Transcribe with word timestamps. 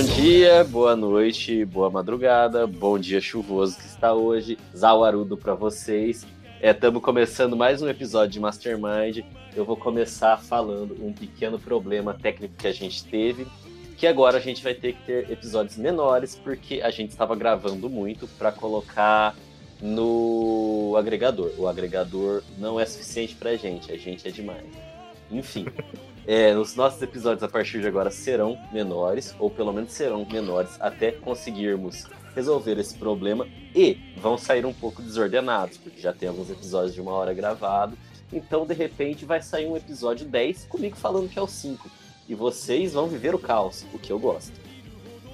Bom 0.00 0.06
dia, 0.14 0.64
boa 0.64 0.96
noite, 0.96 1.62
boa 1.66 1.90
madrugada, 1.90 2.66
bom 2.66 2.98
dia 2.98 3.20
chuvoso 3.20 3.76
que 3.76 3.84
está 3.84 4.14
hoje, 4.14 4.56
Zawarudo 4.74 5.36
para 5.36 5.52
vocês. 5.52 6.26
Estamos 6.58 7.02
começando 7.02 7.54
mais 7.54 7.82
um 7.82 7.88
episódio 7.88 8.30
de 8.30 8.40
Mastermind. 8.40 9.18
Eu 9.54 9.62
vou 9.62 9.76
começar 9.76 10.38
falando 10.38 10.96
um 11.04 11.12
pequeno 11.12 11.58
problema 11.58 12.14
técnico 12.14 12.54
que 12.56 12.66
a 12.66 12.72
gente 12.72 13.04
teve, 13.04 13.46
que 13.98 14.06
agora 14.06 14.38
a 14.38 14.40
gente 14.40 14.64
vai 14.64 14.72
ter 14.72 14.94
que 14.94 15.02
ter 15.04 15.30
episódios 15.30 15.76
menores, 15.76 16.34
porque 16.34 16.80
a 16.82 16.90
gente 16.90 17.10
estava 17.10 17.36
gravando 17.36 17.90
muito 17.90 18.26
para 18.26 18.50
colocar 18.50 19.36
no 19.82 20.94
agregador. 20.98 21.52
O 21.58 21.68
agregador 21.68 22.42
não 22.56 22.80
é 22.80 22.86
suficiente 22.86 23.34
para 23.34 23.50
a 23.50 23.56
gente, 23.56 23.92
a 23.92 23.98
gente 23.98 24.26
é 24.26 24.30
demais. 24.30 24.64
Enfim, 25.30 25.66
é, 26.26 26.56
os 26.56 26.74
nossos 26.76 27.00
episódios 27.02 27.42
a 27.42 27.48
partir 27.48 27.80
de 27.80 27.86
agora 27.86 28.10
serão 28.10 28.58
menores, 28.72 29.34
ou 29.38 29.50
pelo 29.50 29.72
menos 29.72 29.92
serão 29.92 30.26
menores, 30.30 30.76
até 30.80 31.12
conseguirmos 31.12 32.06
resolver 32.34 32.78
esse 32.78 32.94
problema 32.96 33.46
e 33.74 33.98
vão 34.16 34.38
sair 34.38 34.64
um 34.64 34.72
pouco 34.72 35.02
desordenados, 35.02 35.76
porque 35.78 36.00
já 36.00 36.12
tem 36.12 36.28
alguns 36.28 36.50
episódios 36.50 36.94
de 36.94 37.00
uma 37.00 37.12
hora 37.12 37.34
gravado. 37.34 37.96
Então, 38.32 38.64
de 38.64 38.74
repente, 38.74 39.24
vai 39.24 39.42
sair 39.42 39.66
um 39.66 39.76
episódio 39.76 40.26
10 40.26 40.66
comigo 40.66 40.96
falando 40.96 41.28
que 41.28 41.38
é 41.38 41.42
o 41.42 41.48
5. 41.48 41.90
E 42.28 42.34
vocês 42.34 42.92
vão 42.92 43.08
viver 43.08 43.34
o 43.34 43.38
caos, 43.38 43.84
o 43.92 43.98
que 43.98 44.12
eu 44.12 44.18
gosto. 44.18 44.52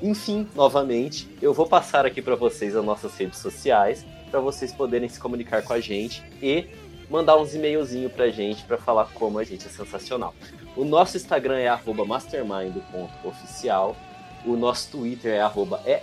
Enfim, 0.01 0.49
novamente, 0.55 1.29
eu 1.41 1.53
vou 1.53 1.67
passar 1.67 2.07
aqui 2.07 2.23
para 2.23 2.35
vocês 2.35 2.75
as 2.75 2.85
nossas 2.85 3.17
redes 3.17 3.39
sociais, 3.39 4.05
para 4.31 4.41
vocês 4.41 4.73
poderem 4.73 5.09
se 5.09 5.19
comunicar 5.19 5.63
com 5.63 5.73
a 5.73 5.81
gente 5.81 6.23
e 6.43 6.67
mandar 7.11 7.37
uns 7.37 7.55
e-mailzinho 7.55 8.11
pra 8.11 8.29
gente 8.29 8.65
para 8.65 8.77
falar 8.77 9.07
como 9.15 9.39
a 9.39 9.45
gente 9.45 9.67
é 9.67 9.71
sensacional. 9.71 10.35
O 10.77 10.85
nosso 10.85 11.17
Instagram 11.17 11.59
é 11.59 11.75
mastermind.oficial. 12.07 13.97
O 14.45 14.55
nosso 14.57 14.91
Twitter 14.91 15.33
é 15.33 15.41
arroba 15.41 15.81
é. 15.87 16.03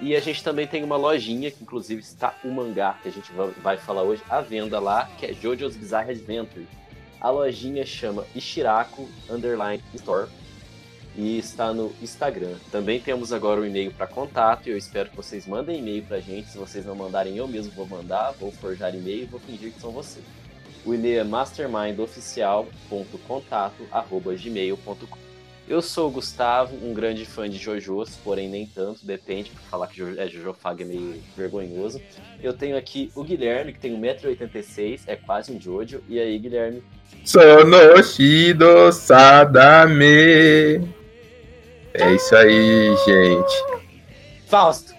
E 0.00 0.16
a 0.16 0.20
gente 0.20 0.42
também 0.42 0.66
tem 0.66 0.82
uma 0.82 0.96
lojinha, 0.96 1.50
que 1.50 1.62
inclusive 1.62 2.00
está 2.00 2.34
o 2.42 2.48
mangá, 2.48 2.98
que 3.02 3.08
a 3.08 3.12
gente 3.12 3.30
vai 3.62 3.76
falar 3.76 4.02
hoje, 4.02 4.22
à 4.30 4.40
venda 4.40 4.80
lá, 4.80 5.10
que 5.18 5.26
é 5.26 5.34
Jojo's 5.34 5.76
Bizarre 5.76 6.12
Adventure. 6.12 6.66
A 7.20 7.28
lojinha 7.30 7.84
chama 7.84 8.24
Ishiraku 8.34 9.06
Underline 9.28 9.82
Store 9.94 10.30
e 11.14 11.36
está 11.36 11.74
no 11.74 11.92
Instagram. 12.00 12.54
Também 12.70 12.98
temos 12.98 13.32
agora 13.32 13.60
o 13.60 13.64
um 13.64 13.66
e-mail 13.66 13.92
para 13.92 14.06
contato 14.06 14.68
e 14.68 14.70
eu 14.70 14.78
espero 14.78 15.10
que 15.10 15.16
vocês 15.16 15.46
mandem 15.46 15.80
e-mail 15.80 16.04
para 16.04 16.16
a 16.16 16.20
gente. 16.20 16.48
Se 16.48 16.56
vocês 16.56 16.86
não 16.86 16.94
mandarem, 16.94 17.36
eu 17.36 17.46
mesmo 17.46 17.72
vou 17.72 17.86
mandar, 17.86 18.32
vou 18.32 18.52
forjar 18.52 18.94
e-mail 18.94 19.24
e 19.24 19.26
vou 19.26 19.40
fingir 19.40 19.72
que 19.72 19.80
são 19.80 19.90
vocês. 19.90 20.24
O 20.84 20.94
e-mail 20.94 21.20
é 21.20 21.24
Eu 25.68 25.82
sou 25.82 26.08
o 26.08 26.10
Gustavo, 26.10 26.74
um 26.82 26.94
grande 26.94 27.26
fã 27.26 27.48
de 27.48 27.58
JoJo's, 27.58 28.16
porém 28.24 28.48
nem 28.48 28.64
tanto, 28.64 29.04
depende, 29.04 29.50
porque 29.50 29.68
falar 29.68 29.86
que 29.86 30.00
é 30.00 30.26
Jojo 30.26 30.54
Fag 30.54 30.82
é 30.82 30.86
meio 30.86 31.22
vergonhoso. 31.36 32.00
Eu 32.42 32.54
tenho 32.54 32.74
aqui 32.74 33.12
o 33.14 33.22
Guilherme, 33.22 33.74
que 33.74 33.78
tem 33.78 33.92
1,86m, 33.92 35.00
é 35.06 35.14
quase 35.14 35.52
um 35.52 35.60
Jojo. 35.60 36.02
E 36.08 36.18
aí, 36.18 36.38
Guilherme? 36.38 36.82
Sonoshido 37.22 38.90
Sadame. 38.92 40.88
É 41.92 42.14
isso 42.14 42.34
aí, 42.34 42.96
gente. 43.04 43.78
Fausto, 44.46 44.94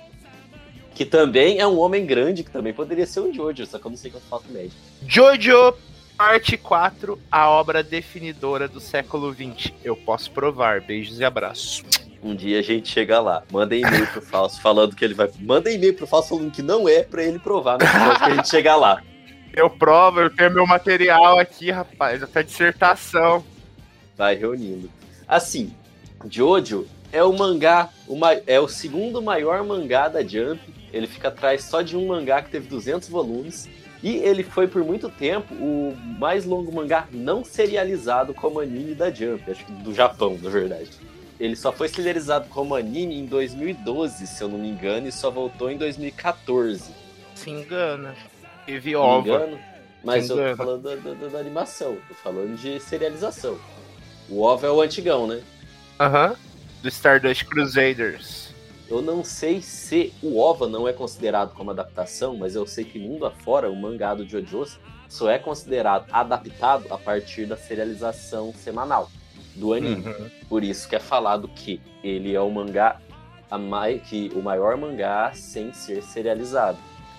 que 1.00 1.06
também 1.06 1.60
é 1.60 1.66
um 1.66 1.80
homem 1.80 2.06
grande, 2.06 2.44
que 2.44 2.52
também 2.52 2.74
poderia 2.74 3.08
ser 3.08 3.22
um 3.22 3.34
Jojo, 3.34 3.66
só 3.66 3.80
que 3.80 3.86
eu 3.86 3.90
não 3.90 3.98
sei 3.98 4.12
quanto 4.12 4.26
falta 4.26 4.52
médio. 4.52 4.74
Jojo, 5.08 5.74
parte 6.18 6.58
4, 6.58 7.18
a 7.32 7.50
obra 7.50 7.82
definidora 7.82 8.68
do 8.68 8.82
século 8.82 9.34
XX. 9.34 9.72
Eu 9.82 9.96
posso 9.96 10.30
provar. 10.30 10.82
Beijos 10.82 11.18
e 11.18 11.24
abraços. 11.24 11.84
Um 12.22 12.36
dia 12.36 12.59
a 12.59 12.62
gente 12.62 12.90
chega 12.90 13.22
lá. 13.22 13.44
Manda 13.50 13.78
e-mail 13.78 14.08
pro 14.08 14.22
Fausto 14.22 14.62
falando 14.62 14.94
que 14.94 15.06
ele 15.06 15.14
vai. 15.14 15.30
Manda 15.40 15.72
e-mail 15.72 15.94
pro 15.94 16.06
Fausto 16.06 16.36
falando 16.36 16.52
que 16.52 16.62
não 16.62 16.90
é 16.90 17.02
pra 17.02 17.24
ele 17.24 17.40
provar, 17.40 17.78
mas 17.80 18.18
que 18.18 18.24
a 18.26 18.36
gente 18.36 18.50
chegar 18.50 18.76
lá. 18.76 19.02
Eu 19.56 19.70
provo, 19.70 20.20
eu 20.20 20.30
tenho 20.30 20.54
meu 20.54 20.68
material 20.68 21.40
aqui, 21.40 21.72
rapaz, 21.72 22.22
até 22.22 22.44
dissertação. 22.44 23.44
Vai 24.16 24.36
reunindo. 24.36 24.90
Assim, 25.28 25.74
Jojo 26.30 26.86
é 27.12 27.24
o 27.24 27.34
mangá, 27.34 27.90
é 28.46 28.59
o 28.59 28.68
segundo 28.68 29.22
maior 29.22 29.64
mangá 29.64 30.08
da 30.08 30.22
Jump. 30.22 30.78
Ele 30.92 31.08
fica 31.08 31.28
atrás 31.28 31.64
só 31.64 31.82
de 31.82 31.96
um 31.96 32.08
mangá 32.08 32.42
que 32.42 32.50
teve 32.50 32.68
200 32.68 33.10
volumes. 33.10 33.70
E 34.02 34.16
ele 34.18 34.44
foi 34.44 34.66
por 34.68 34.84
muito 34.84 35.10
tempo 35.10 35.54
o 35.56 35.96
mais 36.18 36.46
longo 36.46 36.72
mangá 36.72 37.08
não 37.12 37.44
serializado 37.44 38.34
como 38.34 38.62
anime 38.62 38.96
da 38.96 39.12
Jump, 39.12 39.52
acho 39.52 39.66
que 39.66 39.72
do 39.74 39.94
Japão, 39.94 40.40
na 40.42 40.50
verdade. 40.50 40.90
Ele 41.38 41.56
só 41.56 41.72
foi 41.72 41.88
serializado 41.90 42.48
como 42.50 42.76
anime 42.76 43.18
em 43.18 43.26
2012, 43.26 44.26
se 44.28 44.42
eu 44.42 44.48
não 44.48 44.58
me 44.58 44.70
engano, 44.70 45.08
e 45.08 45.12
só 45.12 45.30
voltou 45.30 45.70
em 45.70 45.78
2014. 45.78 46.92
Se 47.36 47.50
engana. 47.50 48.16
Teve 48.66 48.96
ova. 48.96 49.22
Me 49.22 49.30
engano, 49.30 49.60
mas 50.04 50.26
Se 50.26 50.32
eu 50.32 50.38
engana. 50.38 50.52
tô 50.52 50.58
falando 50.58 50.82
da, 50.84 50.96
da, 50.96 51.28
da, 51.30 51.40
animação, 51.40 51.98
tô 52.08 52.14
falando 52.14 52.58
de 52.58 52.80
serialização. 52.80 53.58
O 54.30 54.42
OVA 54.42 54.68
é 54.68 54.70
o 54.70 54.82
antigão, 54.82 55.28
né? 55.28 55.42
Aham. 56.00 56.36
Do 56.82 56.88
Stardust 56.88 57.46
Crusaders. 57.46 58.49
Eu 58.90 59.04
não 59.04 59.24
sei 59.24 59.62
se 59.62 60.12
o 60.22 60.40
OVA 60.40 60.68
não 60.68 60.88
é 60.88 60.94
considerado 60.94 61.54
como 61.54 61.70
adaptação, 61.70 62.36
mas 62.36 62.56
eu 62.56 62.66
sei 62.66 62.84
que 62.84 62.98
mundo 62.98 63.26
afora, 63.26 63.70
o 63.70 63.76
mangá 63.76 64.16
do 64.16 64.26
JoJo's 64.28 64.80
só 65.08 65.30
é 65.30 65.38
considerado 65.38 66.08
adaptado 66.12 66.86
a 66.90 66.98
partir 66.98 67.46
da 67.46 67.56
serialização 67.56 68.52
semanal 68.52 69.12
do 69.56 69.74
anime. 69.74 70.08
Uhum. 70.08 70.30
Por 70.48 70.64
isso 70.64 70.90
que 70.90 70.96
é 70.96 71.00
falado 71.00 71.48
que 71.48 71.80
ele 72.04 72.34
é 72.34 72.42
o 72.42 72.50
mangá 72.50 73.00
a 73.50 73.58
mai, 73.60 74.00
que 74.00 74.32
o 74.36 74.42
maior 74.42 74.76
mangá 74.76 75.34
sem 75.34 75.72
ser 75.72 76.02
serializado. 76.02 76.78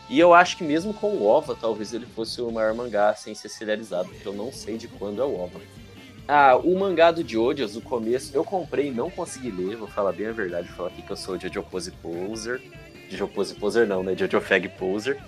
E 0.08 0.18
eu 0.18 0.34
acho 0.34 0.56
que 0.56 0.64
mesmo 0.64 0.92
com 0.92 1.10
o 1.10 1.24
OVA, 1.24 1.54
talvez 1.54 1.94
ele 1.94 2.06
fosse 2.06 2.40
o 2.40 2.50
maior 2.50 2.74
mangá 2.74 3.14
sem 3.14 3.32
ser 3.32 3.48
serializado, 3.48 4.08
porque 4.08 4.26
eu 4.26 4.32
não 4.32 4.52
sei 4.52 4.76
de 4.76 4.88
quando 4.88 5.22
é 5.22 5.24
o 5.24 5.40
OVA. 5.40 5.60
Ah, 6.32 6.56
o 6.56 6.78
mangá 6.78 7.10
do 7.10 7.28
Jojo's, 7.28 7.74
o 7.74 7.80
começo, 7.80 8.30
eu 8.32 8.44
comprei 8.44 8.86
e 8.86 8.90
não 8.92 9.10
consegui 9.10 9.50
ler, 9.50 9.74
vou 9.74 9.88
falar 9.88 10.12
bem 10.12 10.28
a 10.28 10.32
verdade, 10.32 10.68
vou 10.68 10.76
falar 10.76 10.88
aqui 10.90 11.02
que 11.02 11.10
eu 11.10 11.16
sou 11.16 11.36
Jojo 11.36 11.60
Pose 11.64 11.90
Poser. 11.90 12.62
Jojo 13.08 13.26
Pose 13.26 13.52
Poser 13.56 13.84
não, 13.84 14.04
né? 14.04 14.14
Jojo 14.16 14.40
Fag 14.40 14.68
Poser. 14.68 15.20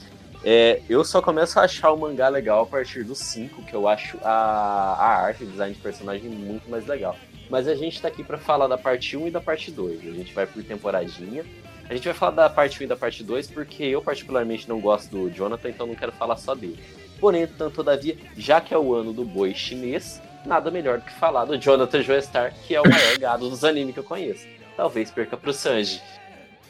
É, 0.45 0.81
eu 0.89 1.05
só 1.05 1.21
começo 1.21 1.59
a 1.59 1.65
achar 1.65 1.91
o 1.91 1.97
mangá 1.97 2.29
legal 2.29 2.63
a 2.63 2.67
partir 2.67 3.03
do 3.03 3.17
5, 3.17 3.63
que 3.63 3.75
eu 3.75 3.89
acho 3.89 4.17
a, 4.23 4.95
a 4.97 5.25
arte, 5.25 5.43
o 5.43 5.47
design 5.49 5.75
de 5.75 5.81
personagem 5.81 6.31
muito 6.31 6.71
mais 6.71 6.87
legal. 6.87 7.17
Mas 7.51 7.67
a 7.67 7.75
gente 7.75 8.01
tá 8.01 8.07
aqui 8.07 8.23
para 8.23 8.39
falar 8.39 8.69
da 8.69 8.79
parte 8.79 9.17
1 9.17 9.27
e 9.27 9.31
da 9.33 9.41
parte 9.41 9.73
2. 9.73 10.07
A 10.07 10.13
gente 10.13 10.33
vai 10.33 10.47
por 10.47 10.63
temporadinha. 10.63 11.45
A 11.91 11.95
gente 11.95 12.05
vai 12.05 12.15
falar 12.15 12.31
da 12.31 12.49
parte 12.49 12.81
1 12.81 12.85
e 12.85 12.87
da 12.87 12.97
parte 12.97 13.25
2 13.25 13.49
porque 13.49 13.83
eu 13.83 14.01
particularmente 14.01 14.69
não 14.69 14.81
gosto 14.81 15.11
do 15.11 15.29
Jonathan, 15.29 15.69
então 15.69 15.85
não 15.85 15.97
quero 15.97 16.13
falar 16.13 16.37
só 16.37 16.55
dele. 16.55 16.79
Porém, 17.19 17.45
todavia, 17.75 18.17
já 18.37 18.61
que 18.61 18.73
é 18.73 18.79
o 18.79 18.95
ano 18.95 19.13
do 19.13 19.25
boi 19.25 19.53
chinês, 19.53 20.21
nada 20.45 20.71
melhor 20.71 20.99
do 20.99 21.05
que 21.05 21.13
falar 21.13 21.45
do 21.45 21.59
Jonathan 21.59 22.03
Joestar, 22.03 22.55
que 22.67 22.75
é 22.75 22.81
o 22.81 22.89
maior 22.89 23.19
gado 23.19 23.49
dos 23.49 23.65
animes 23.65 23.95
que 23.95 24.01
eu 24.01 24.05
conheço. 24.05 24.47
Talvez 24.77 25.11
perca 25.11 25.37
pro 25.37 25.53
Sanji. 25.53 26.01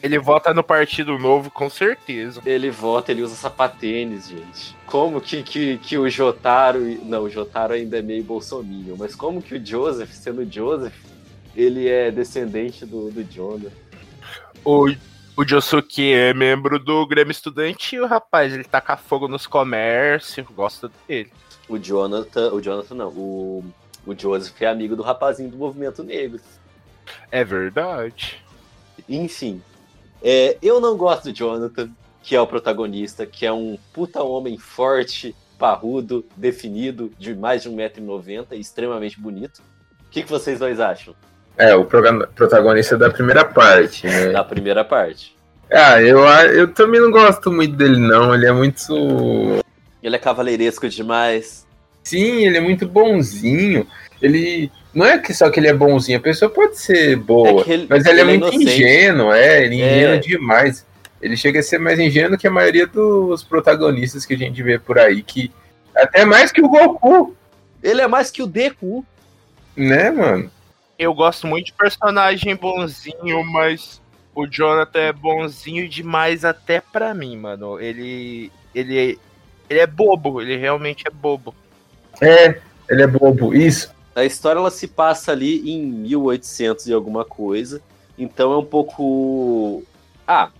Ele 0.01 0.19
vota 0.19 0.53
no 0.53 0.61
Partido 0.61 1.17
Novo, 1.17 1.49
com 1.49 1.69
certeza. 1.69 2.41
Ele 2.45 2.69
vota, 2.69 3.11
ele 3.11 3.21
usa 3.21 3.35
sapatênis, 3.35 4.27
gente. 4.27 4.75
Como 4.85 5.21
que, 5.21 5.41
que, 5.41 5.77
que 5.77 5.97
o 5.97 6.09
Jotaro. 6.09 6.81
Não, 7.05 7.23
o 7.23 7.29
Jotaro 7.29 7.73
ainda 7.73 7.99
é 7.99 8.01
meio 8.01 8.21
bolsominion, 8.21 8.97
mas 8.97 9.15
como 9.15 9.41
que 9.41 9.55
o 9.55 9.65
Joseph, 9.65 10.11
sendo 10.11 10.45
Joseph, 10.51 10.93
ele 11.55 11.87
é 11.87 12.11
descendente 12.11 12.85
do, 12.85 13.09
do 13.11 13.23
Jonathan? 13.23 13.71
O, 14.65 14.89
o 15.37 15.47
Josuke 15.47 16.13
é 16.13 16.33
membro 16.33 16.77
do 16.77 17.07
Grêmio 17.07 17.31
Estudantil, 17.31 18.05
rapaz. 18.05 18.53
Ele 18.53 18.65
taca 18.65 18.97
fogo 18.97 19.29
nos 19.29 19.47
comércios, 19.47 20.45
gosta 20.53 20.91
dele. 21.07 21.31
O 21.67 21.77
Jonathan. 21.77 22.51
O 22.53 22.61
Jonathan 22.61 22.95
não. 22.95 23.09
O, 23.09 23.63
o 24.05 24.17
Joseph 24.17 24.61
é 24.61 24.67
amigo 24.67 24.95
do 24.95 25.03
rapazinho 25.03 25.49
do 25.49 25.57
movimento 25.57 26.03
negro. 26.03 26.39
É 27.31 27.43
verdade. 27.43 28.43
Enfim. 29.07 29.61
É, 30.21 30.57
eu 30.61 30.79
não 30.79 30.95
gosto 30.95 31.25
do 31.25 31.33
Jonathan, 31.33 31.89
que 32.21 32.35
é 32.35 32.39
o 32.39 32.47
protagonista, 32.47 33.25
que 33.25 33.45
é 33.45 33.51
um 33.51 33.77
puta 33.91 34.23
homem 34.23 34.57
forte, 34.57 35.35
parrudo, 35.59 36.25
definido, 36.37 37.11
de 37.17 37.35
mais 37.35 37.63
de 37.63 37.69
1,90m, 37.69 38.53
extremamente 38.53 39.19
bonito. 39.19 39.61
O 40.05 40.09
que, 40.09 40.23
que 40.23 40.29
vocês 40.29 40.59
dois 40.59 40.79
acham? 40.79 41.13
É, 41.57 41.75
o 41.75 41.85
protagonista 41.85 42.97
da 42.97 43.09
primeira 43.09 43.45
parte, 43.45 44.07
né? 44.07 44.29
Da 44.29 44.43
primeira 44.43 44.83
parte. 44.83 45.35
Ah, 45.71 46.01
eu, 46.01 46.19
eu 46.51 46.73
também 46.73 46.99
não 46.99 47.11
gosto 47.11 47.51
muito 47.51 47.75
dele, 47.75 47.97
não. 47.97 48.33
Ele 48.33 48.45
é 48.45 48.51
muito. 48.51 49.63
Ele 50.03 50.15
é 50.15 50.19
cavaleiresco 50.19 50.87
demais. 50.89 51.65
Sim, 52.03 52.45
ele 52.45 52.57
é 52.57 52.61
muito 52.61 52.85
bonzinho. 52.87 53.87
Ele. 54.21 54.69
Não 54.93 55.05
é 55.05 55.17
que 55.17 55.33
só 55.33 55.49
que 55.49 55.59
ele 55.59 55.67
é 55.69 55.73
bonzinho, 55.73 56.17
a 56.17 56.21
pessoa 56.21 56.51
pode 56.51 56.77
ser 56.77 57.15
boa, 57.15 57.63
É 57.67 57.71
ele- 57.73 57.87
mas 57.89 58.05
ele, 58.05 58.19
ele 58.19 58.19
é 58.19 58.35
é 58.35 58.37
muito 58.37 58.53
inocente. 58.53 58.63
ingênuo, 58.83 59.31
é, 59.31 59.63
ele 59.63 59.81
é 59.81 59.85
É. 59.85 59.97
ingênuo 59.97 60.19
demais. 60.21 60.85
Ele 61.21 61.37
chega 61.37 61.61
a 61.61 61.63
ser 61.63 61.79
mais 61.79 61.97
ingênuo 61.99 62.37
que 62.37 62.45
a 62.45 62.51
maioria 62.51 62.85
dos 62.85 63.41
protagonistas 63.43 64.25
que 64.25 64.33
a 64.33 64.37
gente 64.37 64.61
vê 64.61 64.77
por 64.77 64.99
aí, 64.99 65.23
que 65.23 65.49
até 65.95 66.25
mais 66.25 66.51
que 66.51 66.61
o 66.61 66.67
Goku, 66.67 67.35
Ele 67.81 68.01
é 68.01 68.07
mais 68.07 68.29
que 68.29 68.41
o 68.43 68.47
Deku. 68.47 69.05
né, 69.75 70.11
mano? 70.11 70.51
Eu 70.99 71.13
gosto 71.13 71.47
muito 71.47 71.67
de 71.67 71.73
personagem 71.73 72.55
bonzinho, 72.55 73.43
mas 73.51 74.01
o 74.35 74.45
Jonathan 74.45 74.99
é 74.99 75.13
bonzinho 75.13 75.87
demais 75.89 76.45
até 76.45 76.79
pra 76.81 77.13
mim, 77.13 77.35
mano. 77.37 77.79
Ele. 77.79 78.51
Ele. 78.75 79.17
Ele 79.69 79.79
é 79.79 79.87
bobo, 79.87 80.41
ele 80.41 80.57
realmente 80.57 81.03
é 81.07 81.09
bobo. 81.09 81.53
É, 82.21 82.59
ele 82.89 83.01
é 83.03 83.07
bobo, 83.07 83.53
isso. 83.53 83.93
A 84.15 84.23
história 84.23 84.59
ela 84.59 84.69
se 84.69 84.87
passa 84.87 85.31
ali 85.31 85.71
em 85.71 85.81
1800 85.81 86.87
e 86.87 86.93
alguma 86.93 87.25
coisa. 87.25 87.81
Então 88.17 88.53
é 88.53 88.57
um 88.57 88.65
pouco. 88.65 89.83
Ah, 90.27 90.51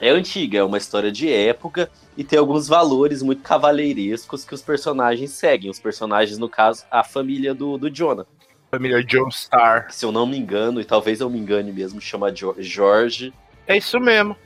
é 0.00 0.10
antiga, 0.10 0.58
é 0.58 0.62
uma 0.62 0.76
história 0.78 1.10
de 1.10 1.32
época 1.32 1.90
e 2.16 2.22
tem 2.22 2.38
alguns 2.38 2.68
valores 2.68 3.22
muito 3.22 3.42
cavaleirescos 3.42 4.44
que 4.44 4.54
os 4.54 4.60
personagens 4.60 5.30
seguem. 5.30 5.70
Os 5.70 5.78
personagens, 5.78 6.36
no 6.36 6.48
caso, 6.48 6.84
a 6.90 7.02
família 7.02 7.54
do, 7.54 7.78
do 7.78 7.88
Jonathan. 7.88 8.28
Família 8.70 9.04
Joestar. 9.06 9.86
Que, 9.86 9.94
se 9.94 10.04
eu 10.04 10.12
não 10.12 10.26
me 10.26 10.36
engano, 10.36 10.80
e 10.80 10.84
talvez 10.84 11.20
eu 11.20 11.30
me 11.30 11.38
engane 11.38 11.72
mesmo, 11.72 12.00
chama 12.00 12.32
Jo- 12.32 12.54
Jorge. 12.58 13.32
É 13.66 13.76
isso 13.76 13.98
mesmo. 14.00 14.36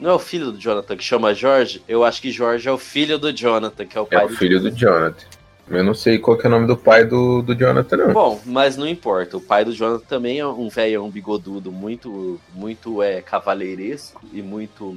Não 0.00 0.10
é 0.10 0.14
o 0.14 0.18
filho 0.18 0.50
do 0.50 0.58
Jonathan 0.58 0.96
que 0.96 1.04
chama 1.04 1.34
Jorge? 1.34 1.82
Eu 1.86 2.02
acho 2.02 2.22
que 2.22 2.32
Jorge 2.32 2.66
é 2.66 2.72
o 2.72 2.78
filho 2.78 3.18
do 3.18 3.30
Jonathan, 3.32 3.84
que 3.84 3.98
é 3.98 4.00
o 4.00 4.08
É 4.10 4.16
pai 4.16 4.24
o 4.24 4.28
filho 4.30 4.58
do 4.58 4.70
Jonathan. 4.70 5.26
Eu 5.68 5.84
não 5.84 5.94
sei 5.94 6.18
qual 6.18 6.36
que 6.36 6.46
é 6.46 6.48
o 6.48 6.50
nome 6.50 6.66
do 6.66 6.76
pai 6.76 7.04
do, 7.04 7.42
do 7.42 7.54
Jonathan, 7.54 7.96
não. 7.98 8.12
Bom, 8.12 8.40
mas 8.44 8.76
não 8.76 8.88
importa. 8.88 9.36
O 9.36 9.40
pai 9.40 9.64
do 9.64 9.72
Jonathan 9.72 10.04
também 10.04 10.40
é 10.40 10.46
um 10.46 10.68
velhão 10.68 11.08
bigodudo, 11.08 11.70
muito, 11.70 12.40
muito 12.54 13.02
é, 13.02 13.20
cavaleiresco 13.20 14.20
e 14.32 14.42
muito 14.42 14.96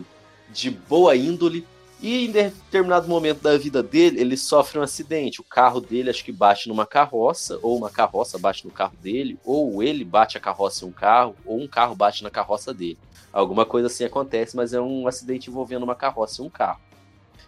de 0.52 0.72
boa 0.72 1.16
índole. 1.16 1.68
E 2.02 2.26
em 2.26 2.32
determinado 2.32 3.08
momento 3.08 3.42
da 3.42 3.58
vida 3.58 3.84
dele, 3.84 4.20
ele 4.20 4.36
sofre 4.36 4.80
um 4.80 4.82
acidente. 4.82 5.42
O 5.42 5.44
carro 5.44 5.80
dele 5.80 6.10
acho 6.10 6.26
que 6.26 6.32
bate 6.32 6.68
numa 6.68 6.88
carroça, 6.88 7.60
ou 7.62 7.78
uma 7.78 7.90
carroça 7.90 8.40
bate 8.40 8.66
no 8.66 8.72
carro 8.72 8.94
dele, 9.02 9.38
ou 9.44 9.84
ele 9.84 10.04
bate 10.04 10.38
a 10.38 10.42
carroça 10.42 10.86
em 10.86 10.88
um 10.88 10.92
carro, 10.92 11.36
ou 11.46 11.62
um 11.62 11.68
carro 11.68 11.94
bate 11.94 12.24
na 12.24 12.30
carroça 12.32 12.74
dele. 12.74 12.98
Alguma 13.34 13.66
coisa 13.66 13.88
assim 13.88 14.06
acontece, 14.06 14.56
mas 14.56 14.74
é 14.74 14.80
um 14.80 15.08
acidente 15.08 15.50
envolvendo 15.50 15.84
uma 15.84 15.96
carroça 15.96 16.42
e 16.42 16.46
um 16.46 16.50
carro. 16.50 16.80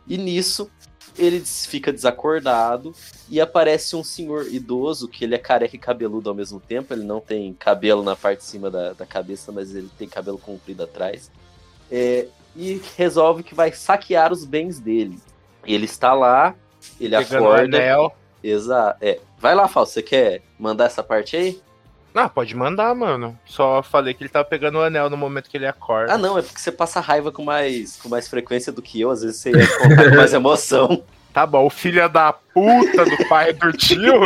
E 0.07 0.17
nisso, 0.17 0.69
ele 1.17 1.39
fica 1.41 1.93
desacordado 1.93 2.93
e 3.29 3.39
aparece 3.39 3.95
um 3.95 4.03
senhor 4.03 4.47
idoso 4.47 5.07
que 5.07 5.23
ele 5.23 5.35
é 5.35 5.37
careca 5.37 5.75
e 5.75 5.79
cabeludo 5.79 6.29
ao 6.29 6.35
mesmo 6.35 6.59
tempo. 6.59 6.93
Ele 6.93 7.03
não 7.03 7.19
tem 7.19 7.53
cabelo 7.53 8.03
na 8.03 8.15
parte 8.15 8.39
de 8.39 8.45
cima 8.45 8.69
da, 8.69 8.93
da 8.93 9.05
cabeça, 9.05 9.51
mas 9.51 9.75
ele 9.75 9.89
tem 9.97 10.07
cabelo 10.07 10.37
comprido 10.39 10.83
atrás. 10.83 11.31
É, 11.91 12.27
e 12.55 12.81
resolve 12.97 13.43
que 13.43 13.53
vai 13.53 13.71
saquear 13.71 14.31
os 14.33 14.43
bens 14.43 14.79
dele. 14.79 15.19
Ele 15.65 15.85
está 15.85 16.13
lá, 16.13 16.55
ele 16.99 17.15
Pegando 17.17 17.43
o 17.43 17.47
acorda. 17.51 17.77
anel. 17.77 18.15
Exato. 18.43 18.97
É. 19.01 19.19
Vai 19.39 19.55
lá, 19.55 19.67
Fausto, 19.67 19.93
você 19.93 20.03
quer 20.03 20.41
mandar 20.57 20.85
essa 20.85 21.03
parte 21.03 21.35
aí? 21.35 21.61
Ah, 22.15 22.29
pode 22.29 22.55
mandar, 22.55 22.95
mano. 22.95 23.37
Só 23.45 23.83
falei 23.83 24.13
que 24.13 24.23
ele 24.23 24.29
tava 24.29 24.45
pegando 24.45 24.77
o 24.77 24.81
anel 24.81 25.09
no 25.09 25.17
momento 25.17 25.49
que 25.49 25.57
ele 25.57 25.67
acorda. 25.67 26.13
Ah, 26.13 26.17
não, 26.17 26.37
é 26.37 26.41
porque 26.41 26.59
você 26.59 26.71
passa 26.71 27.01
raiva 27.01 27.29
com 27.29 27.43
mais, 27.43 27.97
com 27.97 28.07
mais 28.07 28.29
frequência 28.29 28.71
do 28.71 28.81
que 28.81 29.01
eu. 29.01 29.11
Às 29.11 29.21
vezes 29.21 29.41
você 29.41 29.51
ia 29.51 29.77
contar 29.79 30.09
com 30.09 30.15
mais 30.15 30.31
emoção. 30.33 31.03
Tá 31.33 31.45
bom, 31.45 31.65
o 31.65 31.69
filho 31.69 32.07
da 32.07 32.31
puta 32.31 33.03
do 33.03 33.27
pai 33.27 33.51
do 33.51 33.73
tio 33.73 34.21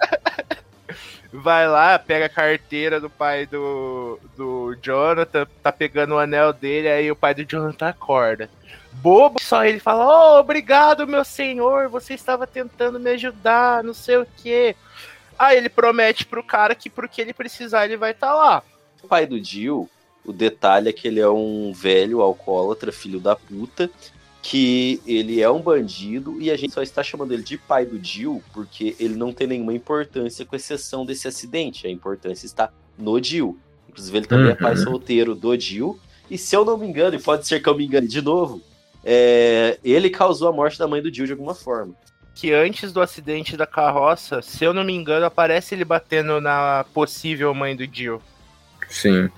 vai 1.30 1.68
lá, 1.68 1.98
pega 1.98 2.24
a 2.24 2.30
carteira 2.30 2.98
do 2.98 3.10
pai 3.10 3.44
do, 3.44 4.18
do 4.34 4.74
Jonathan, 4.80 5.46
tá 5.62 5.70
pegando 5.70 6.14
o 6.14 6.18
anel 6.18 6.54
dele, 6.54 6.88
aí 6.88 7.10
o 7.10 7.16
pai 7.16 7.34
do 7.34 7.44
Jonathan 7.44 7.88
acorda. 7.88 8.48
Bobo, 8.92 9.38
só 9.42 9.66
ele 9.66 9.78
fala: 9.78 10.36
Oh, 10.36 10.40
obrigado, 10.40 11.06
meu 11.06 11.22
senhor, 11.22 11.90
você 11.90 12.14
estava 12.14 12.46
tentando 12.46 12.98
me 12.98 13.10
ajudar, 13.10 13.84
não 13.84 13.92
sei 13.92 14.16
o 14.16 14.26
quê. 14.38 14.74
Aí 15.38 15.56
ele 15.56 15.68
promete 15.68 16.24
pro 16.24 16.42
cara 16.42 16.74
que 16.74 16.88
pro 16.88 17.08
que 17.08 17.20
ele 17.20 17.32
precisar 17.32 17.84
ele 17.84 17.96
vai 17.96 18.12
estar 18.12 18.34
lá. 18.34 18.62
O 19.02 19.08
pai 19.08 19.26
do 19.26 19.42
Jill, 19.42 19.88
o 20.24 20.32
detalhe 20.32 20.88
é 20.88 20.92
que 20.92 21.06
ele 21.08 21.20
é 21.20 21.28
um 21.28 21.72
velho 21.72 22.20
alcoólatra, 22.20 22.90
filho 22.92 23.20
da 23.20 23.36
puta, 23.36 23.90
que 24.42 25.00
ele 25.06 25.40
é 25.40 25.50
um 25.50 25.60
bandido 25.60 26.40
e 26.40 26.50
a 26.50 26.56
gente 26.56 26.74
só 26.74 26.82
está 26.82 27.02
chamando 27.02 27.32
ele 27.32 27.42
de 27.42 27.56
pai 27.58 27.84
do 27.86 28.02
Jill 28.02 28.42
porque 28.52 28.94
ele 28.98 29.14
não 29.14 29.32
tem 29.32 29.46
nenhuma 29.46 29.72
importância 29.72 30.44
com 30.44 30.54
exceção 30.54 31.04
desse 31.04 31.26
acidente. 31.26 31.86
A 31.86 31.90
importância 31.90 32.46
está 32.46 32.70
no 32.98 33.22
Jill. 33.22 33.58
Inclusive, 33.88 34.18
ele 34.18 34.26
também 34.26 34.50
é 34.50 34.54
pai 34.54 34.74
Uhum. 34.74 34.82
solteiro 34.82 35.34
do 35.34 35.58
Jill. 35.58 35.98
E 36.30 36.36
se 36.36 36.56
eu 36.56 36.64
não 36.64 36.76
me 36.76 36.86
engano, 36.86 37.16
e 37.16 37.20
pode 37.22 37.46
ser 37.46 37.62
que 37.62 37.68
eu 37.68 37.76
me 37.76 37.84
engane 37.86 38.08
de 38.08 38.20
novo, 38.20 38.60
é, 39.04 39.78
ele 39.84 40.08
causou 40.10 40.48
a 40.48 40.52
morte 40.52 40.78
da 40.78 40.88
mãe 40.88 41.02
do 41.02 41.12
Jill 41.12 41.26
de 41.26 41.32
alguma 41.32 41.54
forma. 41.54 41.94
Que 42.34 42.52
antes 42.52 42.92
do 42.92 43.00
acidente 43.00 43.56
da 43.56 43.66
carroça, 43.66 44.42
se 44.42 44.64
eu 44.64 44.74
não 44.74 44.82
me 44.84 44.92
engano, 44.92 45.24
aparece 45.24 45.74
ele 45.74 45.84
batendo 45.84 46.40
na 46.40 46.84
possível 46.92 47.54
mãe 47.54 47.76
do 47.76 47.84
Jill. 47.90 48.20
Sim. 48.88 49.30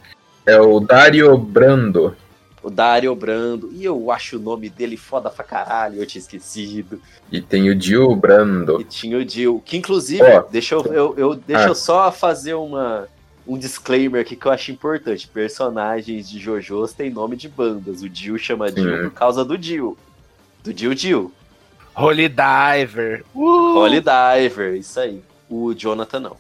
É 0.46 0.58
o 0.60 0.81
Dario 0.81 1.37
Brando. 1.37 2.16
O 2.62 2.70
Dario 2.70 3.14
Brando. 3.14 3.70
E 3.72 3.84
eu 3.84 4.10
acho 4.10 4.37
o 4.38 4.40
nome 4.40 4.69
dele 4.70 4.96
foda 4.96 5.28
pra 5.31 5.44
caralho, 5.44 6.00
eu 6.00 6.06
tinha 6.06 6.20
esquecido. 6.20 7.00
E 7.31 7.40
tem 7.40 7.69
o 7.70 7.78
Gil 7.81 8.16
Brando. 8.16 8.81
E 8.81 8.84
tinha 8.84 9.19
o 9.19 9.28
Jill, 9.28 9.62
que 9.64 9.76
inclusive, 9.76 10.22
Ó. 10.22 10.40
deixa, 10.50 10.75
eu, 10.75 10.84
eu, 10.87 11.14
eu- 11.19 11.34
deixa 11.34 11.66
Ah. 11.66 11.69
eu 11.69 11.75
só 11.75 12.10
fazer 12.10 12.54
uma, 12.54 13.06
um 13.46 13.58
disclaimer 13.58 14.22
aqui 14.22 14.34
que 14.34 14.46
eu 14.46 14.52
acho 14.52 14.72
importante. 14.72 15.28
Personagens 15.28 16.28
de 16.28 16.38
JoJo's 16.40 16.92
têm 16.94 17.10
nome 17.10 17.37
de 17.37 17.49
bandas. 17.49 18.02
O 18.02 18.08
Jill 18.12 18.38
chama 18.38 18.69
Jill 18.72 19.02
por 19.02 19.12
causa 19.12 19.44
do 19.44 19.60
Jill. 19.60 19.96
Do 20.64 20.76
Jill 20.76 20.96
Jill. 20.96 21.32
Holy 21.96 22.28
Diver. 22.28 23.25
Uh! 23.34 23.78
Holy 23.78 24.02
Diver, 24.02 24.75
isso 24.75 25.00
aí. 25.00 25.22
O 25.48 25.72
Jonathan 25.72 26.20
não. 26.20 26.37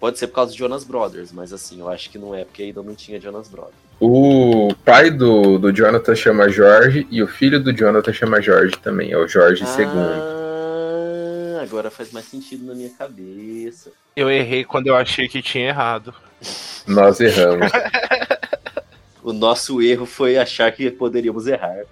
Pode 0.00 0.18
ser 0.18 0.28
por 0.28 0.34
causa 0.36 0.52
do 0.52 0.58
Jonas 0.58 0.84
Brothers, 0.84 1.30
mas 1.32 1.52
assim, 1.52 1.80
eu 1.80 1.88
acho 1.88 2.10
que 2.10 2.18
não 2.18 2.34
é, 2.34 2.44
porque 2.44 2.62
ainda 2.62 2.82
não 2.82 2.94
tinha 2.94 3.20
Jonas 3.20 3.48
Brothers. 3.48 3.74
O 4.00 4.74
pai 4.84 5.10
do, 5.10 5.58
do 5.58 5.72
Jonathan 5.72 6.14
chama 6.14 6.48
Jorge 6.48 7.06
e 7.10 7.22
o 7.22 7.26
filho 7.26 7.62
do 7.62 7.72
Jonathan 7.72 8.12
chama 8.12 8.40
Jorge 8.40 8.76
também. 8.78 9.12
É 9.12 9.18
o 9.18 9.28
Jorge 9.28 9.62
II. 9.62 9.86
Ah, 11.58 11.62
agora 11.62 11.90
faz 11.90 12.10
mais 12.10 12.26
sentido 12.26 12.66
na 12.66 12.74
minha 12.74 12.90
cabeça. 12.90 13.90
Eu 14.16 14.30
errei 14.30 14.64
quando 14.64 14.88
eu 14.88 14.96
achei 14.96 15.28
que 15.28 15.40
tinha 15.40 15.68
errado. 15.68 16.14
Nós 16.86 17.20
erramos. 17.20 17.70
O 19.24 19.32
nosso 19.32 19.80
erro 19.80 20.04
foi 20.04 20.36
achar 20.36 20.70
que 20.70 20.90
poderíamos 20.90 21.46
errar. 21.46 21.84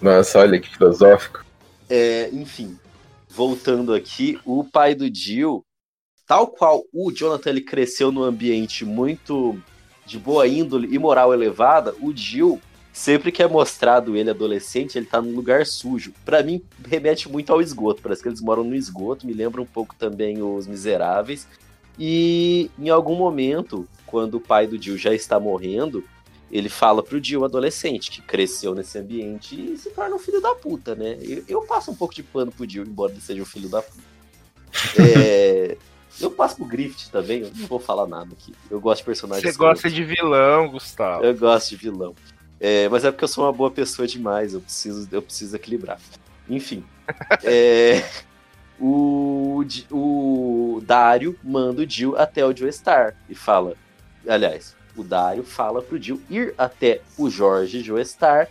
Nossa, 0.00 0.38
olha 0.38 0.60
que 0.60 0.70
filosófico. 0.70 1.44
É, 1.88 2.28
enfim, 2.32 2.78
voltando 3.28 3.94
aqui, 3.94 4.38
o 4.44 4.64
pai 4.64 4.94
do 4.94 5.12
Jill, 5.12 5.64
tal 6.26 6.48
qual 6.48 6.84
o 6.92 7.10
Jonathan 7.10 7.50
ele 7.50 7.60
cresceu 7.62 8.12
num 8.12 8.22
ambiente 8.22 8.84
muito 8.84 9.60
de 10.04 10.18
boa 10.18 10.46
índole 10.46 10.88
e 10.90 10.98
moral 10.98 11.32
elevada, 11.32 11.94
o 12.00 12.14
Jill, 12.14 12.60
sempre 12.92 13.30
que 13.30 13.42
é 13.42 13.48
mostrado 13.48 14.16
ele 14.16 14.30
adolescente, 14.30 14.96
ele 14.96 15.06
tá 15.06 15.20
num 15.20 15.34
lugar 15.34 15.66
sujo. 15.66 16.12
Pra 16.24 16.42
mim, 16.42 16.62
remete 16.86 17.28
muito 17.28 17.52
ao 17.52 17.60
esgoto. 17.60 18.02
Parece 18.02 18.22
que 18.22 18.28
eles 18.28 18.40
moram 18.40 18.64
no 18.64 18.74
esgoto, 18.74 19.26
me 19.26 19.32
lembra 19.32 19.60
um 19.60 19.66
pouco 19.66 19.94
também 19.94 20.42
os 20.42 20.66
Miseráveis. 20.66 21.46
E 21.98 22.70
em 22.78 22.88
algum 22.88 23.14
momento, 23.16 23.86
quando 24.06 24.34
o 24.34 24.40
pai 24.40 24.66
do 24.66 24.80
Jill 24.80 24.96
já 24.96 25.14
está 25.14 25.38
morrendo, 25.38 26.02
ele 26.50 26.68
fala 26.68 27.02
pro 27.02 27.22
Jill, 27.22 27.44
adolescente, 27.44 28.10
que 28.10 28.22
cresceu 28.22 28.74
nesse 28.74 28.98
ambiente 28.98 29.54
e 29.54 29.76
se 29.76 29.90
torna 29.90 30.16
um 30.16 30.18
filho 30.18 30.40
da 30.40 30.54
puta, 30.54 30.94
né? 30.94 31.18
Eu, 31.20 31.44
eu 31.46 31.62
passo 31.62 31.90
um 31.90 31.94
pouco 31.94 32.14
de 32.14 32.22
pano 32.22 32.50
pro 32.50 32.68
Jill, 32.68 32.84
embora 32.84 33.12
ele 33.12 33.20
seja 33.20 33.42
um 33.42 33.46
filho 33.46 33.68
da 33.68 33.82
puta. 33.82 34.08
É, 34.98 35.76
eu 36.20 36.30
passo 36.30 36.56
pro 36.56 36.64
Griffith 36.66 37.10
também, 37.10 37.40
eu 37.40 37.50
não 37.54 37.66
vou 37.66 37.78
falar 37.78 38.06
nada 38.06 38.30
aqui. 38.32 38.54
Eu 38.70 38.80
gosto 38.80 39.00
de 39.00 39.06
personagens. 39.06 39.52
Você 39.52 39.58
gosta 39.58 39.90
de 39.90 40.04
vilão, 40.04 40.68
Gustavo. 40.68 41.24
Eu 41.24 41.34
gosto 41.36 41.70
de 41.70 41.76
vilão. 41.76 42.14
É, 42.60 42.88
mas 42.88 43.04
é 43.04 43.10
porque 43.10 43.24
eu 43.24 43.28
sou 43.28 43.44
uma 43.44 43.52
boa 43.52 43.70
pessoa 43.70 44.06
demais, 44.06 44.52
eu 44.52 44.60
preciso, 44.60 45.08
eu 45.10 45.22
preciso 45.22 45.54
equilibrar. 45.56 45.98
Enfim. 46.48 46.84
é, 47.44 48.04
o, 48.80 49.64
o 49.90 50.80
Dario 50.84 51.38
manda 51.42 51.82
o 51.82 51.88
Jill 51.88 52.16
até 52.16 52.44
o 52.44 52.56
Joestar 52.56 53.16
e 53.28 53.34
fala. 53.34 53.74
Aliás, 54.26 54.76
o 55.00 55.04
Dario 55.04 55.42
fala 55.42 55.82
pro 55.82 56.00
Jill 56.00 56.20
ir 56.30 56.54
até 56.56 57.00
o 57.16 57.30
Jorge 57.30 57.82
Joestar 57.82 58.48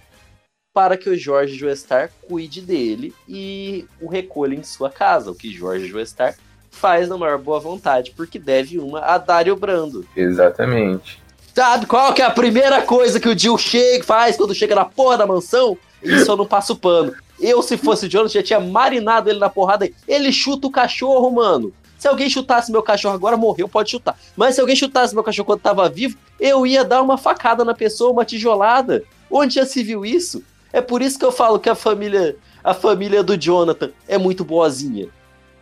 para 0.73 0.95
que 0.95 1.09
o 1.09 1.17
Jorge 1.17 1.55
Joestar 1.55 2.11
cuide 2.27 2.61
dele 2.61 3.13
e 3.27 3.85
o 3.99 4.07
recolha 4.07 4.53
em 4.53 4.61
sua 4.61 4.91
casa, 4.91 5.31
o 5.31 5.35
que 5.35 5.51
Jorge 5.51 5.87
Joestar 5.87 6.35
faz 6.69 7.09
na 7.09 7.17
maior 7.17 7.39
boa 7.39 7.59
vontade, 7.59 8.13
porque 8.15 8.37
deve 8.37 8.77
uma 8.77 8.99
a 8.99 9.17
Dario 9.17 9.55
Brando. 9.55 10.05
Exatamente. 10.15 11.19
Sabe 11.55 11.87
qual 11.87 12.13
que 12.13 12.21
é 12.21 12.25
a 12.25 12.29
primeira 12.29 12.83
coisa 12.83 13.19
que 13.19 13.27
o 13.27 13.35
Jill 13.35 13.57
chega, 13.57 14.03
faz 14.03 14.37
quando 14.37 14.53
chega 14.53 14.75
na 14.75 14.85
porra 14.85 15.17
da 15.17 15.25
mansão? 15.25 15.75
Isso 16.03 16.29
eu 16.29 16.37
não 16.37 16.45
passo 16.45 16.75
pano. 16.75 17.11
Eu, 17.39 17.63
se 17.63 17.77
fosse 17.77 18.05
o 18.05 18.09
Jonathan, 18.09 18.33
já 18.33 18.43
tinha 18.43 18.59
marinado 18.59 19.29
ele 19.29 19.39
na 19.39 19.49
porrada. 19.49 19.89
Ele 20.07 20.31
chuta 20.31 20.67
o 20.67 20.71
cachorro, 20.71 21.31
mano. 21.31 21.73
Se 21.97 22.07
alguém 22.07 22.29
chutasse 22.29 22.71
meu 22.71 22.83
cachorro 22.83 23.15
agora, 23.15 23.35
morreu, 23.35 23.67
pode 23.67 23.91
chutar. 23.91 24.17
Mas 24.35 24.55
se 24.55 24.61
alguém 24.61 24.75
chutasse 24.75 25.13
meu 25.13 25.23
cachorro 25.23 25.45
quando 25.45 25.61
tava 25.61 25.89
vivo, 25.89 26.17
eu 26.39 26.65
ia 26.65 26.83
dar 26.83 27.01
uma 27.01 27.17
facada 27.17 27.65
na 27.65 27.73
pessoa, 27.73 28.11
uma 28.11 28.25
tijolada. 28.25 29.03
Onde 29.29 29.55
já 29.55 29.65
se 29.65 29.83
viu 29.83 30.05
isso? 30.05 30.43
É 30.71 30.81
por 30.81 31.01
isso 31.01 31.17
que 31.17 31.25
eu 31.25 31.31
falo 31.31 31.59
que 31.59 31.69
a 31.69 31.75
família, 31.75 32.35
a 32.63 32.73
família 32.73 33.23
do 33.23 33.35
Jonathan 33.35 33.91
é 34.07 34.17
muito 34.17 34.45
boazinha. 34.45 35.09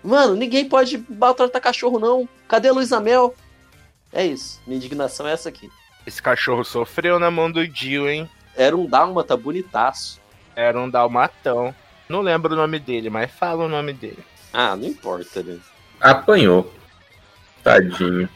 Mano, 0.03 0.35
ninguém 0.35 0.67
pode 0.67 1.03
maltratar 1.09 1.61
cachorro, 1.61 1.99
não. 1.99 2.27
Cadê 2.47 2.67
a 2.67 2.73
Luísa 2.73 2.99
Mel? 2.99 3.33
É 4.11 4.25
isso. 4.25 4.61
Minha 4.67 4.77
indignação 4.77 5.27
é 5.27 5.31
essa 5.31 5.49
aqui. 5.49 5.69
Esse 6.05 6.21
cachorro 6.21 6.63
sofreu 6.63 7.17
na 7.17 7.31
mão 7.31 7.51
do 7.51 7.65
Jill, 7.65 8.09
hein? 8.09 8.29
Era 8.55 8.75
um 8.75 8.85
dálmata 8.85 9.35
bonitaço. 9.35 10.21
Era 10.55 10.79
um 10.79 10.89
dalmatão. 10.89 11.73
Não 12.07 12.21
lembro 12.21 12.53
o 12.53 12.57
nome 12.57 12.77
dele, 12.77 13.09
mas 13.09 13.31
fala 13.31 13.65
o 13.65 13.69
nome 13.69 13.93
dele. 13.93 14.23
Ah, 14.53 14.75
não 14.75 14.87
importa, 14.87 15.41
né? 15.41 15.57
Apanhou. 15.99 16.71
Tadinho. 17.63 18.29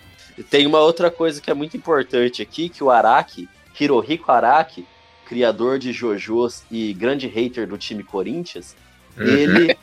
Tem 0.49 0.65
uma 0.65 0.79
outra 0.79 1.11
coisa 1.11 1.41
que 1.41 1.51
é 1.51 1.53
muito 1.53 1.75
importante 1.77 2.41
aqui, 2.41 2.69
que 2.69 2.83
o 2.83 2.89
Araki, 2.89 3.47
Hirohiko 3.79 4.31
Araki, 4.31 4.85
criador 5.25 5.77
de 5.77 5.91
JoJo's 5.93 6.63
e 6.71 6.93
grande 6.93 7.27
hater 7.27 7.67
do 7.67 7.77
time 7.77 8.03
Corinthians, 8.03 8.75
Uhum. 9.17 9.25
ele, 9.25 9.77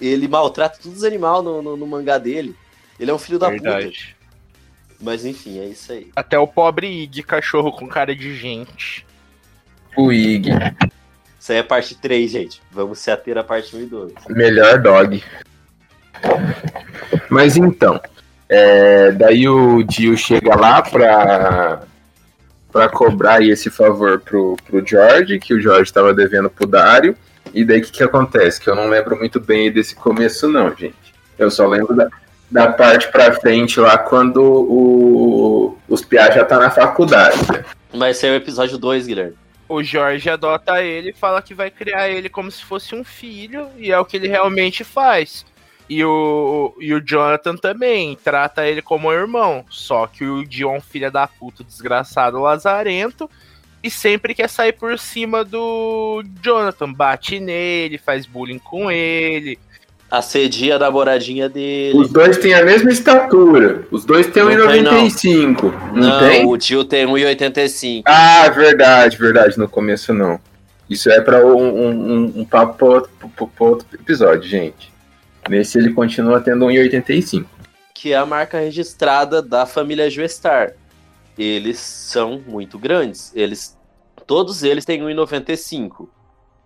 ele 0.00 0.28
maltrata 0.28 0.78
todos 0.82 0.98
os 0.98 1.04
animais 1.04 1.42
no, 1.42 1.62
no- 1.62 1.76
no 1.76 1.86
mangá 1.86 2.18
dele. 2.18 2.54
Ele 2.98 3.10
é 3.10 3.14
um 3.14 3.18
filho 3.18 3.38
da 3.38 3.50
puta. 3.50 3.62
Verdade. 3.62 4.16
Mas 5.00 5.24
enfim, 5.24 5.58
é 5.58 5.64
isso 5.66 5.90
aí. 5.92 6.10
Até 6.14 6.38
o 6.38 6.46
pobre 6.46 6.86
Ig, 6.86 7.22
cachorro 7.22 7.72
com 7.72 7.88
cara 7.88 8.14
de 8.14 8.36
gente. 8.36 9.06
O 9.96 10.12
Ig. 10.12 10.50
Isso 11.38 11.52
aí 11.52 11.58
é 11.58 11.62
parte 11.62 11.94
3, 11.94 12.30
gente. 12.30 12.60
Vamos 12.70 12.98
se 12.98 13.10
ater 13.10 13.38
à 13.38 13.42
parte 13.42 13.74
1 13.74 13.80
e 13.80 13.86
2. 13.86 14.12
Melhor 14.28 14.78
dog. 14.82 15.24
Mas 17.30 17.56
então, 17.56 18.00
é, 18.48 19.12
daí 19.12 19.48
o 19.48 19.82
Dio 19.84 20.16
chega 20.16 20.56
lá 20.56 20.82
pra, 20.82 21.82
pra 22.72 22.88
cobrar 22.88 23.34
aí 23.36 23.50
esse 23.50 23.70
favor 23.70 24.20
pro, 24.20 24.56
pro 24.66 24.84
George, 24.84 25.38
que 25.38 25.54
o 25.54 25.60
George 25.60 25.92
tava 25.92 26.12
devendo 26.12 26.50
pro 26.50 26.66
Dario. 26.66 27.16
E 27.54 27.64
daí 27.64 27.78
o 27.78 27.82
que, 27.82 27.92
que 27.92 28.02
acontece? 28.02 28.60
Que 28.60 28.68
eu 28.68 28.74
não 28.74 28.88
lembro 28.88 29.16
muito 29.16 29.38
bem 29.40 29.70
desse 29.72 29.94
começo, 29.94 30.48
não, 30.48 30.74
gente. 30.74 30.94
Eu 31.38 31.50
só 31.50 31.66
lembro 31.66 31.94
da, 31.94 32.08
da 32.50 32.72
parte 32.72 33.10
pra 33.10 33.32
frente 33.32 33.78
lá 33.78 33.96
quando 33.96 34.42
o, 34.42 35.78
os 35.88 36.02
Piá 36.02 36.30
já 36.30 36.44
tá 36.44 36.58
na 36.58 36.70
faculdade. 36.70 37.38
Mas 37.94 38.16
esse 38.16 38.26
é 38.26 38.32
o 38.32 38.34
episódio 38.34 38.76
2, 38.76 39.06
Guilherme. 39.06 39.34
O 39.68 39.82
Jorge 39.84 40.28
adota 40.28 40.82
ele 40.82 41.10
e 41.10 41.14
fala 41.14 41.40
que 41.40 41.54
vai 41.54 41.70
criar 41.70 42.08
ele 42.08 42.28
como 42.28 42.50
se 42.50 42.64
fosse 42.64 42.92
um 42.92 43.04
filho, 43.04 43.68
e 43.78 43.92
é 43.92 43.98
o 43.98 44.04
que 44.04 44.16
ele 44.16 44.26
realmente 44.26 44.82
faz. 44.82 45.46
E 45.90 46.04
o, 46.04 46.72
e 46.78 46.94
o 46.94 47.00
Jonathan 47.04 47.56
também 47.56 48.16
trata 48.22 48.64
ele 48.64 48.80
como 48.80 49.08
um 49.08 49.12
irmão. 49.12 49.64
Só 49.68 50.06
que 50.06 50.24
o 50.24 50.44
Dion, 50.46 50.80
filha 50.80 51.10
da 51.10 51.26
puta, 51.26 51.64
desgraçado, 51.64 52.38
lazarento, 52.40 53.28
e 53.82 53.90
sempre 53.90 54.32
quer 54.32 54.48
sair 54.48 54.72
por 54.72 54.96
cima 55.00 55.44
do 55.44 56.22
Jonathan. 56.40 56.92
Bate 56.92 57.40
nele, 57.40 57.98
faz 57.98 58.24
bullying 58.24 58.60
com 58.60 58.88
ele. 58.88 59.58
Assedia 60.08 60.76
a 60.76 60.78
namoradinha 60.78 61.48
dele. 61.48 61.96
Os 61.98 62.10
dois 62.10 62.36
têm 62.38 62.54
a 62.54 62.64
mesma 62.64 62.90
estatura. 62.90 63.84
Os 63.90 64.04
dois 64.04 64.26
têm 64.28 64.44
Não 64.44 64.68
tem, 64.68 64.82
não. 64.82 64.92
1,95. 64.92 65.62
Não, 65.92 65.92
Não, 65.94 66.18
tem? 66.20 66.46
o 66.46 66.56
tio 66.56 66.84
tem 66.84 67.04
1,85. 67.06 68.02
Ah, 68.06 68.48
verdade, 68.48 69.16
verdade. 69.16 69.58
No 69.58 69.68
começo 69.68 70.12
não. 70.14 70.38
Isso 70.88 71.08
é 71.10 71.20
pra 71.20 71.44
um, 71.46 71.56
um, 71.56 71.88
um- 72.12 72.32
um 72.40 72.44
papo 72.44 72.74
pra 72.76 73.66
outro 73.66 73.86
episódio, 73.94 74.48
gente. 74.48 74.89
Nesse 75.50 75.76
ele 75.78 75.92
continua 75.92 76.40
tendo 76.40 76.66
1,85. 76.66 77.44
que 77.92 78.12
é 78.12 78.16
a 78.16 78.24
marca 78.24 78.60
registrada 78.60 79.42
da 79.42 79.66
família 79.66 80.08
Joestar. 80.08 80.76
Eles 81.36 81.78
são 81.80 82.40
muito 82.46 82.78
grandes. 82.78 83.32
Eles, 83.34 83.76
todos 84.28 84.62
eles 84.62 84.84
têm 84.84 85.02
1,95. 85.02 86.08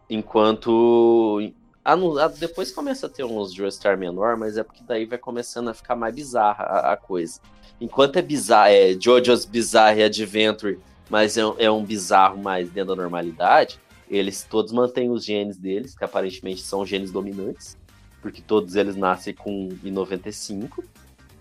Enquanto 0.08 1.50
ah, 1.82 1.96
não- 1.96 2.18
ah, 2.18 2.28
depois 2.28 2.70
começa 2.70 3.06
a 3.06 3.08
ter 3.08 3.24
uns 3.24 3.54
Joestar 3.54 3.96
menor, 3.96 4.36
mas 4.36 4.58
é 4.58 4.62
porque 4.62 4.82
daí 4.86 5.06
vai 5.06 5.16
começando 5.16 5.68
a 5.68 5.74
ficar 5.74 5.96
mais 5.96 6.14
bizarra 6.14 6.64
a, 6.64 6.92
a 6.92 6.96
coisa. 6.96 7.40
Enquanto 7.80 8.18
é 8.18 8.22
bizarro, 8.22 8.70
é 8.70 8.92
JoJo's 8.92 9.46
Bizarre 9.46 10.02
Adventure, 10.02 10.78
mas 11.08 11.38
é, 11.38 11.42
é 11.58 11.70
um 11.70 11.82
bizarro 11.82 12.36
mais 12.36 12.68
dentro 12.68 12.94
da 12.94 13.02
normalidade, 13.02 13.80
eles 14.10 14.46
todos 14.48 14.72
mantêm 14.72 15.10
os 15.10 15.24
genes 15.24 15.56
deles, 15.56 15.96
que 15.96 16.04
aparentemente 16.04 16.60
são 16.60 16.84
genes 16.84 17.10
dominantes, 17.10 17.76
porque 18.24 18.40
todos 18.40 18.74
eles 18.74 18.96
nascem 18.96 19.34
com 19.34 19.68
1,95 19.84 20.82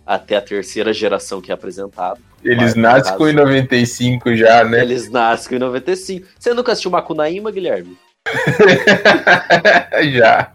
até 0.06 0.36
a 0.36 0.42
terceira 0.42 0.92
geração 0.92 1.40
que 1.40 1.50
é 1.50 1.54
apresentado. 1.54 2.20
Eles 2.44 2.76
nascem 2.76 3.16
com 3.16 3.24
1,95 3.24 4.36
já, 4.36 4.66
né? 4.66 4.82
Eles 4.82 5.10
nascem 5.10 5.58
com 5.58 5.66
95. 5.66 6.28
Você 6.38 6.54
nunca 6.54 6.74
assistiu 6.74 6.92
Macunaíma, 6.92 7.52
Guilherme? 7.52 7.98
já. 10.12 10.52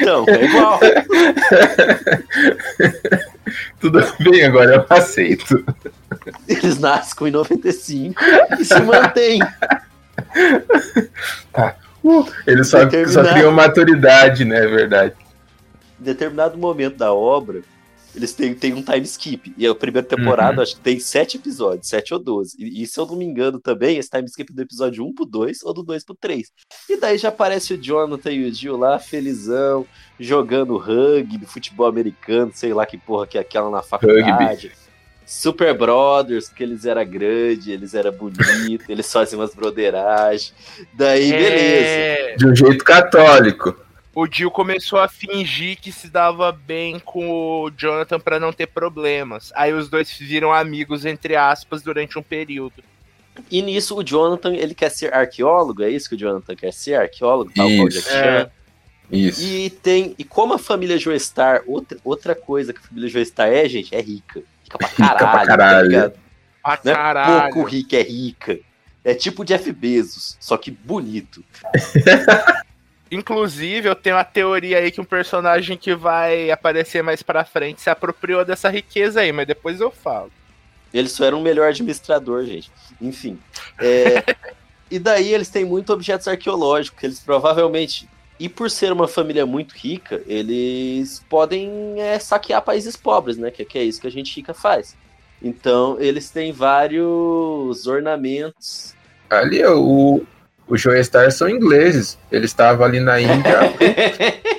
Então, 0.00 0.24
é 0.28 0.44
igual. 0.44 0.78
Tudo 3.80 3.98
bem, 4.20 4.44
agora 4.44 4.76
eu 4.76 4.86
aceito. 4.96 5.64
Eles 6.46 6.78
nascem 6.78 7.16
com 7.16 7.26
95 7.26 8.14
e 8.60 8.64
se 8.64 8.80
mantêm. 8.80 9.40
Eles 12.46 12.68
só, 12.68 12.78
só 13.08 13.24
criam 13.32 13.52
maturidade, 13.52 14.44
né? 14.44 14.64
É 14.64 14.66
verdade. 14.66 15.14
Em 16.00 16.04
determinado 16.04 16.56
momento 16.58 16.96
da 16.96 17.12
obra, 17.12 17.62
eles 18.14 18.32
têm, 18.32 18.54
têm 18.54 18.72
um 18.74 18.82
time 18.82 19.02
skip. 19.02 19.54
E 19.58 19.66
a 19.66 19.74
primeira 19.74 20.06
temporada, 20.06 20.56
Uhum. 20.56 20.62
acho 20.62 20.76
que 20.76 20.80
tem 20.80 20.98
sete 20.98 21.36
episódios, 21.36 21.88
sete 21.88 22.14
ou 22.14 22.20
doze. 22.20 22.56
E, 22.58 22.82
e 22.82 22.86
se 22.86 22.98
eu 22.98 23.06
não 23.06 23.16
me 23.16 23.24
engano 23.24 23.58
também, 23.60 23.98
esse 23.98 24.08
time 24.10 24.24
skip 24.26 24.52
do 24.52 24.62
episódio 24.62 25.04
1 25.04 25.14
pro 25.14 25.24
2 25.26 25.62
ou 25.64 25.74
do 25.74 25.82
2 25.82 26.04
pro 26.04 26.14
3. 26.14 26.50
E 26.88 26.96
daí 26.98 27.18
já 27.18 27.28
aparece 27.28 27.74
o 27.74 27.78
Jonathan 27.82 28.30
e 28.32 28.48
o 28.48 28.52
Jill 28.54 28.76
lá, 28.76 28.98
felizão, 28.98 29.86
jogando 30.18 30.76
rugby, 30.78 31.44
futebol 31.46 31.86
americano, 31.86 32.50
sei 32.54 32.72
lá 32.72 32.86
que 32.86 32.96
porra 32.96 33.26
que 33.26 33.36
é 33.36 33.40
aquela 33.42 33.70
na 33.70 33.82
faculdade. 33.82 34.72
Super 35.26 35.74
Brothers, 35.76 36.48
que 36.48 36.62
eles 36.62 36.84
eram 36.86 37.04
grandes, 37.04 37.66
eles 37.66 37.94
eram 37.94 38.12
bonitos, 38.12 38.88
eles 38.88 39.12
faziam 39.12 39.40
umas 39.40 39.54
brotheragens. 39.54 40.54
Daí, 40.94 41.30
beleza. 41.32 41.54
É, 41.58 42.36
De 42.36 42.46
um 42.46 42.54
jeito 42.54 42.84
católico. 42.84 43.76
o 44.14 44.26
Jill 44.30 44.50
começou 44.52 45.00
a 45.00 45.08
fingir 45.08 45.78
que 45.80 45.90
se 45.90 46.08
dava 46.08 46.52
bem 46.52 47.00
com 47.00 47.28
o 47.64 47.70
Jonathan 47.76 48.20
pra 48.20 48.38
não 48.38 48.52
ter 48.52 48.68
problemas. 48.68 49.52
Aí 49.56 49.72
os 49.72 49.88
dois 49.88 50.10
viram 50.12 50.52
amigos, 50.52 51.04
entre 51.04 51.34
aspas, 51.34 51.82
durante 51.82 52.16
um 52.18 52.22
período. 52.22 52.84
E 53.50 53.60
nisso 53.60 53.96
o 53.98 54.02
Jonathan, 54.04 54.54
ele 54.54 54.74
quer 54.74 54.90
ser 54.90 55.12
arqueólogo, 55.12 55.82
é 55.82 55.90
isso 55.90 56.08
que 56.08 56.14
o 56.14 56.18
Jonathan 56.18 56.54
quer 56.56 56.72
ser? 56.72 56.94
Arqueólogo, 56.94 57.50
tal 57.54 57.66
qual 57.68 57.88
Isso. 57.88 58.00
Jack 58.00 58.14
É. 58.16 58.22
Chan. 58.42 58.50
Isso. 59.10 59.42
E 59.44 59.70
tem. 59.70 60.14
E 60.18 60.24
como 60.24 60.54
a 60.54 60.58
família 60.58 60.96
Joestar, 60.98 61.62
outra, 61.66 61.98
outra 62.02 62.34
coisa 62.34 62.72
que 62.72 62.78
a 62.78 62.82
família 62.82 63.08
Joestar 63.10 63.48
é, 63.48 63.68
gente, 63.68 63.94
é 63.94 64.00
rica. 64.00 64.42
Rica 64.66 64.78
pra 64.78 64.88
Rica 64.88 64.96
caralho. 65.14 65.30
pra 65.32 65.46
caralho. 65.46 65.78
Tá 65.78 65.82
ligado? 65.88 66.12
Ah, 66.64 66.78
Não 66.84 66.92
é 66.92 66.94
caralho. 66.94 67.54
pouco 67.54 67.68
rica, 67.68 67.96
é 67.96 68.02
rica. 68.02 68.58
É 69.04 69.14
tipo 69.14 69.44
Jeff 69.44 69.70
Bezos, 69.70 70.36
só 70.40 70.56
que 70.56 70.70
bonito. 70.70 71.44
Inclusive, 73.10 73.88
eu 73.88 73.94
tenho 73.94 74.16
a 74.16 74.24
teoria 74.24 74.78
aí 74.78 74.90
que 74.90 75.00
um 75.00 75.04
personagem 75.04 75.76
que 75.76 75.94
vai 75.94 76.50
aparecer 76.50 77.02
mais 77.04 77.22
pra 77.22 77.44
frente 77.44 77.80
se 77.80 77.88
apropriou 77.88 78.44
dessa 78.44 78.68
riqueza 78.68 79.20
aí, 79.20 79.30
mas 79.30 79.46
depois 79.46 79.80
eu 79.80 79.92
falo. 79.92 80.32
Ele 80.92 81.08
só 81.08 81.24
era 81.24 81.36
um 81.36 81.42
melhor 81.42 81.68
administrador, 81.68 82.44
gente. 82.44 82.68
Enfim. 83.00 83.38
É, 83.78 84.24
e 84.90 84.98
daí 84.98 85.32
eles 85.32 85.48
têm 85.48 85.64
muitos 85.64 85.94
objetos 85.94 86.26
arqueológicos, 86.26 86.98
que 86.98 87.06
eles 87.06 87.20
provavelmente. 87.20 88.08
E 88.38 88.48
por 88.48 88.70
ser 88.70 88.92
uma 88.92 89.08
família 89.08 89.46
muito 89.46 89.72
rica, 89.72 90.22
eles 90.26 91.24
podem 91.28 92.00
é, 92.00 92.18
saquear 92.18 92.62
países 92.62 92.96
pobres, 92.96 93.38
né? 93.38 93.50
Que, 93.50 93.64
que 93.64 93.78
é 93.78 93.82
isso 93.82 94.00
que 94.00 94.06
a 94.06 94.10
gente 94.10 94.34
rica 94.34 94.52
faz. 94.52 94.94
Então, 95.42 95.96
eles 96.00 96.30
têm 96.30 96.52
vários 96.52 97.86
ornamentos. 97.86 98.94
Ali, 99.30 99.64
o, 99.64 100.22
o 100.68 100.76
Joestar 100.76 101.30
são 101.32 101.48
ingleses. 101.48 102.18
Ele 102.30 102.44
estava 102.44 102.84
ali 102.84 103.00
na 103.00 103.20
Índia. 103.20 103.58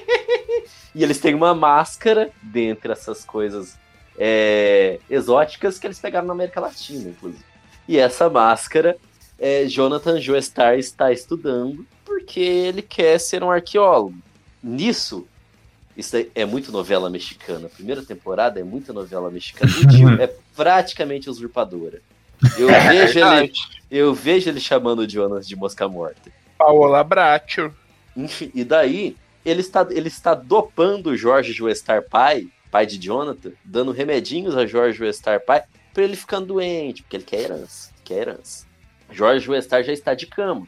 e 0.94 1.04
eles 1.04 1.20
têm 1.20 1.36
uma 1.36 1.54
máscara 1.54 2.30
dentre 2.42 2.92
essas 2.92 3.24
coisas 3.24 3.78
é, 4.18 5.00
exóticas 5.10 5.78
que 5.78 5.86
eles 5.86 6.00
pegaram 6.00 6.26
na 6.26 6.34
América 6.34 6.60
Latina, 6.60 7.10
inclusive. 7.10 7.46
E 7.88 7.98
essa 7.98 8.30
máscara, 8.30 8.98
é, 9.40 9.66
Jonathan 9.66 10.20
Joestar 10.20 10.78
está 10.78 11.12
estudando 11.12 11.86
porque 12.06 12.40
ele 12.40 12.82
quer 12.82 13.20
ser 13.20 13.44
um 13.44 13.52
arqueólogo. 13.52 14.16
Nisso, 14.64 15.28
isso 15.96 16.16
é- 16.18 16.28
é 16.36 16.46
muito 16.46 16.72
novela 16.72 17.10
mexicana. 17.10 17.68
A 17.68 17.70
primeira 17.70 18.02
temporada 18.04 18.60
é 18.60 18.64
muita 18.64 18.92
novela 18.94 19.30
mexicana. 19.30 19.72
O 19.72 19.92
Jill 19.92 20.10
é 20.22 20.28
praticamente 20.56 21.30
usurpadora. 21.30 22.02
Eu 22.58 22.68
vejo 22.68 23.20
ele, 23.20 23.52
eu 23.90 24.14
vejo 24.14 24.50
ele 24.50 24.60
chamando 24.60 25.00
o 25.00 25.10
Jonas 25.10 25.48
de 25.48 25.56
mosca 25.56 25.88
morta. 25.88 26.32
Paola 26.58 27.04
Bracho. 27.04 27.74
Enfim, 28.16 28.52
e 28.54 28.64
daí, 28.64 29.16
ele 29.46 29.62
está, 29.62 29.86
ele 29.90 30.08
está 30.08 30.34
dopando 30.34 31.08
o 31.08 31.18
Jorge 31.18 31.52
Joestar 31.54 32.04
pai, 32.10 32.48
pai 32.72 32.86
de 32.86 32.98
Jonathan, 32.98 33.52
dando 33.64 33.92
remedinhos 33.92 34.56
a 34.58 34.66
Jorge 34.66 34.98
Joestar 34.98 35.40
pai, 35.46 35.64
pra 35.94 36.04
ele 36.04 36.16
ficando 36.16 36.48
doente, 36.48 37.02
porque 37.02 37.18
ele 37.18 37.24
quer 37.24 37.42
herança, 37.42 37.90
quer 38.04 38.20
herança. 38.28 38.67
Jorge 39.12 39.46
Joestar 39.46 39.84
já 39.84 39.94
está 39.94 40.14
de 40.14 40.28
cama, 40.28 40.68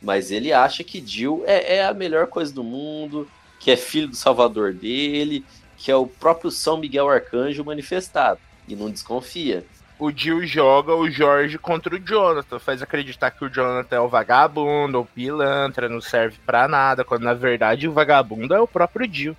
mas 0.00 0.30
ele 0.30 0.52
acha 0.52 0.84
que 0.84 1.04
Jill 1.04 1.42
é, 1.46 1.76
é 1.76 1.84
a 1.84 1.94
melhor 1.94 2.26
coisa 2.26 2.52
do 2.52 2.62
mundo, 2.62 3.28
que 3.58 3.70
é 3.70 3.76
filho 3.76 4.08
do 4.08 4.16
salvador 4.16 4.72
dele, 4.72 5.44
que 5.76 5.90
é 5.90 5.96
o 5.96 6.06
próprio 6.06 6.50
São 6.50 6.76
Miguel 6.76 7.08
Arcanjo 7.08 7.64
manifestado, 7.64 8.40
e 8.66 8.76
não 8.76 8.90
desconfia 8.90 9.64
o 9.98 10.12
Jill 10.12 10.46
joga 10.46 10.94
o 10.94 11.10
Jorge 11.10 11.58
contra 11.58 11.94
o 11.94 11.98
Jonathan, 11.98 12.58
faz 12.58 12.80
acreditar 12.80 13.32
que 13.32 13.44
o 13.44 13.50
Jonathan 13.50 13.96
é 13.96 14.00
o 14.00 14.08
vagabundo, 14.08 15.00
o 15.00 15.04
pilantra, 15.04 15.88
não 15.88 16.00
serve 16.00 16.36
para 16.46 16.68
nada, 16.68 17.04
quando 17.04 17.24
na 17.24 17.34
verdade 17.34 17.88
o 17.88 17.92
vagabundo 17.92 18.54
é 18.54 18.60
o 18.60 18.68
próprio 18.68 19.12
Jill. 19.12 19.36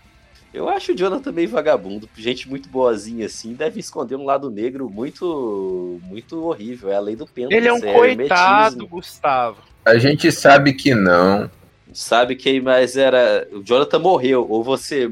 Eu 0.53 0.68
acho 0.68 0.94
o 0.94 0.96
Jonathan 0.96 1.32
meio 1.32 1.50
vagabundo, 1.50 2.10
gente 2.18 2.50
muito 2.50 2.70
boazinha 2.70 3.27
assim, 3.27 3.53
deve 3.53 3.79
esconder 3.79 4.15
um 4.15 4.25
lado 4.25 4.50
negro 4.50 4.89
muito 4.89 6.00
muito 6.03 6.44
horrível, 6.44 6.91
é 6.91 6.96
a 6.96 7.00
lei 7.00 7.15
do 7.15 7.27
pêndulo. 7.27 7.56
Ele 7.56 7.68
é 7.68 7.74
um 7.74 7.79
coitado, 7.79 8.88
Gustavo. 8.88 9.58
A 9.86 9.98
gente 9.98 10.32
sabe 10.32 10.74
que 10.74 10.94
não. 10.96 11.50
Sabe 11.94 12.36
quem 12.36 12.62
mais 12.62 12.96
era. 12.96 13.48
O 13.51 13.63
Jonathan 13.63 14.00
morreu, 14.00 14.46
ou 14.48 14.63
você 14.63 15.12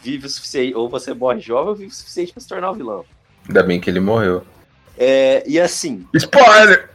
vive 0.00 0.26
o 0.26 0.30
suficiente, 0.30 0.74
ou 0.74 0.88
você 0.88 1.14
morre 1.14 1.40
jovem 1.40 1.68
ou 1.70 1.74
vive 1.74 1.90
o 1.90 1.94
suficiente 1.94 2.32
para 2.32 2.40
se 2.40 2.48
tornar 2.48 2.70
um 2.70 2.74
vilão. 2.74 3.04
Ainda 3.46 3.62
bem 3.62 3.80
que 3.80 3.88
ele 3.88 4.00
morreu. 4.00 4.44
É, 4.96 5.42
e 5.46 5.60
assim. 5.60 6.06
Spoiler! 6.14 6.90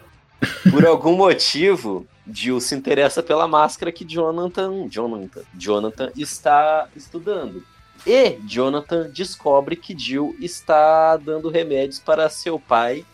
Por 0.70 0.86
algum 0.86 1.16
motivo, 1.16 2.06
Jill 2.30 2.60
se 2.60 2.76
interessa 2.76 3.24
pela 3.24 3.48
máscara 3.48 3.92
que 3.92 4.04
Jonathan, 4.04 4.88
Jonathan, 4.90 5.42
Jonathan 5.54 6.12
está 6.18 6.90
estudando. 6.96 7.64
E 8.06 8.38
Jonathan 8.46 9.10
descobre 9.10 9.76
que 9.76 9.98
Jill 9.98 10.36
está 10.40 11.16
dando 11.18 11.50
remédios 11.50 12.00
para 12.00 12.30
seu 12.30 12.60
pai 12.60 13.06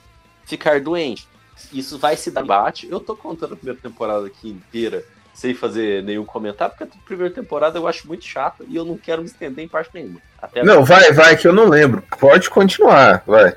ficar 0.46 0.82
doente. 0.82 1.28
Isso 1.72 2.00
vai 2.00 2.16
se 2.16 2.32
dar 2.32 2.42
debate. 2.42 2.88
Eu 2.90 3.00
tô 3.00 3.16
contando 3.16 3.54
a 3.54 3.58
primeira 3.58 3.80
temporada 3.80 4.26
aqui 4.26 4.50
inteira 4.50 5.04
sem 5.34 5.54
fazer 5.54 6.04
nenhum 6.04 6.26
comentário, 6.26 6.76
porque 6.76 6.98
a 6.98 7.06
primeira 7.06 7.34
temporada 7.34 7.78
eu 7.78 7.88
acho 7.88 8.08
muito 8.08 8.26
chata 8.26 8.66
e 8.68 8.76
eu 8.76 8.84
não 8.84 8.98
quero 8.98 9.22
me 9.22 9.28
estender 9.28 9.64
em 9.64 9.70
parte 9.70 9.90
nenhuma. 9.94 10.20
Até 10.42 10.64
não, 10.64 10.84
vai, 10.84 11.14
vai, 11.14 11.38
que 11.38 11.48
eu 11.48 11.54
não 11.54 11.70
lembro. 11.70 12.04
Pode 12.20 12.50
continuar, 12.50 13.24
vai. 13.26 13.56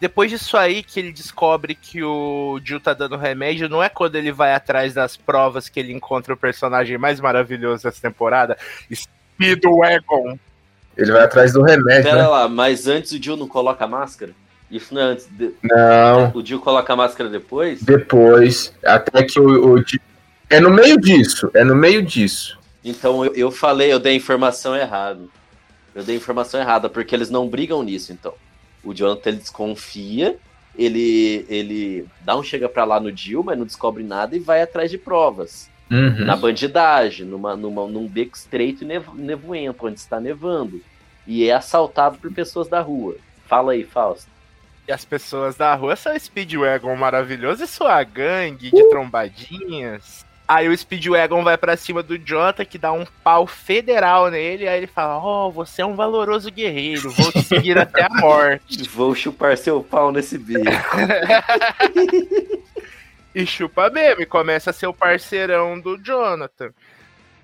Depois 0.00 0.32
disso 0.32 0.56
aí 0.56 0.82
que 0.82 0.98
ele 0.98 1.12
descobre 1.12 1.76
que 1.76 2.02
o 2.02 2.58
Jill 2.64 2.80
tá 2.80 2.92
dando 2.92 3.16
remédio, 3.16 3.68
não 3.68 3.80
é 3.80 3.88
quando 3.88 4.16
ele 4.16 4.32
vai 4.32 4.52
atrás 4.52 4.94
das 4.94 5.16
provas 5.16 5.68
que 5.68 5.78
ele 5.78 5.92
encontra 5.92 6.34
o 6.34 6.36
personagem 6.36 6.98
mais 6.98 7.20
maravilhoso 7.20 7.84
dessa 7.84 8.02
temporada, 8.02 8.58
Speedwagon. 8.92 10.38
Ele 10.96 11.12
vai 11.12 11.22
atrás 11.22 11.52
do 11.52 11.62
remédio. 11.62 12.04
Pera 12.04 12.22
né? 12.22 12.28
lá, 12.28 12.48
mas 12.48 12.86
antes 12.86 13.12
o 13.12 13.22
Jill 13.22 13.36
não 13.36 13.48
coloca 13.48 13.84
a 13.84 13.88
máscara? 13.88 14.32
Isso 14.70 14.94
não 14.94 15.02
é 15.02 15.04
antes. 15.04 15.26
De... 15.30 15.52
Não. 15.62 16.32
O 16.34 16.44
Jill 16.44 16.60
coloca 16.60 16.92
a 16.92 16.96
máscara 16.96 17.28
depois? 17.28 17.82
Depois. 17.82 18.72
Até 18.84 19.22
que 19.22 19.38
o, 19.38 19.76
o 19.76 19.84
É 20.48 20.60
no 20.60 20.70
meio 20.70 20.98
disso. 20.98 21.50
É 21.54 21.62
no 21.62 21.74
meio 21.74 22.02
disso. 22.02 22.58
Então 22.84 23.24
eu, 23.24 23.34
eu 23.34 23.50
falei, 23.50 23.92
eu 23.92 23.98
dei 23.98 24.12
a 24.12 24.16
informação 24.16 24.74
errada. 24.74 25.20
Eu 25.94 26.02
dei 26.02 26.14
a 26.14 26.18
informação 26.18 26.60
errada, 26.60 26.88
porque 26.88 27.14
eles 27.14 27.30
não 27.30 27.48
brigam 27.48 27.82
nisso, 27.82 28.12
então. 28.12 28.34
O 28.82 28.94
Jonathan 28.94 29.28
ele 29.28 29.38
desconfia, 29.38 30.36
ele, 30.76 31.46
ele 31.48 32.06
dá 32.22 32.36
um 32.36 32.42
chega 32.42 32.68
pra 32.68 32.84
lá 32.84 32.98
no 32.98 33.14
Jill, 33.14 33.42
mas 33.44 33.58
não 33.58 33.66
descobre 33.66 34.02
nada 34.02 34.34
e 34.34 34.40
vai 34.40 34.62
atrás 34.62 34.90
de 34.90 34.98
provas. 34.98 35.70
Uhum. 35.92 36.24
Na 36.24 36.34
bandidagem, 36.34 37.26
numa, 37.26 37.54
numa, 37.54 37.86
num 37.86 38.08
beco 38.08 38.34
estreito 38.34 38.82
e 38.82 38.86
nevo, 38.86 39.14
nevoento, 39.14 39.86
onde 39.86 40.00
está 40.00 40.18
nevando. 40.18 40.80
E 41.26 41.46
é 41.46 41.52
assaltado 41.52 42.16
por 42.16 42.32
pessoas 42.32 42.66
da 42.66 42.80
rua. 42.80 43.16
Fala 43.46 43.72
aí, 43.72 43.84
Fausto. 43.84 44.26
E 44.88 44.92
as 44.92 45.04
pessoas 45.04 45.54
da 45.54 45.74
rua 45.74 45.94
são 45.94 46.18
Speedwagon 46.18 46.96
maravilhoso 46.96 47.62
e 47.62 47.66
sua 47.66 48.02
gangue 48.02 48.70
de 48.70 48.82
uh! 48.82 48.88
trombadinhas. 48.88 50.24
Aí 50.48 50.68
o 50.68 50.76
Speedwagon 50.76 51.44
vai 51.44 51.56
para 51.56 51.76
cima 51.76 52.02
do 52.02 52.18
Jota, 52.18 52.64
que 52.64 52.78
dá 52.78 52.90
um 52.90 53.06
pau 53.22 53.46
federal 53.46 54.30
nele. 54.30 54.66
Aí 54.66 54.78
ele 54.78 54.86
fala: 54.86 55.18
Ó, 55.18 55.48
oh, 55.48 55.50
você 55.50 55.82
é 55.82 55.86
um 55.86 55.94
valoroso 55.94 56.50
guerreiro, 56.50 57.10
vou 57.10 57.30
te 57.30 57.42
seguir 57.42 57.78
até 57.78 58.02
a 58.02 58.08
morte. 58.20 58.88
Vou 58.88 59.14
chupar 59.14 59.56
seu 59.56 59.82
pau 59.82 60.10
nesse 60.10 60.38
bico. 60.38 60.64
e 63.34 63.46
chupa 63.46 63.90
mesmo, 63.90 64.22
e 64.22 64.26
começa 64.26 64.70
a 64.70 64.72
ser 64.72 64.86
o 64.86 64.94
parceirão 64.94 65.80
do 65.80 65.96
Jonathan. 65.96 66.72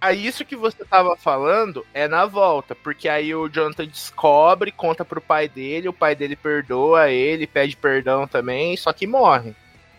Aí 0.00 0.24
isso 0.26 0.44
que 0.44 0.54
você 0.54 0.84
tava 0.84 1.16
falando 1.16 1.84
é 1.92 2.06
na 2.06 2.24
volta, 2.24 2.74
porque 2.74 3.08
aí 3.08 3.34
o 3.34 3.48
Jonathan 3.48 3.86
descobre, 3.86 4.70
conta 4.70 5.04
pro 5.04 5.20
pai 5.20 5.48
dele, 5.48 5.88
o 5.88 5.92
pai 5.92 6.14
dele 6.14 6.36
perdoa 6.36 7.10
ele, 7.10 7.46
pede 7.46 7.76
perdão 7.76 8.26
também, 8.26 8.76
só 8.76 8.92
que 8.92 9.06
morre. 9.06 9.54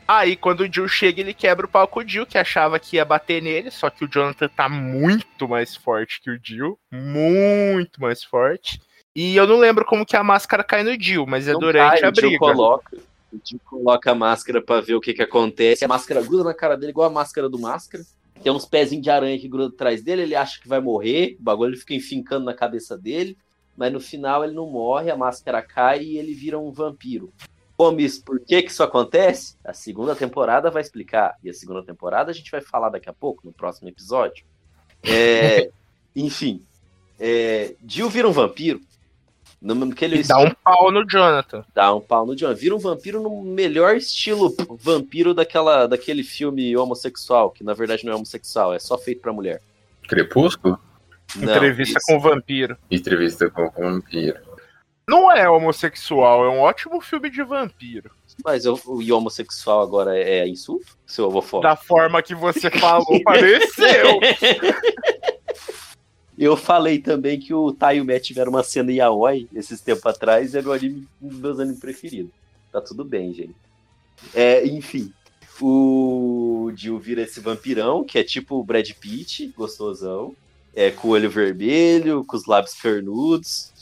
Aí, 0.08 0.36
quando 0.36 0.62
o 0.62 0.74
Jill 0.74 0.88
chega, 0.88 1.22
ele 1.22 1.36
quebra 1.36 1.68
o 1.68 1.70
pau 1.70 1.88
com 1.88 2.00
o 2.00 2.08
Jill, 2.08 2.26
que 2.26 2.40
achava 2.40 2.80
que 2.80 2.96
ia 2.96 3.06
bater 3.06 3.44
nele, 3.44 3.70
só 3.70 3.92
que 3.92 4.04
o 4.04 4.08
Jonathan 4.08 4.48
tá 4.48 4.68
muito 4.68 5.48
mais 5.48 5.76
forte 5.76 6.20
que 6.20 6.32
o 6.32 6.40
Jill. 6.44 6.80
Muito 6.92 8.02
mais 8.02 8.24
forte. 8.24 8.82
E 9.16 9.36
eu 9.36 9.46
não 9.46 9.58
lembro 9.60 9.86
como 9.86 10.06
que 10.06 10.18
a 10.18 10.24
máscara 10.24 10.64
cai 10.64 10.82
no 10.82 11.00
Jill, 11.00 11.28
mas 11.28 11.48
é 11.48 11.54
não 11.54 11.60
durante 11.60 12.00
cai, 12.00 12.10
a 12.10 12.12
briga. 12.12 12.28
Jill 12.28 12.40
coloca, 12.40 12.98
o 13.32 13.40
Jill 13.44 13.60
coloca 13.66 14.12
a 14.12 14.16
máscara 14.16 14.62
para 14.62 14.82
ver 14.82 14.96
o 14.96 15.02
que 15.02 15.14
que 15.14 15.22
acontece. 15.22 15.86
A 15.86 15.88
máscara 15.88 16.22
gruda 16.22 16.46
na 16.46 16.54
cara 16.54 16.76
dele, 16.76 16.92
igual 16.92 17.08
a 17.08 17.14
máscara 17.14 17.50
do 17.50 17.60
máscara. 17.60 18.04
Tem 18.42 18.52
uns 18.52 18.66
pezinhos 18.66 19.04
de 19.04 19.10
aranha 19.10 19.38
que 19.38 19.50
grudam 19.50 19.74
atrás 19.74 20.02
dele, 20.02 20.22
ele 20.22 20.36
acha 20.36 20.60
que 20.62 20.68
vai 20.68 20.80
morrer, 20.80 21.36
o 21.40 21.44
bagulho 21.44 21.78
fica 21.78 21.94
enfincando 21.94 22.46
na 22.46 22.54
cabeça 22.54 22.98
dele, 22.98 23.38
mas 23.76 23.92
no 23.92 24.00
final 24.00 24.44
ele 24.44 24.54
não 24.54 24.70
morre, 24.70 25.12
a 25.12 25.18
máscara 25.18 25.62
cai 25.62 26.04
e 26.04 26.18
ele 26.18 26.34
vira 26.34 26.58
um 26.58 26.72
vampiro. 26.72 27.34
Gomes, 27.78 28.18
por 28.20 28.40
que, 28.42 28.62
que 28.62 28.72
isso 28.72 28.84
acontece? 28.84 29.56
A 29.64 29.74
segunda 29.74 30.14
temporada 30.14 30.70
vai 30.70 30.82
explicar. 30.82 31.38
E 31.42 31.50
a 31.50 31.54
segunda 31.54 31.82
temporada 31.82 32.30
a 32.30 32.34
gente 32.34 32.52
vai 32.52 32.60
falar 32.60 32.90
daqui 32.90 33.10
a 33.10 33.14
pouco, 33.14 33.42
no 33.46 33.54
próximo 33.54 33.88
episódio. 33.88 34.46
É, 35.02 35.72
enfim, 36.14 36.62
é, 37.18 37.76
Jill 37.86 38.10
vira 38.10 38.28
um 38.28 38.34
vampiro. 38.34 38.82
No, 39.62 39.94
que 39.94 40.06
ele 40.06 40.24
dá 40.24 40.40
um 40.40 40.52
pau 40.64 40.92
no 40.92 41.06
Jonathan. 41.06 41.66
Dá 41.74 41.94
um 41.94 42.00
pau 42.00 42.26
no 42.26 42.36
Jonathan. 42.36 42.60
Vira 42.60 42.76
um 42.76 42.80
vampiro 42.80 43.22
no 43.22 43.42
melhor 43.44 43.96
estilo 43.96 44.56
vampiro 44.80 45.34
daquela, 45.34 45.86
daquele 45.86 46.24
filme 46.24 46.76
homossexual, 46.78 47.52
que 47.52 47.64
na 47.64 47.74
verdade 47.74 48.06
não 48.06 48.14
é 48.14 48.16
homossexual, 48.16 48.74
é 48.74 48.80
só 48.80 48.98
feito 48.98 49.22
pra 49.22 49.34
mulher. 49.34 49.62
Crepúsculo? 50.08 50.80
Não, 51.36 51.44
Entrevista 51.44 52.00
isso. 52.00 52.08
com 52.08 52.18
o 52.18 52.20
vampiro. 52.20 52.78
Entrevista 52.90 53.50
com 53.50 53.68
o 53.68 53.72
vampiro. 53.72 54.40
Não 55.08 55.32
é 55.32 55.50
homossexual, 55.50 56.46
é 56.46 56.50
um 56.50 56.60
ótimo 56.60 57.02
filme 57.02 57.30
de 57.30 57.44
vampiro. 57.44 58.12
Mas 58.46 58.66
o, 58.66 58.80
o 58.86 59.14
homossexual 59.14 59.82
agora 59.82 60.18
é, 60.18 60.40
é 60.40 60.48
insulto? 60.48 60.98
Seu 61.06 61.26
avô. 61.26 61.60
Da 61.60 61.76
forma 61.76 62.22
que 62.22 62.34
você 62.34 62.70
falou, 62.70 63.22
pareceu. 63.24 64.20
Eu 66.40 66.56
falei 66.56 67.00
também 67.00 67.38
que 67.38 67.54
o 67.54 67.74
Tai 67.74 67.98
e 67.98 68.02
o 68.02 68.06
Matt 68.06 68.24
tiveram 68.24 68.50
uma 68.50 68.64
cena 68.64 68.94
yaoi 68.94 69.50
esses 69.54 69.82
tempos 69.82 70.06
atrás 70.06 70.54
e 70.54 70.58
é 70.58 70.62
meu 70.62 70.72
anime, 70.72 71.06
um 71.22 71.28
dos 71.28 71.40
meus 71.40 71.60
animes 71.60 71.82
preferidos. 71.82 72.32
Tá 72.72 72.80
tudo 72.80 73.04
bem, 73.04 73.34
gente. 73.34 73.56
É, 74.34 74.66
enfim, 74.66 75.12
o 75.62 76.72
Jill 76.74 76.98
vira 76.98 77.24
esse 77.24 77.42
vampirão, 77.42 78.06
que 78.06 78.18
é 78.18 78.24
tipo 78.24 78.56
o 78.56 78.64
Brad 78.64 78.90
Pitt, 78.92 79.48
gostosão. 79.48 80.34
É, 80.74 80.92
com 80.92 81.10
o 81.10 81.12
olho 81.12 81.30
vermelho, 81.30 82.24
com 82.24 82.38
os 82.38 82.46
lábios 82.46 82.76
carnudos 82.76 83.74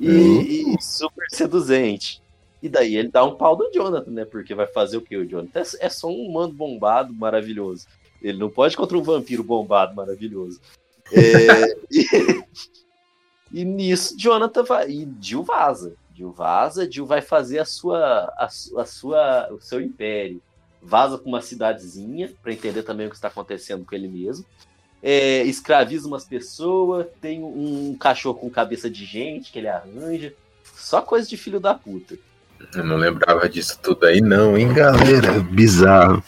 e, 0.00 0.08
uhum. 0.08 0.40
e, 0.40 0.76
super 0.80 1.26
seduzente. 1.30 2.22
E 2.62 2.68
daí 2.68 2.96
ele 2.96 3.08
dá 3.08 3.22
um 3.24 3.34
pau 3.34 3.58
no 3.58 3.70
Jonathan, 3.70 4.10
né? 4.12 4.24
Porque 4.24 4.54
vai 4.54 4.66
fazer 4.66 4.96
o 4.96 5.02
que 5.02 5.16
o 5.16 5.26
Jonathan? 5.26 5.60
É, 5.60 5.86
é 5.86 5.88
só 5.90 6.08
um 6.08 6.26
humano 6.26 6.54
bombado 6.54 7.12
maravilhoso. 7.12 7.86
Ele 8.22 8.38
não 8.38 8.48
pode 8.48 8.76
contra 8.76 8.96
um 8.96 9.02
vampiro 9.02 9.42
bombado 9.44 9.94
maravilhoso. 9.94 10.58
É, 11.12 11.76
e, 11.90 12.42
e, 13.52 13.64
nisso, 13.64 14.16
Jonathan 14.16 14.62
vai. 14.62 14.90
E 14.90 15.08
Jill 15.20 15.42
vaza. 15.42 15.94
Jill 16.14 16.32
vaza, 16.32 16.90
Jill 16.90 17.06
vai 17.06 17.20
fazer 17.20 17.60
a 17.60 17.64
sua, 17.64 18.32
a, 18.36 18.46
a 18.46 18.84
sua, 18.84 19.52
o 19.52 19.60
seu 19.60 19.80
império. 19.80 20.42
Vaza 20.82 21.18
para 21.18 21.28
uma 21.28 21.40
cidadezinha 21.40 22.32
para 22.42 22.52
entender 22.52 22.82
também 22.82 23.06
o 23.06 23.10
que 23.10 23.16
está 23.16 23.28
acontecendo 23.28 23.84
com 23.84 23.94
ele 23.94 24.08
mesmo 24.08 24.44
é, 25.02 25.42
escraviza 25.44 26.08
umas 26.08 26.24
pessoas, 26.24 27.06
tem 27.20 27.42
um 27.42 27.96
cachorro 27.98 28.38
com 28.38 28.50
cabeça 28.50 28.90
de 28.90 29.04
gente 29.04 29.52
que 29.52 29.58
ele 29.58 29.68
arranja. 29.68 30.32
Só 30.76 31.00
coisa 31.00 31.28
de 31.28 31.36
filho 31.36 31.60
da 31.60 31.74
puta. 31.74 32.16
Eu 32.74 32.84
não 32.84 32.96
lembrava 32.96 33.48
disso 33.48 33.78
tudo 33.80 34.06
aí, 34.06 34.20
não, 34.20 34.56
hein, 34.56 34.72
galera? 34.72 35.38
Bizarro. 35.40 36.22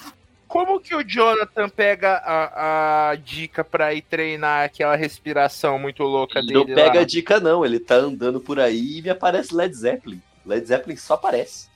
Como 0.50 0.80
que 0.80 0.96
o 0.96 1.04
Jonathan 1.04 1.68
pega 1.68 2.16
a, 2.16 3.10
a 3.10 3.14
dica 3.14 3.62
pra 3.62 3.94
ir 3.94 4.02
treinar 4.02 4.64
aquela 4.64 4.96
respiração 4.96 5.78
muito 5.78 6.02
louca 6.02 6.40
ele 6.40 6.48
dele? 6.48 6.58
Não 6.58 6.74
pega 6.74 6.96
lá? 6.96 7.00
a 7.02 7.04
dica, 7.04 7.38
não. 7.38 7.64
Ele 7.64 7.78
tá 7.78 7.94
andando 7.94 8.40
por 8.40 8.58
aí 8.58 8.98
e 8.98 9.02
me 9.02 9.10
aparece 9.10 9.54
Led 9.54 9.72
Zeppelin. 9.72 10.20
Led 10.44 10.66
Zeppelin 10.66 10.96
só 10.96 11.14
aparece. 11.14 11.68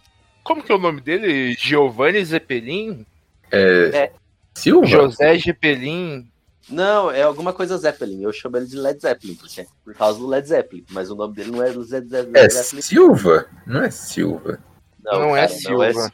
Como 0.42 0.60
que 0.60 0.72
é 0.72 0.74
o 0.74 0.78
nome 0.78 1.00
dele? 1.00 1.54
Giovanni 1.54 2.24
Zeppelin? 2.24 3.06
É. 3.52 3.90
É. 3.94 4.12
Silva? 4.52 4.88
José 4.88 5.38
Zeppelin? 5.38 6.28
Não, 6.68 7.12
é 7.12 7.22
alguma 7.22 7.52
coisa 7.52 7.78
Zeppelin. 7.78 8.24
Eu 8.24 8.32
chamo 8.32 8.56
ele 8.56 8.66
de 8.66 8.76
Led 8.76 9.00
Zeppelin, 9.00 9.36
porque 9.36 9.68
por 9.84 9.94
causa 9.94 10.18
do 10.18 10.26
Led 10.26 10.48
Zeppelin. 10.48 10.84
Mas 10.90 11.12
o 11.12 11.14
nome 11.14 11.32
dele 11.32 11.52
não 11.52 11.62
é 11.62 11.68
Led 11.68 11.84
Zeppelin. 11.84 12.32
É 12.34 12.48
Silva? 12.48 13.46
Não 13.68 13.82
é 13.84 13.90
Silva. 13.92 14.58
Não 15.04 15.12
é 15.12 15.18
Não 15.20 15.36
é 15.36 15.46
Silva. 15.46 15.92
Silva. 15.92 16.12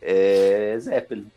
É 0.00 0.78
Zeppelin. 0.80 1.30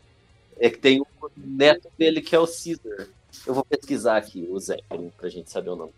É 0.58 0.70
que 0.70 0.78
tem 0.78 1.00
o 1.00 1.06
neto 1.36 1.88
dele 1.98 2.20
que 2.20 2.34
é 2.34 2.38
o 2.38 2.46
Caesar. 2.46 3.06
Eu 3.46 3.54
vou 3.54 3.64
pesquisar 3.64 4.16
aqui 4.16 4.46
o 4.50 4.58
Zeppelin 4.58 5.12
pra 5.16 5.28
gente 5.28 5.50
saber 5.50 5.70
o 5.70 5.76
nome. 5.76 5.92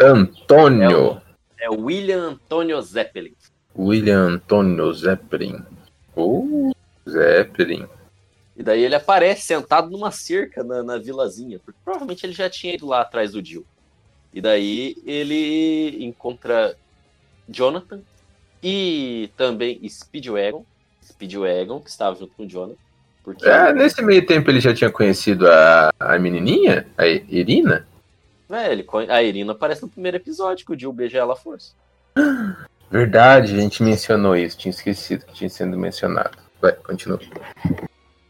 Antônio. 0.00 1.20
É 1.58 1.68
o 1.68 1.84
William 1.84 2.30
Antonio 2.30 2.80
Zeppelin. 2.80 3.34
William 3.76 4.20
Antônio 4.20 4.92
Zeppelin. 4.92 5.62
Uh, 6.16 6.72
Zeppelin. 7.08 7.86
E 8.56 8.62
daí 8.62 8.84
ele 8.84 8.94
aparece 8.94 9.42
sentado 9.42 9.90
numa 9.90 10.10
cerca 10.10 10.62
na, 10.62 10.82
na 10.82 10.96
vilazinha, 10.96 11.58
porque 11.58 11.78
provavelmente 11.84 12.24
ele 12.24 12.32
já 12.32 12.48
tinha 12.48 12.74
ido 12.74 12.86
lá 12.86 13.00
atrás 13.00 13.32
do 13.32 13.44
Jill. 13.44 13.66
E 14.32 14.40
daí 14.40 14.96
ele 15.04 16.04
encontra 16.04 16.76
Jonathan 17.48 18.00
e 18.62 19.30
também 19.36 19.86
Speedwagon, 19.88 20.64
Speedwagon, 21.02 21.80
que 21.80 21.90
estava 21.90 22.16
junto 22.16 22.34
com 22.34 22.44
o 22.44 22.48
Jonathan. 22.48 22.78
Porque 23.24 23.48
Ah, 23.48 23.72
nesse 23.72 24.02
meio 24.02 24.24
tempo 24.26 24.50
ele 24.50 24.60
já 24.60 24.74
tinha 24.74 24.90
conhecido 24.90 25.48
a, 25.48 25.90
a 25.98 26.18
menininha? 26.18 26.86
A 26.96 27.06
Irina? 27.06 27.88
é, 28.50 28.70
ele, 28.70 28.86
a 29.08 29.22
Irina 29.22 29.52
aparece 29.52 29.82
no 29.82 29.88
primeiro 29.88 30.18
episódio, 30.18 30.66
que 30.66 30.72
o 30.72 30.78
Jill 30.78 30.92
beija 30.92 31.18
ela 31.18 31.32
à 31.32 31.36
força. 31.36 31.72
Verdade, 32.90 33.54
a 33.54 33.60
gente 33.60 33.82
mencionou 33.82 34.36
isso. 34.36 34.58
Tinha 34.58 34.70
esquecido 34.70 35.24
que 35.24 35.32
tinha 35.32 35.48
sido 35.48 35.76
mencionado. 35.76 36.36
Vai, 36.60 36.72
continua. 36.72 37.18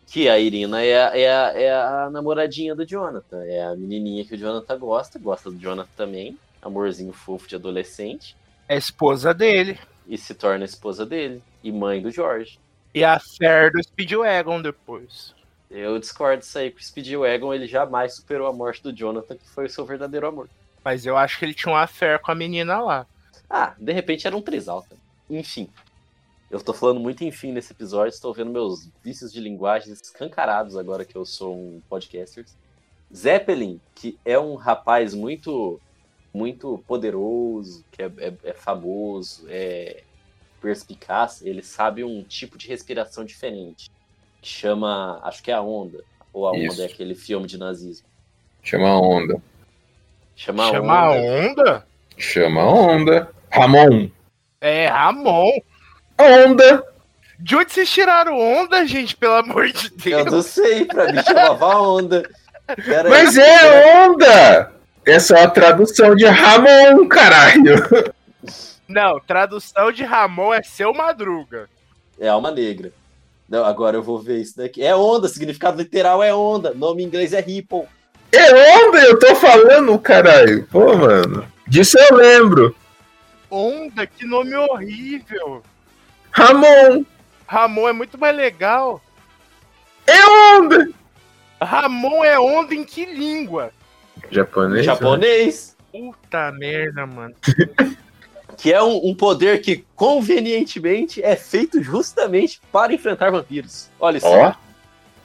Que 0.06 0.28
a 0.28 0.38
Irina 0.38 0.80
é 0.80 1.02
a, 1.02 1.18
é, 1.18 1.64
é 1.64 1.74
a 1.74 2.08
namoradinha 2.10 2.74
do 2.74 2.86
Jonathan. 2.86 3.42
É 3.44 3.64
a 3.64 3.74
menininha 3.74 4.24
que 4.24 4.34
o 4.34 4.38
Jonathan 4.38 4.78
gosta, 4.78 5.18
gosta 5.18 5.50
do 5.50 5.58
Jonathan 5.58 5.90
também. 5.96 6.38
Amorzinho 6.62 7.12
fofo 7.12 7.48
de 7.48 7.56
adolescente. 7.56 8.36
É 8.68 8.74
a 8.74 8.78
esposa 8.78 9.34
dele. 9.34 9.78
E 10.06 10.16
se 10.16 10.34
torna 10.34 10.64
esposa 10.64 11.04
dele. 11.04 11.42
E 11.62 11.72
mãe 11.72 12.00
do 12.00 12.10
Jorge. 12.10 12.58
E 12.94 13.02
a 13.04 13.18
Fer 13.18 13.72
do 13.72 13.82
Speedwagon 13.82 14.62
depois. 14.62 15.34
Eu 15.70 15.98
discordo 15.98 16.40
disso 16.40 16.58
aí, 16.58 16.70
que 16.70 16.80
o 16.80 16.84
Speedwagon 16.84 17.52
ele 17.52 17.66
jamais 17.66 18.14
superou 18.14 18.46
a 18.46 18.52
morte 18.52 18.82
do 18.82 18.92
Jonathan, 18.92 19.36
que 19.36 19.48
foi 19.48 19.66
o 19.66 19.70
seu 19.70 19.84
verdadeiro 19.84 20.26
amor. 20.28 20.48
Mas 20.84 21.04
eu 21.04 21.16
acho 21.16 21.38
que 21.38 21.44
ele 21.44 21.54
tinha 21.54 21.72
uma 21.74 21.86
fé 21.86 22.16
com 22.18 22.30
a 22.30 22.34
menina 22.34 22.80
lá. 22.80 23.06
Ah, 23.50 23.74
de 23.78 23.92
repente 23.92 24.26
era 24.26 24.36
um 24.36 24.42
trisal. 24.42 24.82
tá? 24.88 24.94
Enfim. 25.28 25.68
Eu 26.50 26.60
tô 26.62 26.72
falando 26.72 27.00
muito 27.00 27.24
enfim 27.24 27.50
nesse 27.50 27.72
episódio, 27.72 28.10
estou 28.14 28.32
vendo 28.32 28.50
meus 28.52 28.88
vícios 29.02 29.32
de 29.32 29.40
linguagem 29.40 29.92
escancarados 29.92 30.76
agora 30.76 31.04
que 31.04 31.16
eu 31.16 31.24
sou 31.26 31.56
um 31.56 31.82
podcaster. 31.88 32.44
Zeppelin, 33.12 33.80
que 33.94 34.16
é 34.24 34.38
um 34.38 34.54
rapaz 34.54 35.14
muito 35.14 35.80
muito 36.32 36.82
poderoso, 36.86 37.84
que 37.90 38.02
é, 38.02 38.06
é- 38.18 38.34
é 38.44 38.52
famoso, 38.52 39.44
é 39.48 40.03
perspicaz, 40.64 41.42
ele 41.44 41.62
sabe 41.62 42.02
um 42.02 42.22
tipo 42.22 42.56
de 42.56 42.66
respiração 42.66 43.22
diferente, 43.22 43.90
que 44.40 44.48
chama, 44.48 45.20
acho 45.22 45.42
que 45.42 45.50
é 45.50 45.54
a 45.54 45.60
onda, 45.60 45.98
ou 46.32 46.48
a 46.48 46.56
Isso. 46.56 46.72
onda 46.72 46.82
é 46.84 46.86
aquele 46.86 47.14
filme 47.14 47.46
de 47.46 47.58
nazismo. 47.58 48.06
Chama 48.62 48.88
a 48.88 48.98
onda. 48.98 49.42
Chama, 50.34 50.70
Chama 50.70 50.98
a 50.98 51.10
onda. 51.10 51.50
onda? 51.50 51.86
Chama 52.16 52.60
a 52.62 52.66
onda. 52.66 53.30
Ramon. 53.50 54.08
É, 54.58 54.86
Ramon. 54.86 55.50
Onda. 56.18 56.82
De 57.38 57.56
onde 57.56 57.70
vocês 57.70 57.90
tiraram 57.90 58.38
onda, 58.38 58.86
gente? 58.86 59.14
Pelo 59.16 59.34
amor 59.34 59.68
de 59.70 59.92
Eu 60.10 60.24
Deus. 60.24 60.32
não 60.32 60.42
sei, 60.42 60.86
pra 60.86 61.12
mim 61.12 61.22
chamava 61.22 61.78
onda. 61.78 62.22
Pera 62.86 63.02
aí. 63.02 63.10
Mas 63.10 63.36
é 63.36 64.06
onda! 64.06 64.72
É 65.06 65.18
só 65.18 65.36
a 65.36 65.50
tradução 65.50 66.14
de 66.16 66.24
Ramon, 66.24 67.06
caralho. 67.06 67.74
Não, 68.88 69.18
tradução 69.20 69.90
de 69.90 70.04
Ramon 70.04 70.52
é 70.52 70.62
seu 70.62 70.92
Madruga. 70.92 71.68
É 72.18 72.28
alma 72.28 72.50
negra. 72.50 72.92
Não, 73.48 73.64
agora 73.64 73.96
eu 73.96 74.02
vou 74.02 74.18
ver 74.18 74.40
isso 74.40 74.56
daqui. 74.56 74.82
É 74.82 74.94
onda, 74.94 75.28
significado 75.28 75.76
literal 75.76 76.22
é 76.22 76.34
onda. 76.34 76.72
Nome 76.74 77.02
em 77.02 77.06
inglês 77.06 77.32
é 77.32 77.40
Ripple. 77.40 77.84
É 78.32 78.78
onda, 78.78 78.98
eu 78.98 79.18
tô 79.18 79.34
falando, 79.36 79.98
caralho. 79.98 80.66
Pô, 80.70 80.96
mano. 80.96 81.46
Disso 81.66 81.98
eu 81.98 82.16
lembro. 82.16 82.74
Onda, 83.50 84.06
que 84.06 84.26
nome 84.26 84.54
horrível. 84.54 85.62
Ramon. 86.30 87.04
Ramon 87.46 87.88
é 87.88 87.92
muito 87.92 88.18
mais 88.18 88.36
legal. 88.36 89.00
É 90.06 90.56
onda. 90.56 90.88
Ramon 91.60 92.24
é 92.24 92.38
onda 92.38 92.74
em 92.74 92.84
que 92.84 93.04
língua? 93.04 93.70
Japonês? 94.30 94.84
Japonês. 94.84 95.76
Puta 95.92 96.50
merda, 96.52 97.06
mano. 97.06 97.34
Que 98.56 98.72
é 98.72 98.82
um, 98.82 99.08
um 99.08 99.14
poder 99.14 99.60
que 99.60 99.84
convenientemente 99.94 101.22
é 101.22 101.36
feito 101.36 101.82
justamente 101.82 102.60
para 102.72 102.92
enfrentar 102.92 103.30
vampiros. 103.30 103.88
Olha 103.98 104.20
só. 104.20 104.28
Ó. 104.28 104.54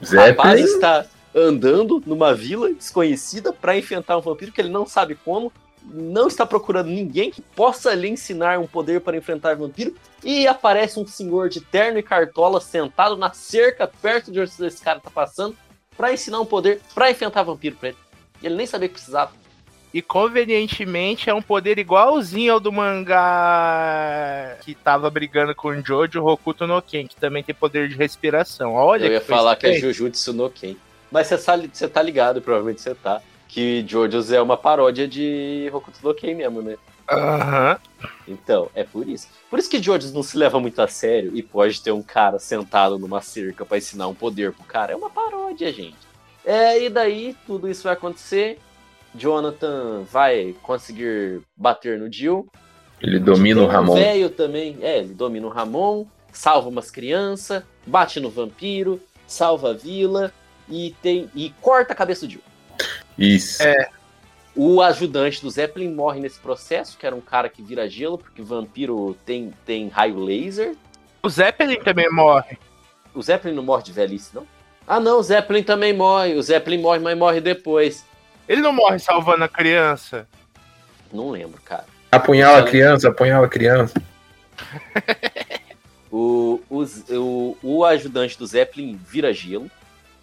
o 0.00 0.16
rapaz 0.16 0.60
está 0.60 1.06
andando 1.34 2.02
numa 2.04 2.34
vila 2.34 2.72
desconhecida 2.72 3.52
para 3.52 3.76
enfrentar 3.76 4.16
um 4.16 4.20
vampiro 4.20 4.52
que 4.52 4.60
ele 4.60 4.70
não 4.70 4.86
sabe 4.86 5.14
como. 5.14 5.52
Não 5.82 6.28
está 6.28 6.44
procurando 6.44 6.88
ninguém 6.88 7.30
que 7.30 7.40
possa 7.40 7.94
lhe 7.94 8.08
ensinar 8.08 8.58
um 8.58 8.66
poder 8.66 9.00
para 9.00 9.16
enfrentar 9.16 9.56
vampiro. 9.56 9.94
E 10.22 10.46
aparece 10.46 11.00
um 11.00 11.06
senhor 11.06 11.48
de 11.48 11.60
terno 11.60 11.98
e 11.98 12.02
cartola 12.02 12.60
sentado 12.60 13.16
na 13.16 13.32
cerca 13.32 13.86
perto 13.86 14.30
de 14.30 14.40
onde 14.40 14.52
esse 14.66 14.82
cara 14.82 15.00
tá 15.00 15.10
passando 15.10 15.56
para 15.96 16.12
ensinar 16.12 16.40
um 16.40 16.46
poder 16.46 16.80
para 16.94 17.10
enfrentar 17.10 17.42
vampiro 17.42 17.76
pra 17.76 17.90
ele. 17.90 17.98
E 18.42 18.46
ele 18.46 18.56
nem 18.56 18.66
sabia 18.66 18.88
que 18.88 18.94
precisava. 18.94 19.32
E 19.92 20.00
convenientemente 20.00 21.28
é 21.28 21.34
um 21.34 21.42
poder 21.42 21.78
igualzinho 21.78 22.52
ao 22.52 22.60
do 22.60 22.70
mangá 22.70 24.56
que 24.60 24.72
tava 24.74 25.10
brigando 25.10 25.52
com 25.54 25.68
o 25.68 25.84
Jojo 25.84 26.24
Hokuto 26.24 26.64
no 26.66 26.80
Ken, 26.80 27.08
que 27.08 27.16
também 27.16 27.42
tem 27.42 27.54
poder 27.54 27.88
de 27.88 27.96
respiração. 27.96 28.74
Olha 28.74 29.06
Eu 29.06 29.12
ia 29.12 29.20
que 29.20 29.26
falar 29.26 29.56
que 29.56 29.66
é. 29.66 29.74
Jujutsu 29.74 30.32
no 30.32 30.48
Ken. 30.48 30.76
Mas 31.10 31.26
você 31.26 31.38
tá, 31.38 31.56
você 31.56 31.88
tá 31.88 32.00
ligado, 32.00 32.40
provavelmente 32.40 32.80
você 32.80 32.94
tá, 32.94 33.20
que 33.48 33.84
Jojo's 33.86 34.30
é 34.30 34.40
uma 34.40 34.56
paródia 34.56 35.08
de 35.08 35.68
Hokuto 35.72 35.98
no 36.04 36.14
Ken 36.14 36.34
mesmo, 36.34 36.62
né? 36.62 36.76
Aham. 37.10 37.76
Então, 38.28 38.70
é 38.76 38.84
por 38.84 39.08
isso. 39.08 39.26
Por 39.48 39.58
isso 39.58 39.68
que 39.68 39.82
Jojo's 39.82 40.12
não 40.12 40.22
se 40.22 40.36
leva 40.36 40.60
muito 40.60 40.80
a 40.80 40.86
sério 40.86 41.32
e 41.34 41.42
pode 41.42 41.82
ter 41.82 41.90
um 41.90 42.02
cara 42.02 42.38
sentado 42.38 42.96
numa 42.96 43.20
cerca 43.20 43.64
pra 43.64 43.78
ensinar 43.78 44.06
um 44.06 44.14
poder 44.14 44.52
pro 44.52 44.62
cara. 44.62 44.92
É 44.92 44.96
uma 44.96 45.10
paródia, 45.10 45.72
gente. 45.72 45.96
É, 46.44 46.80
e 46.80 46.88
daí 46.88 47.36
tudo 47.44 47.68
isso 47.68 47.82
vai 47.82 47.94
acontecer. 47.94 48.60
Jonathan 49.14 50.02
vai 50.10 50.54
conseguir 50.62 51.42
bater 51.56 51.98
no 51.98 52.12
Jill. 52.12 52.48
Ele 53.00 53.18
domina 53.18 53.60
o 53.60 53.64
um 53.64 53.66
Ramon. 53.66 53.94
velho 53.94 54.30
também, 54.30 54.76
é, 54.82 54.98
ele 54.98 55.14
domina 55.14 55.46
o 55.46 55.50
Ramon, 55.50 56.06
salva 56.32 56.68
umas 56.68 56.90
crianças, 56.90 57.62
bate 57.86 58.20
no 58.20 58.30
vampiro, 58.30 59.00
salva 59.26 59.70
a 59.70 59.72
vila 59.74 60.32
e 60.68 60.94
tem 61.02 61.30
e 61.34 61.50
corta 61.60 61.92
a 61.92 61.96
cabeça 61.96 62.26
do 62.26 62.32
Jill. 62.32 62.42
Isso. 63.18 63.62
O 64.54 64.82
ajudante 64.82 65.40
do 65.40 65.50
Zeppelin 65.50 65.94
morre 65.94 66.20
nesse 66.20 66.38
processo, 66.38 66.98
que 66.98 67.06
era 67.06 67.14
um 67.14 67.20
cara 67.20 67.48
que 67.48 67.62
vira 67.62 67.88
gelo, 67.88 68.18
porque 68.18 68.42
vampiro 68.42 69.16
tem, 69.24 69.52
tem 69.64 69.88
raio 69.88 70.18
laser. 70.18 70.74
O 71.22 71.28
Zeppelin 71.28 71.80
também 71.80 72.10
morre. 72.10 72.58
O 73.14 73.22
Zeppelin 73.22 73.54
não 73.54 73.62
morre 73.62 73.84
de 73.84 73.92
velhice, 73.92 74.34
não? 74.34 74.46
Ah, 74.86 74.98
não, 74.98 75.20
o 75.20 75.22
Zeppelin 75.22 75.62
também 75.62 75.92
morre. 75.92 76.34
O 76.34 76.42
Zeppelin 76.42 76.78
morre, 76.78 76.98
mas 76.98 77.16
morre 77.16 77.40
depois. 77.40 78.04
Ele 78.50 78.62
não 78.62 78.72
morre 78.72 78.98
salvando 78.98 79.44
a 79.44 79.48
criança. 79.48 80.26
Não 81.12 81.30
lembro, 81.30 81.62
cara. 81.62 81.86
Apunhala 82.10 82.58
a 82.58 82.62
criança, 82.64 83.08
apunhala 83.08 83.46
a 83.46 83.48
criança. 83.48 83.94
O, 86.12 86.60
o, 86.68 86.82
o, 86.82 87.56
o 87.62 87.84
ajudante 87.84 88.36
do 88.36 88.44
Zeppelin 88.44 88.98
vira 89.06 89.32
gelo 89.32 89.70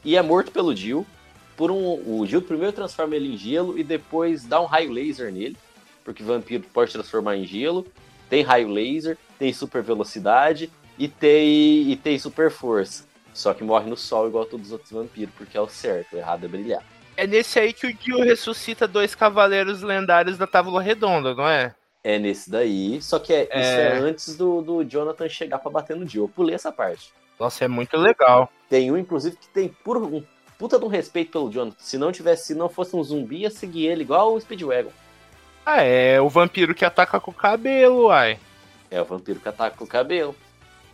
e 0.03 0.17
é 0.17 0.21
morto 0.21 0.51
pelo 0.51 0.75
Jill. 0.75 1.07
Por 1.55 1.71
um, 1.71 1.77
o 2.05 2.25
Jill 2.27 2.41
primeiro 2.41 2.73
transforma 2.73 3.15
ele 3.15 3.33
em 3.33 3.37
gelo 3.37 3.79
e 3.79 3.85
depois 3.85 4.43
dá 4.43 4.59
um 4.59 4.65
raio 4.65 4.91
laser 4.91 5.31
nele, 5.31 5.55
porque 6.03 6.21
vampiro 6.21 6.65
pode 6.73 6.91
transformar 6.91 7.37
em 7.37 7.45
gelo. 7.45 7.87
Tem 8.29 8.43
raio 8.43 8.67
laser, 8.67 9.17
tem 9.39 9.53
super 9.53 9.81
velocidade 9.81 10.69
e 10.99 11.07
tem, 11.07 11.89
e 11.89 11.95
tem 11.95 12.19
super 12.19 12.51
força. 12.51 13.05
Só 13.33 13.53
que 13.53 13.63
morre 13.63 13.89
no 13.89 13.95
sol 13.95 14.27
igual 14.27 14.43
todos 14.43 14.65
os 14.65 14.73
outros 14.73 14.91
vampiros, 14.91 15.33
porque 15.37 15.57
é 15.57 15.61
o 15.61 15.69
certo, 15.69 16.17
o 16.17 16.17
errado 16.17 16.43
é 16.43 16.49
brilhar. 16.49 16.83
É 17.17 17.25
nesse 17.25 17.59
aí 17.59 17.73
que 17.73 17.87
o 17.87 17.97
Gil 17.99 18.19
ressuscita 18.23 18.87
dois 18.87 19.15
cavaleiros 19.15 19.81
lendários 19.81 20.37
da 20.37 20.45
Tábua 20.45 20.81
Redonda, 20.81 21.33
não 21.33 21.47
é? 21.49 21.73
É 22.03 22.17
nesse 22.19 22.49
daí, 22.49 23.01
só 23.01 23.17
que 23.19 23.33
é, 23.33 23.43
isso 23.43 23.51
É. 23.53 23.87
é 23.87 23.97
antes 23.97 24.37
do, 24.37 24.61
do 24.61 24.83
Jonathan 24.83 25.27
chegar 25.27 25.57
pra 25.57 25.71
bater 25.71 25.95
no 25.95 26.07
Jill. 26.07 26.23
Eu 26.25 26.29
pulei 26.29 26.53
essa 26.55 26.71
parte. 26.71 27.11
Nossa, 27.39 27.65
é 27.65 27.67
muito 27.67 27.97
legal. 27.97 28.49
Tem 28.69 28.91
um, 28.91 28.97
inclusive, 28.97 29.35
que 29.35 29.47
tem 29.49 29.67
por 29.83 29.97
um 29.97 30.23
puta 30.57 30.79
de 30.79 30.85
um 30.85 30.87
respeito 30.87 31.31
pelo 31.31 31.51
Jonathan. 31.51 31.75
Se 31.79 31.97
não 31.97 32.11
tivesse, 32.11 32.47
se 32.47 32.55
não 32.55 32.69
fosse 32.69 32.95
um 32.95 33.03
zumbi, 33.03 33.37
ia 33.41 33.49
seguir 33.49 33.87
ele 33.87 34.03
igual 34.03 34.33
o 34.33 34.39
Speedwagon. 34.39 34.91
Ah, 35.65 35.81
é 35.83 36.21
o 36.21 36.29
vampiro 36.29 36.73
que 36.73 36.85
ataca 36.85 37.19
com 37.19 37.31
o 37.31 37.33
cabelo, 37.33 38.05
uai. 38.05 38.39
É 38.89 39.01
o 39.01 39.05
vampiro 39.05 39.39
que 39.39 39.49
ataca 39.49 39.75
com 39.75 39.83
o 39.83 39.87
cabelo. 39.87 40.33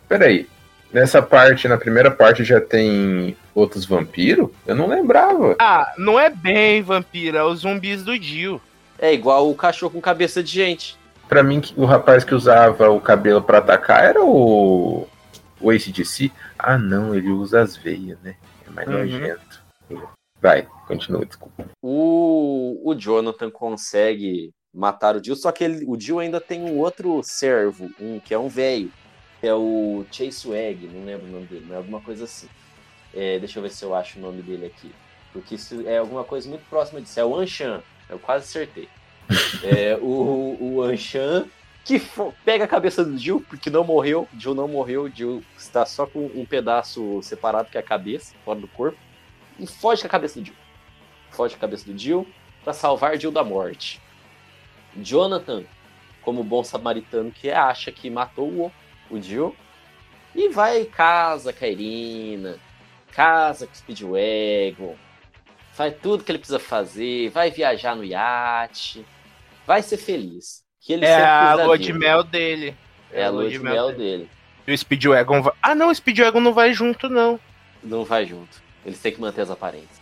Peraí. 0.08 0.48
Nessa 0.94 1.20
parte, 1.20 1.66
na 1.66 1.76
primeira 1.76 2.08
parte, 2.08 2.44
já 2.44 2.60
tem 2.60 3.36
outros 3.52 3.84
vampiros? 3.84 4.48
Eu 4.64 4.76
não 4.76 4.86
lembrava. 4.86 5.56
Ah, 5.58 5.92
não 5.98 6.16
é 6.20 6.30
bem 6.30 6.82
vampiro, 6.82 7.36
é 7.36 7.42
os 7.42 7.60
zumbis 7.62 8.04
do 8.04 8.16
Dio. 8.16 8.60
É 8.96 9.12
igual 9.12 9.50
o 9.50 9.56
cachorro 9.56 9.92
com 9.94 10.00
cabeça 10.00 10.40
de 10.40 10.52
gente. 10.52 10.96
Pra 11.28 11.42
mim, 11.42 11.60
o 11.76 11.84
rapaz 11.84 12.22
que 12.22 12.32
usava 12.32 12.90
o 12.90 13.00
cabelo 13.00 13.42
pra 13.42 13.58
atacar 13.58 14.04
era 14.04 14.22
o. 14.24 15.08
O 15.60 15.70
ACDC. 15.70 16.30
Ah, 16.56 16.78
não, 16.78 17.12
ele 17.12 17.30
usa 17.30 17.60
as 17.60 17.76
veias, 17.76 18.16
né? 18.22 18.36
É 18.64 18.70
mais 18.70 18.86
Uhum. 18.86 18.94
nojento. 18.94 19.62
Vai, 20.40 20.68
continua, 20.86 21.24
desculpa. 21.26 21.64
O, 21.82 22.80
o 22.84 22.94
Jonathan 22.94 23.50
consegue 23.50 24.50
matar 24.72 25.16
o 25.16 25.24
Jill, 25.24 25.34
só 25.36 25.50
que 25.50 25.64
ele, 25.64 25.84
o 25.88 25.98
Jill 25.98 26.20
ainda 26.20 26.40
tem 26.40 26.60
um 26.62 26.78
outro 26.78 27.20
servo, 27.24 27.90
um 28.00 28.20
que 28.20 28.34
é 28.34 28.38
um 28.38 28.48
velho, 28.48 28.90
que 29.44 29.48
é 29.48 29.54
o 29.54 30.06
Chase 30.10 30.48
Wag, 30.48 30.86
não 30.86 31.04
lembro 31.04 31.26
o 31.26 31.30
nome 31.30 31.44
dele, 31.44 31.66
mas 31.68 31.74
é 31.74 31.76
alguma 31.76 32.00
coisa 32.00 32.24
assim. 32.24 32.48
É, 33.12 33.38
deixa 33.38 33.58
eu 33.58 33.62
ver 33.62 33.68
se 33.68 33.84
eu 33.84 33.94
acho 33.94 34.18
o 34.18 34.22
nome 34.22 34.40
dele 34.40 34.64
aqui. 34.64 34.90
Porque 35.34 35.56
isso 35.56 35.86
é 35.86 35.98
alguma 35.98 36.24
coisa 36.24 36.48
muito 36.48 36.66
próxima 36.70 36.98
disso. 36.98 37.20
É 37.20 37.24
o 37.26 37.36
Anshan, 37.36 37.82
eu 38.08 38.18
quase 38.18 38.44
acertei. 38.44 38.88
É, 39.62 39.98
o, 40.00 40.56
o 40.58 40.82
Anshan 40.82 41.46
que 41.84 42.00
pega 42.42 42.64
a 42.64 42.68
cabeça 42.68 43.04
do 43.04 43.18
Jill, 43.18 43.44
porque 43.46 43.68
não 43.68 43.84
morreu. 43.84 44.26
Jill 44.38 44.54
não 44.54 44.66
morreu, 44.66 45.10
Jill 45.10 45.44
está 45.58 45.84
só 45.84 46.06
com 46.06 46.24
um 46.34 46.46
pedaço 46.46 47.22
separado, 47.22 47.68
que 47.70 47.76
é 47.76 47.80
a 47.80 47.84
cabeça, 47.84 48.34
fora 48.46 48.58
do 48.58 48.68
corpo. 48.68 48.98
E 49.58 49.66
foge 49.66 50.00
com 50.00 50.06
a 50.06 50.10
cabeça 50.10 50.40
do 50.40 50.46
Jill. 50.46 50.56
Foge 51.30 51.54
com 51.54 51.58
a 51.58 51.60
cabeça 51.60 51.84
do 51.84 51.98
Jill 51.98 52.26
para 52.62 52.72
salvar 52.72 53.20
Jill 53.20 53.30
da 53.30 53.44
morte. 53.44 54.00
Jonathan, 54.96 55.64
como 56.22 56.42
bom 56.42 56.64
samaritano 56.64 57.30
que 57.30 57.50
é, 57.50 57.54
acha 57.54 57.92
que 57.92 58.08
matou 58.08 58.48
o, 58.48 58.72
o 59.10 59.20
Jill. 59.20 59.54
E 60.34 60.48
vai 60.48 60.84
casa 60.84 61.52
com 61.52 61.64
a 61.64 61.68
Irina, 61.68 62.58
casa 63.12 63.66
com 63.66 63.72
o 63.72 63.76
Speedwagon, 63.76 64.96
faz 65.72 65.94
tudo 66.02 66.24
que 66.24 66.32
ele 66.32 66.38
precisa 66.38 66.58
fazer, 66.58 67.30
vai 67.30 67.50
viajar 67.50 67.94
no 67.94 68.04
iate, 68.04 69.04
vai 69.66 69.82
ser 69.82 69.96
feliz. 69.96 70.64
Que 70.80 70.94
ele 70.94 71.04
É 71.04 71.24
a 71.24 71.54
lua 71.54 71.78
de 71.78 71.92
mel 71.92 72.22
dele. 72.22 72.76
É 73.12 73.24
a 73.24 73.30
lua 73.30 73.48
de 73.48 73.58
mel 73.58 73.92
dele. 73.92 74.28
E 74.66 74.72
o 74.72 74.78
Speedwagon 74.78 75.42
vai. 75.42 75.52
Ah, 75.62 75.74
não, 75.74 75.88
o 75.88 75.94
Speedwagon 75.94 76.40
não 76.40 76.52
vai 76.52 76.72
junto, 76.72 77.08
não. 77.08 77.38
Não 77.82 78.04
vai 78.04 78.26
junto. 78.26 78.62
Eles 78.84 79.00
têm 79.00 79.12
que 79.12 79.20
manter 79.20 79.42
as 79.42 79.50
aparências. 79.50 80.00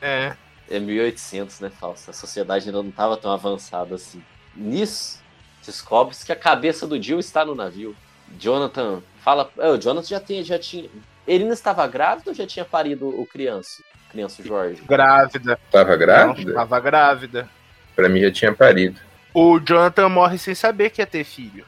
É. 0.00 0.36
É 0.70 0.78
1800, 0.78 1.60
né, 1.60 1.70
falsa? 1.70 2.10
A 2.10 2.14
sociedade 2.14 2.66
ainda 2.66 2.82
não 2.82 2.90
estava 2.90 3.16
tão 3.16 3.32
avançada 3.32 3.94
assim. 3.94 4.22
Nisso, 4.54 5.22
descobre-se 5.64 6.24
que 6.26 6.32
a 6.32 6.36
cabeça 6.36 6.86
do 6.86 7.00
Jill 7.00 7.18
está 7.18 7.44
no 7.44 7.54
navio. 7.54 7.96
Jonathan 8.38 9.02
fala. 9.22 9.50
É, 9.58 9.68
o 9.68 9.78
Jonathan 9.78 10.06
já, 10.08 10.20
tinha, 10.20 10.44
já 10.44 10.58
tinha. 10.58 10.88
Ele 11.26 11.44
estava 11.48 11.86
grávida 11.86 12.30
ou 12.30 12.34
já 12.34 12.46
tinha 12.46 12.64
parido 12.64 13.08
o 13.08 13.26
criança? 13.26 13.82
Criança 14.10 14.42
Jorge? 14.42 14.82
Grávida. 14.86 15.58
Tava 15.70 15.90
Não, 15.90 15.98
grávida? 15.98 16.54
tava 16.54 16.80
grávida. 16.80 17.48
Pra 17.94 18.08
mim 18.08 18.20
já 18.20 18.30
tinha 18.30 18.52
parido. 18.54 18.98
O 19.34 19.58
Jonathan 19.60 20.08
morre 20.08 20.38
sem 20.38 20.54
saber 20.54 20.90
que 20.90 21.02
ia 21.02 21.06
ter 21.06 21.24
filho. 21.24 21.64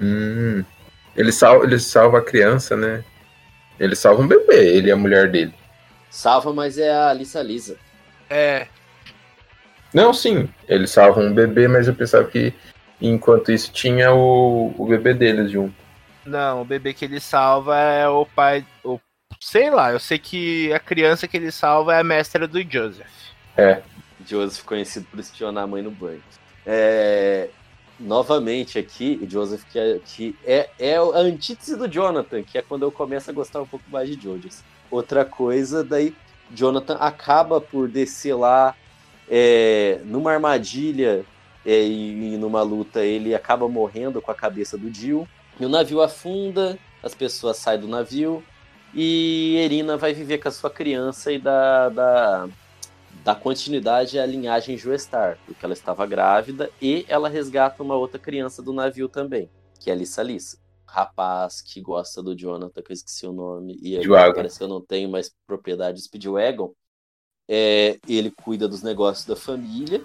Hum. 0.00 0.64
Ele, 1.16 1.30
sal, 1.30 1.62
ele 1.62 1.78
salva 1.78 2.18
a 2.18 2.22
criança, 2.24 2.76
né? 2.76 3.04
Ele 3.78 3.94
salva 3.94 4.22
um 4.22 4.26
bebê, 4.26 4.68
ele 4.76 4.88
e 4.88 4.92
a 4.92 4.96
mulher 4.96 5.30
dele. 5.30 5.54
Salva, 6.10 6.52
mas 6.52 6.78
é 6.78 6.92
a 6.92 7.12
Lisa 7.12 7.42
Lisa. 7.42 7.76
É. 8.30 8.66
Não, 9.92 10.12
sim, 10.12 10.48
ele 10.68 10.86
salva 10.86 11.20
um 11.20 11.32
bebê, 11.32 11.68
mas 11.68 11.86
eu 11.86 11.94
pensava 11.94 12.24
que 12.26 12.52
enquanto 13.00 13.52
isso 13.52 13.72
tinha 13.72 14.12
o, 14.12 14.74
o 14.76 14.86
bebê 14.86 15.14
deles 15.14 15.50
junto. 15.50 15.74
Não, 16.26 16.62
o 16.62 16.64
bebê 16.64 16.92
que 16.92 17.04
ele 17.04 17.20
salva 17.20 17.76
é 17.78 18.08
o 18.08 18.24
pai. 18.24 18.66
O, 18.82 18.98
sei 19.40 19.70
lá, 19.70 19.92
eu 19.92 20.00
sei 20.00 20.18
que 20.18 20.72
a 20.72 20.78
criança 20.78 21.28
que 21.28 21.36
ele 21.36 21.50
salva 21.50 21.94
é 21.94 22.00
a 22.00 22.04
mestra 22.04 22.48
do 22.48 22.62
Joseph. 22.62 23.06
Joseph 24.26 24.64
conhecido 24.64 25.06
por 25.10 25.20
espionar 25.20 25.64
a 25.64 25.66
mãe 25.66 25.82
no 25.82 25.90
banho. 25.90 26.22
É, 26.66 27.50
Novamente 27.98 28.76
aqui, 28.76 29.20
o 29.22 29.30
Joseph, 29.30 29.62
que, 29.70 29.78
é, 29.78 30.00
que 30.04 30.36
é, 30.44 30.68
é 30.80 30.96
a 30.96 31.18
antítese 31.18 31.76
do 31.76 31.86
Jonathan, 31.86 32.42
que 32.42 32.58
é 32.58 32.62
quando 32.62 32.82
eu 32.82 32.90
começo 32.90 33.30
a 33.30 33.32
gostar 33.32 33.62
um 33.62 33.66
pouco 33.66 33.84
mais 33.88 34.08
de 34.08 34.20
Jojo's. 34.20 34.64
Outra 34.90 35.24
coisa, 35.24 35.84
daí 35.84 36.14
Jonathan 36.52 36.96
acaba 36.96 37.60
por 37.60 37.88
descer 37.88 38.34
lá 38.34 38.74
é, 39.30 40.00
numa 40.04 40.32
armadilha 40.32 41.24
é, 41.64 41.82
e, 41.82 42.34
e 42.34 42.36
numa 42.36 42.62
luta 42.62 43.04
ele 43.04 43.32
acaba 43.32 43.68
morrendo 43.68 44.20
com 44.20 44.30
a 44.30 44.34
cabeça 44.34 44.76
do 44.76 44.92
Jill. 44.92 45.28
E 45.58 45.64
o 45.64 45.68
navio 45.68 46.02
afunda, 46.02 46.78
as 47.02 47.14
pessoas 47.14 47.56
saem 47.58 47.80
do 47.80 47.88
navio 47.88 48.42
e 48.92 49.56
Erina 49.56 49.96
vai 49.96 50.12
viver 50.12 50.38
com 50.38 50.48
a 50.48 50.52
sua 50.52 50.70
criança 50.70 51.32
e 51.32 51.38
da, 51.38 51.88
da, 51.88 52.48
da 53.24 53.34
continuidade 53.34 54.18
à 54.18 54.26
linhagem 54.26 54.76
Joestar, 54.76 55.38
porque 55.46 55.64
ela 55.64 55.74
estava 55.74 56.06
grávida 56.06 56.70
e 56.80 57.04
ela 57.08 57.28
resgata 57.28 57.82
uma 57.82 57.94
outra 57.96 58.18
criança 58.18 58.62
do 58.62 58.72
navio 58.72 59.08
também, 59.08 59.48
que 59.80 59.90
é 59.90 59.92
a 59.92 59.96
Lissa 59.96 60.22
Lissa. 60.22 60.58
Rapaz 60.86 61.60
que 61.60 61.80
gosta 61.80 62.22
do 62.22 62.36
Jonathan, 62.36 62.82
que 62.82 62.92
eu 62.92 62.94
esqueci 62.94 63.26
o 63.26 63.32
nome, 63.32 63.76
e 63.82 63.98
agora 63.98 64.32
parece 64.32 64.58
que 64.58 64.64
eu 64.64 64.68
não 64.68 64.80
tenho 64.80 65.08
mais 65.08 65.34
propriedade 65.46 65.98
de 65.98 66.04
Speedwagon. 66.04 66.72
É, 67.48 67.98
ele 68.08 68.30
cuida 68.30 68.68
dos 68.68 68.82
negócios 68.82 69.26
da 69.26 69.36
família 69.36 70.02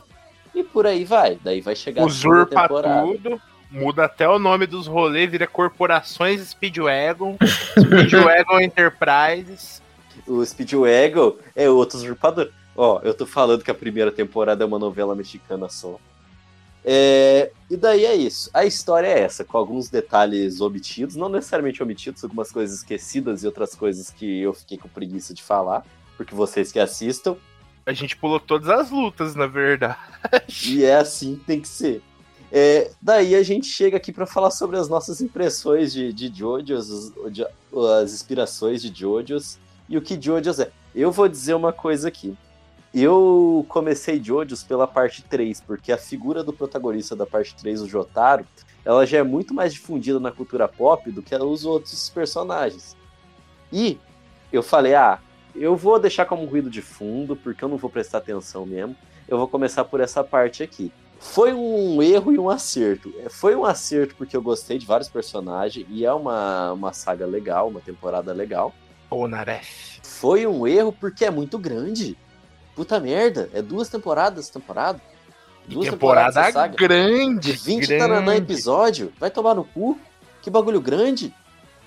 e 0.54 0.64
por 0.64 0.88
aí 0.88 1.06
vai. 1.06 1.36
Daí 1.44 1.62
vai 1.62 1.76
chegar 1.76 2.06
a 2.06 2.10
segunda 2.10 2.42
Usurpa 2.42 2.62
temporada. 2.64 3.08
tudo. 3.08 3.42
Muda 3.72 4.06
até 4.06 4.28
o 4.28 4.40
nome 4.40 4.66
dos 4.66 4.88
rolês, 4.88 5.30
vira 5.30 5.46
Corporações 5.46 6.42
Speedwagon, 6.42 7.38
Speedwagon 7.80 8.60
Enterprises. 8.62 9.82
O 10.28 10.44
Speedwagon 10.44 11.36
é 11.56 11.70
outro 11.70 11.98
usurpador. 11.98 12.50
Ó, 12.76 13.00
eu 13.04 13.14
tô 13.14 13.26
falando 13.26 13.64
que 13.64 13.70
a 13.72 13.76
primeira 13.76 14.12
temporada 14.12 14.64
é 14.64 14.68
uma 14.68 14.80
novela 14.80 15.16
mexicana 15.16 15.70
só. 15.70 16.00
É, 16.84 17.52
e 17.70 17.76
daí 17.78 18.06
é 18.06 18.16
isso. 18.16 18.50
A 18.54 18.66
história 18.66 19.06
é 19.08 19.20
essa, 19.20 19.44
com 19.44 19.58
alguns 19.58 19.90
detalhes 19.90 20.62
omitidos, 20.62 21.16
não 21.16 21.30
necessariamente 21.30 21.84
omitidos, 21.84 22.24
algumas 22.24 22.52
coisas 22.52 22.78
esquecidas 22.78 23.44
e 23.44 23.46
outras 23.46 23.76
coisas 23.76 24.10
que 24.10 24.42
eu 24.42 24.54
fiquei 24.54 24.78
com 24.78 24.88
preguiça 24.88 25.34
de 25.34 25.44
falar, 25.44 25.86
porque 26.18 26.34
vocês 26.34 26.72
que 26.72 26.80
assistam, 26.80 27.36
A 27.86 27.94
gente 27.94 28.16
pulou 28.16 28.40
todas 28.40 28.70
as 28.70 28.90
lutas, 28.90 29.36
na 29.36 29.46
verdade. 29.46 29.98
e 30.66 30.84
é 30.84 30.96
assim 30.96 31.36
que 31.36 31.44
tem 31.46 31.60
que 31.62 31.68
ser. 31.68 32.02
É, 32.52 32.90
daí 33.02 33.36
a 33.36 33.44
gente 33.44 33.68
chega 33.68 33.98
aqui 33.98 34.12
para 34.12 34.26
falar 34.26 34.52
sobre 34.52 34.78
as 34.78 34.90
nossas 34.90 35.22
impressões 35.22 35.94
de, 35.94 36.12
de 36.12 36.32
Jojo's, 36.36 37.14
as 38.02 38.14
inspirações 38.14 38.82
de 38.82 38.92
Jojo's 39.00 39.60
e 39.88 39.98
o 39.98 40.02
que 40.02 40.20
Jojo's 40.20 40.60
é. 40.60 40.72
Eu 40.96 41.12
vou 41.12 41.28
dizer 41.28 41.54
uma 41.54 41.72
coisa 41.72 42.08
aqui. 42.08 42.36
Eu 42.92 43.64
comecei 43.70 44.22
Jojo's 44.24 44.64
pela 44.64 44.88
parte 44.88 45.22
3, 45.22 45.62
porque 45.62 45.92
a 45.92 45.98
figura 45.98 46.44
do 46.44 46.52
protagonista 46.52 47.16
da 47.16 47.26
parte 47.26 47.56
3, 47.56 47.84
o 47.84 47.88
Jotaro, 47.88 48.46
ela 48.84 49.06
já 49.06 49.20
é 49.20 49.24
muito 49.24 49.54
mais 49.54 49.74
difundida 49.74 50.20
na 50.20 50.32
cultura 50.32 50.68
pop 50.68 51.12
do 51.12 51.22
que 51.22 51.36
os 51.36 51.66
outros 51.66 52.10
personagens. 52.10 52.98
E 53.72 54.00
eu 54.52 54.64
falei, 54.64 54.96
ah, 54.96 55.20
eu 55.56 55.76
vou 55.76 56.00
deixar 56.00 56.26
como 56.26 56.46
ruído 56.46 56.70
de 56.70 56.82
fundo, 56.82 57.36
porque 57.36 57.64
eu 57.64 57.70
não 57.70 57.78
vou 57.78 57.90
prestar 57.90 58.20
atenção 58.20 58.66
mesmo. 58.66 58.96
Eu 59.28 59.38
vou 59.38 59.48
começar 59.48 59.84
por 59.84 60.00
essa 60.00 60.24
parte 60.24 60.64
aqui. 60.64 60.92
Foi 61.20 61.54
um 61.54 62.02
erro 62.02 62.32
e 62.32 62.40
um 62.40 62.50
acerto. 62.50 63.14
É, 63.20 63.30
Foi 63.30 63.56
um 63.56 63.66
acerto 63.66 64.16
porque 64.16 64.36
eu 64.36 64.42
gostei 64.42 64.78
de 64.78 64.86
vários 64.86 65.10
personagens 65.10 65.86
e 65.90 66.06
é 66.06 66.14
uma, 66.14 66.72
uma 66.72 66.94
saga 66.94 67.26
legal, 67.26 67.68
uma 67.68 67.82
temporada 67.82 68.32
legal. 68.32 68.74
Ô, 69.10 69.28
Naref. 69.28 70.00
Foi 70.02 70.48
um 70.48 70.66
erro 70.66 70.94
porque 70.94 71.26
é 71.26 71.30
muito 71.30 71.60
grande. 71.60 72.18
Puta 72.76 73.00
merda, 73.00 73.50
é 73.54 73.62
duas 73.62 73.90
temporadas 73.90 74.46
essa 74.46 74.54
temporada. 74.60 75.02
E 75.68 75.74
Duas 75.74 75.90
temporadas 75.90 76.36
temporada 76.36 76.54
saga. 76.54 76.76
grande. 76.78 77.52
De 77.52 77.58
20 77.58 77.86
grande. 77.86 77.98
taranã 78.00 78.36
episódio, 78.36 79.12
vai 79.20 79.30
tomar 79.30 79.54
no 79.54 79.66
cu. 79.66 80.00
Que 80.42 80.50
bagulho 80.50 80.80
grande. 80.80 81.34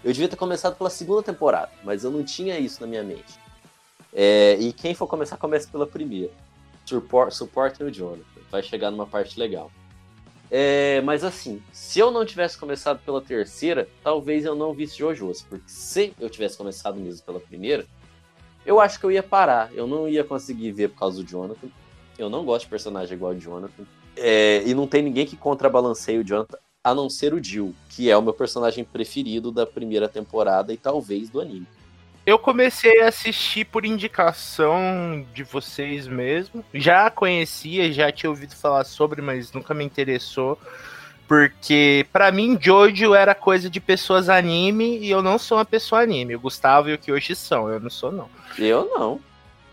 Eu 0.04 0.12
devia 0.12 0.28
ter 0.28 0.36
começado 0.36 0.76
pela 0.76 0.90
segunda 0.90 1.22
temporada, 1.22 1.70
mas 1.82 2.04
eu 2.04 2.10
não 2.10 2.22
tinha 2.22 2.58
isso 2.58 2.80
na 2.80 2.86
minha 2.86 3.02
mente. 3.02 3.40
É, 4.12 4.56
e 4.60 4.72
quem 4.72 4.94
for 4.94 5.06
começar, 5.06 5.36
comece 5.36 5.68
pela 5.68 5.86
primeira. 5.86 6.30
Suportem 7.30 7.86
o 7.86 7.90
Jonathan, 7.90 8.31
vai 8.52 8.62
chegar 8.62 8.90
numa 8.90 9.06
parte 9.06 9.40
legal. 9.40 9.72
É, 10.50 11.00
mas 11.00 11.24
assim, 11.24 11.62
se 11.72 11.98
eu 11.98 12.10
não 12.10 12.26
tivesse 12.26 12.58
começado 12.58 13.00
pela 13.02 13.22
terceira, 13.22 13.88
talvez 14.04 14.44
eu 14.44 14.54
não 14.54 14.74
visse 14.74 14.98
Jojo's, 14.98 15.40
porque 15.40 15.64
se 15.66 16.12
eu 16.20 16.28
tivesse 16.28 16.58
começado 16.58 17.00
mesmo 17.00 17.24
pela 17.24 17.40
primeira, 17.40 17.86
eu 18.64 18.78
acho 18.78 19.00
que 19.00 19.06
eu 19.06 19.10
ia 19.10 19.22
parar. 19.22 19.72
Eu 19.74 19.86
não 19.86 20.06
ia 20.06 20.22
conseguir 20.22 20.70
ver 20.72 20.90
por 20.90 20.98
causa 20.98 21.22
do 21.22 21.28
Jonathan. 21.28 21.68
Eu 22.18 22.28
não 22.28 22.44
gosto 22.44 22.64
de 22.64 22.70
personagem 22.70 23.16
igual 23.16 23.32
o 23.32 23.38
Jonathan. 23.38 23.84
É, 24.14 24.62
e 24.66 24.74
não 24.74 24.86
tem 24.86 25.02
ninguém 25.02 25.24
que 25.24 25.36
contrabalanceie 25.36 26.18
o 26.18 26.24
Jonathan, 26.24 26.58
a 26.84 26.94
não 26.94 27.08
ser 27.08 27.32
o 27.32 27.42
Jill, 27.42 27.74
que 27.88 28.10
é 28.10 28.16
o 28.16 28.22
meu 28.22 28.34
personagem 28.34 28.84
preferido 28.84 29.50
da 29.50 29.64
primeira 29.64 30.06
temporada 30.06 30.70
e 30.70 30.76
talvez 30.76 31.30
do 31.30 31.40
anime. 31.40 31.66
Eu 32.24 32.38
comecei 32.38 33.02
a 33.02 33.08
assistir 33.08 33.64
por 33.64 33.84
indicação 33.84 35.26
de 35.34 35.42
vocês 35.42 36.06
mesmo. 36.06 36.64
Já 36.72 37.10
conhecia, 37.10 37.92
já 37.92 38.12
tinha 38.12 38.30
ouvido 38.30 38.54
falar 38.54 38.84
sobre, 38.84 39.20
mas 39.20 39.52
nunca 39.52 39.74
me 39.74 39.84
interessou. 39.84 40.58
Porque 41.26 42.06
pra 42.12 42.30
mim 42.30 42.58
Jojo 42.60 43.14
era 43.14 43.34
coisa 43.34 43.70
de 43.70 43.80
pessoas 43.80 44.28
anime 44.28 44.98
e 44.98 45.10
eu 45.10 45.22
não 45.22 45.38
sou 45.38 45.58
uma 45.58 45.64
pessoa 45.64 46.02
anime. 46.02 46.36
O 46.36 46.40
Gustavo 46.40 46.90
e 46.90 46.94
o 46.94 46.98
Kyoshi 46.98 47.34
são, 47.34 47.68
eu 47.70 47.80
não 47.80 47.90
sou 47.90 48.12
não. 48.12 48.28
Eu 48.58 48.90
não. 48.94 49.20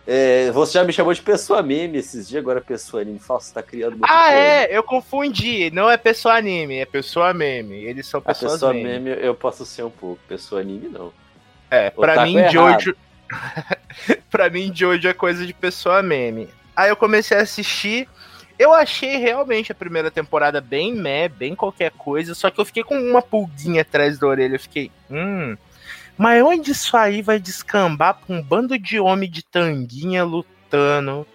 É, 0.07 0.49
você 0.51 0.73
já 0.79 0.83
me 0.83 0.91
chamou 0.93 1.13
de 1.13 1.21
pessoa 1.21 1.61
meme 1.61 1.97
esses 1.99 2.27
dias, 2.27 2.41
agora 2.41 2.61
pessoa 2.61 3.01
anime. 3.01 3.19
Fala, 3.19 3.41
você 3.41 3.53
tá 3.53 3.61
criando 3.61 3.91
muito 3.91 4.05
Ah, 4.09 4.29
termo. 4.29 4.39
é, 4.39 4.67
eu 4.77 4.81
confundi. 4.81 5.69
Não 5.71 5.87
é 5.89 5.97
pessoa 5.97 6.35
anime, 6.35 6.77
é 6.77 6.85
pessoa 6.85 7.31
meme. 7.33 7.75
Eles 7.83 8.07
são 8.07 8.19
A 8.19 8.23
pessoas 8.23 8.53
pessoa 8.53 8.73
meme. 8.73 8.99
meme 9.11 9.21
eu 9.23 9.35
posso 9.35 9.65
ser 9.65 9.83
um 9.83 9.89
pouco, 9.91 10.19
pessoa 10.27 10.61
anime 10.61 10.87
não. 10.87 11.11
É, 11.69 11.89
pra 11.89 12.13
Otaku 12.13 12.27
mim, 12.27 12.37
é 12.37 12.49
Jojo. 12.49 12.95
pra 14.29 14.49
mim, 14.49 14.71
Jojo 14.73 15.07
é 15.07 15.13
coisa 15.13 15.45
de 15.45 15.53
pessoa 15.53 16.01
meme. 16.01 16.49
Aí 16.75 16.89
eu 16.89 16.95
comecei 16.95 17.37
a 17.37 17.41
assistir. 17.41 18.07
Eu 18.57 18.73
achei 18.73 19.17
realmente 19.17 19.71
a 19.71 19.75
primeira 19.75 20.11
temporada 20.11 20.59
bem 20.59 20.93
meh, 20.93 21.29
bem 21.29 21.55
qualquer 21.55 21.91
coisa. 21.91 22.33
Só 22.33 22.49
que 22.49 22.59
eu 22.59 22.65
fiquei 22.65 22.83
com 22.83 22.97
uma 22.97 23.21
pulguinha 23.21 23.81
atrás 23.81 24.19
da 24.19 24.27
orelha. 24.27 24.55
Eu 24.55 24.59
fiquei, 24.59 24.91
hum. 25.09 25.55
Mas 26.17 26.43
onde 26.43 26.71
isso 26.71 26.97
aí 26.97 27.21
vai 27.21 27.39
descambar 27.39 28.15
pra 28.15 28.35
um 28.35 28.41
bando 28.41 28.77
de 28.77 28.99
homem 28.99 29.29
de 29.29 29.41
tanguinha 29.41 30.25
lutando 30.25 31.25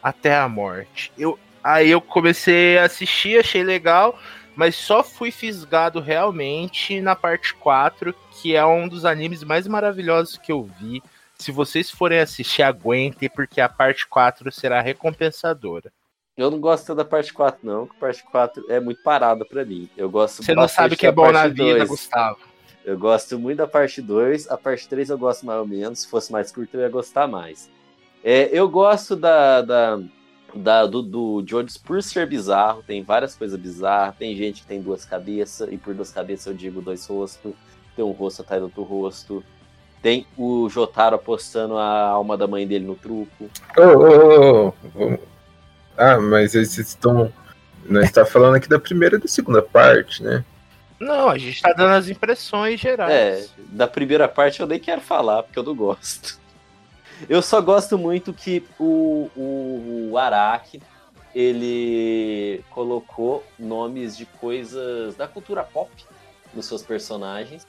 até 0.00 0.36
a 0.36 0.48
morte? 0.48 1.10
Eu, 1.18 1.36
aí 1.62 1.90
eu 1.90 2.00
comecei 2.00 2.78
a 2.78 2.84
assistir, 2.84 3.40
achei 3.40 3.64
legal 3.64 4.16
mas 4.58 4.74
só 4.74 5.04
fui 5.04 5.30
fisgado 5.30 6.00
realmente 6.00 7.00
na 7.00 7.14
parte 7.14 7.54
4, 7.54 8.12
que 8.32 8.56
é 8.56 8.66
um 8.66 8.88
dos 8.88 9.04
animes 9.04 9.44
mais 9.44 9.68
maravilhosos 9.68 10.36
que 10.36 10.50
eu 10.50 10.64
vi. 10.64 11.00
Se 11.36 11.52
vocês 11.52 11.88
forem 11.88 12.18
assistir, 12.18 12.64
aguentem, 12.64 13.30
porque 13.30 13.60
a 13.60 13.68
parte 13.68 14.04
4 14.08 14.50
será 14.50 14.80
recompensadora. 14.80 15.92
Eu 16.36 16.50
não 16.50 16.58
gosto 16.58 16.92
da 16.92 17.04
parte 17.04 17.32
4, 17.32 17.60
não, 17.62 17.86
porque 17.86 17.98
a 17.98 18.00
parte 18.00 18.24
4 18.24 18.64
é 18.68 18.80
muito 18.80 19.00
parada 19.00 19.44
pra 19.44 19.64
mim. 19.64 19.88
Eu 19.96 20.10
gosto 20.10 20.42
Você 20.42 20.56
não 20.56 20.66
sabe 20.66 20.94
o 20.94 20.98
que 20.98 21.06
é 21.06 21.12
bom 21.12 21.30
na 21.30 21.46
vida, 21.46 21.78
2. 21.78 21.88
Gustavo. 21.88 22.40
Eu 22.84 22.98
gosto 22.98 23.38
muito 23.38 23.58
da 23.58 23.68
parte 23.68 24.02
2, 24.02 24.50
a 24.50 24.56
parte 24.56 24.88
3 24.88 25.10
eu 25.10 25.18
gosto 25.18 25.46
mais 25.46 25.60
ou 25.60 25.66
menos. 25.68 26.00
Se 26.00 26.08
fosse 26.08 26.32
mais 26.32 26.50
curta, 26.50 26.76
eu 26.76 26.80
ia 26.80 26.88
gostar 26.88 27.28
mais. 27.28 27.70
É, 28.24 28.50
eu 28.52 28.68
gosto 28.68 29.14
da, 29.14 29.62
da, 29.62 30.00
da- 30.58 30.86
do, 30.86 31.02
do 31.02 31.42
Jones 31.42 31.76
por 31.76 32.02
ser 32.02 32.26
bizarro, 32.26 32.82
tem 32.86 33.02
várias 33.02 33.34
coisas 33.34 33.58
bizarras. 33.58 34.14
Tem 34.18 34.36
gente 34.36 34.60
que 34.62 34.66
tem 34.66 34.80
duas 34.82 35.04
cabeças, 35.04 35.68
e 35.72 35.76
por 35.76 35.94
duas 35.94 36.10
cabeças 36.10 36.46
eu 36.46 36.54
digo 36.54 36.80
dois 36.82 37.06
rostos. 37.06 37.52
Tem 37.96 38.04
um 38.04 38.10
rosto 38.12 38.42
atrás 38.42 38.60
do 38.60 38.64
outro 38.66 38.82
rosto. 38.82 39.42
Tem 40.02 40.26
o 40.36 40.68
Jotaro 40.68 41.16
apostando 41.16 41.76
a 41.76 42.00
alma 42.08 42.36
da 42.36 42.46
mãe 42.46 42.66
dele 42.66 42.84
no 42.86 42.94
truco. 42.94 43.50
Ô, 43.76 43.80
ô, 43.82 43.86
ô, 43.86 44.68
ô, 44.68 44.74
vamos- 44.94 45.20
Ah, 45.96 46.18
mas 46.20 46.54
eles 46.54 46.78
estão. 46.78 47.32
Nós 47.84 48.04
está 48.04 48.24
falando 48.24 48.54
aqui 48.56 48.68
da 48.68 48.78
primeira 48.78 49.16
e 49.16 49.20
da 49.20 49.26
segunda 49.26 49.60
parte, 49.62 50.22
né? 50.22 50.44
Não, 51.00 51.28
a 51.28 51.38
gente 51.38 51.60
tá 51.62 51.72
dando 51.72 51.92
as 51.94 52.08
impressões 52.08 52.74
É, 52.74 52.76
gerais. 52.76 53.52
da 53.70 53.86
primeira 53.86 54.28
parte 54.28 54.60
eu 54.60 54.66
nem 54.66 54.78
quero 54.78 55.00
falar, 55.00 55.42
porque 55.42 55.58
eu 55.58 55.62
não 55.62 55.74
gosto. 55.74 56.38
Eu 57.26 57.42
só 57.42 57.60
gosto 57.60 57.96
muito 57.96 58.32
que 58.32 58.64
o, 58.78 59.30
o, 59.34 60.10
o 60.10 60.18
Araki, 60.18 60.82
ele 61.34 62.62
colocou 62.70 63.44
nomes 63.58 64.16
de 64.16 64.26
coisas 64.26 65.16
da 65.16 65.26
cultura 65.26 65.64
pop 65.64 65.90
nos 66.54 66.66
seus 66.66 66.82
personagens, 66.82 67.66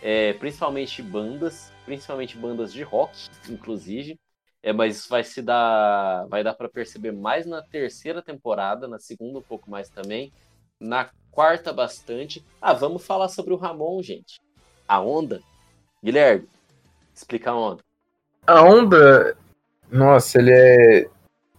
é, 0.00 0.32
principalmente 0.34 1.02
bandas, 1.02 1.72
principalmente 1.84 2.36
bandas 2.36 2.72
de 2.72 2.82
rock, 2.82 3.16
inclusive. 3.48 4.18
É, 4.62 4.72
mas 4.72 4.96
isso 4.96 5.08
vai 5.08 5.24
se 5.24 5.42
dar, 5.42 6.26
vai 6.28 6.44
dar 6.44 6.54
para 6.54 6.68
perceber 6.68 7.12
mais 7.12 7.46
na 7.46 7.62
terceira 7.62 8.22
temporada, 8.22 8.86
na 8.86 8.98
segunda 8.98 9.40
um 9.40 9.42
pouco 9.42 9.68
mais 9.68 9.88
também, 9.88 10.32
na 10.78 11.10
quarta 11.32 11.72
bastante. 11.72 12.44
Ah, 12.60 12.72
vamos 12.72 13.04
falar 13.04 13.28
sobre 13.28 13.52
o 13.52 13.56
Ramon, 13.56 14.00
gente. 14.02 14.40
A 14.86 15.00
onda? 15.00 15.42
Guilherme, 16.02 16.48
explica 17.12 17.50
a 17.50 17.56
onda. 17.56 17.82
A 18.46 18.62
onda. 18.62 19.36
Nossa, 19.90 20.38
ele 20.38 20.52
é. 20.52 21.08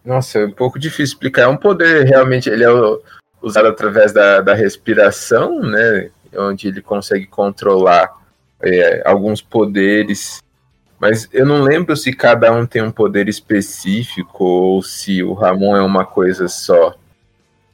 Nossa, 0.03 0.39
é 0.39 0.45
um 0.45 0.51
pouco 0.51 0.77
difícil 0.77 1.13
explicar. 1.13 1.43
É 1.43 1.47
um 1.47 1.57
poder 1.57 2.05
realmente. 2.05 2.49
Ele 2.49 2.63
é 2.63 2.69
usado 3.41 3.67
através 3.67 4.11
da, 4.11 4.41
da 4.41 4.53
respiração, 4.53 5.59
né? 5.59 6.09
Onde 6.35 6.67
ele 6.67 6.81
consegue 6.81 7.27
controlar 7.27 8.11
é, 8.61 9.01
alguns 9.05 9.41
poderes. 9.41 10.41
Mas 10.99 11.27
eu 11.33 11.45
não 11.45 11.61
lembro 11.61 11.97
se 11.97 12.13
cada 12.13 12.51
um 12.53 12.65
tem 12.65 12.81
um 12.81 12.91
poder 12.91 13.27
específico 13.27 14.45
ou 14.45 14.81
se 14.81 15.21
o 15.21 15.33
Ramon 15.33 15.75
é 15.75 15.81
uma 15.81 16.05
coisa 16.05 16.47
só. 16.47 16.95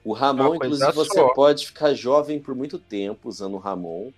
O 0.03 0.13
Ramon, 0.13 0.55
inclusive, 0.55 0.91
você 0.93 1.19
só. 1.19 1.27
pode 1.33 1.67
ficar 1.67 1.93
jovem 1.93 2.39
por 2.39 2.55
muito 2.55 2.79
tempo 2.79 3.29
usando 3.29 3.53
o 3.53 3.59
Ramon. 3.59 4.11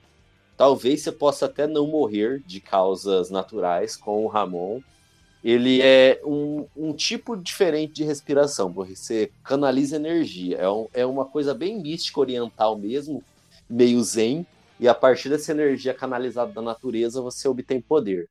Talvez 0.62 1.02
você 1.02 1.12
possa 1.12 1.48
até 1.48 1.66
não 1.66 1.88
morrer 1.88 2.40
de 2.46 2.60
causas 2.62 3.32
naturais 3.32 3.98
com 3.98 4.24
o 4.24 4.28
Ramon. 4.28 4.80
Ele 5.44 5.82
é 5.82 6.22
um, 6.24 6.68
um 6.78 6.94
tipo 6.94 7.36
diferente 7.36 7.94
de 7.94 8.04
respiração, 8.04 8.72
porque 8.72 8.96
você 8.96 9.32
canaliza 9.44 9.96
energia. 9.96 10.58
É, 10.58 10.70
um- 10.70 10.88
é 10.94 11.04
uma 11.04 11.26
coisa 11.26 11.56
bem 11.56 11.82
mística 11.82 12.20
oriental 12.20 12.78
mesmo, 12.78 13.24
meio 13.68 14.04
zen. 14.04 14.46
E 14.80 14.88
a 14.88 14.94
partir 14.94 15.30
dessa 15.30 15.52
energia 15.52 15.96
canalizada 15.96 16.52
da 16.52 16.62
natureza, 16.62 17.24
você 17.24 17.48
obtém 17.48 17.82
poder. 17.82 18.30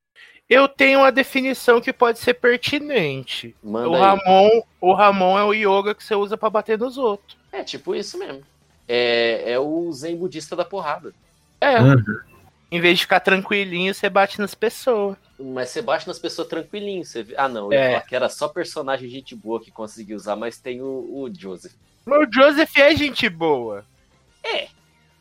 Eu 0.49 0.69
tenho 0.69 0.99
uma 0.99 1.11
definição 1.11 1.81
que 1.81 1.91
pode 1.91 2.17
ser 2.17 2.35
pertinente. 2.35 3.53
Manda 3.61 3.89
O 3.89 3.95
aí. 3.95 3.99
Ramon, 4.01 4.61
o 4.79 4.93
Ramon 4.93 5.37
é 5.37 5.43
o 5.43 5.53
yoga 5.53 5.93
que 5.93 6.01
você 6.01 6.15
usa 6.15 6.37
pra 6.37 6.49
bater 6.49 6.79
nos 6.79 6.97
outros. 6.97 7.37
É 7.51 7.61
tipo 7.61 7.93
isso 7.93 8.17
mesmo. 8.17 8.41
É, 8.87 9.51
é 9.51 9.59
o 9.59 9.91
zen 9.91 10.15
budista 10.15 10.55
da 10.55 10.63
porrada. 10.63 11.13
É. 11.61 11.79
Uhum. 11.79 12.03
Em 12.71 12.81
vez 12.81 12.97
de 12.97 13.03
ficar 13.03 13.19
tranquilinho, 13.19 13.93
você 13.93 14.09
bate 14.09 14.39
nas 14.39 14.55
pessoas. 14.55 15.15
Mas 15.39 15.69
você 15.69 15.81
bate 15.81 16.07
nas 16.07 16.17
pessoas 16.17 16.47
tranquilinho. 16.47 17.05
Você... 17.05 17.25
Ah, 17.37 17.47
não. 17.47 17.71
É. 17.71 17.99
que 18.01 18.15
era 18.15 18.27
só 18.27 18.47
personagem 18.47 19.09
gente 19.09 19.35
boa 19.35 19.61
que 19.61 19.71
conseguia 19.71 20.15
usar, 20.15 20.35
mas 20.35 20.57
tem 20.57 20.81
o, 20.81 20.85
o 20.85 21.29
Joseph. 21.37 21.73
Mas 22.05 22.27
o 22.27 22.31
Joseph 22.33 22.77
é 22.77 22.95
gente 22.95 23.29
boa. 23.29 23.85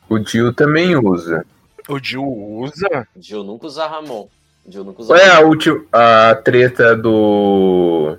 O 0.09 0.19
Dio 0.19 0.53
também 0.53 0.97
usa. 0.97 1.47
O 1.89 1.99
Jill 1.99 2.25
usa? 2.25 3.07
O 3.15 3.21
Dio 3.21 3.45
nunca 3.45 3.67
usa 3.67 3.87
Ramon. 3.87 4.29
O 4.65 4.71
Dio 4.71 4.83
nunca 4.83 5.03
usa 5.03 5.15
Qual 5.15 5.21
é 5.21 5.31
a 5.31 5.41
última. 5.41 5.85
A 5.93 6.35
treta 6.35 6.97
do. 6.97 8.19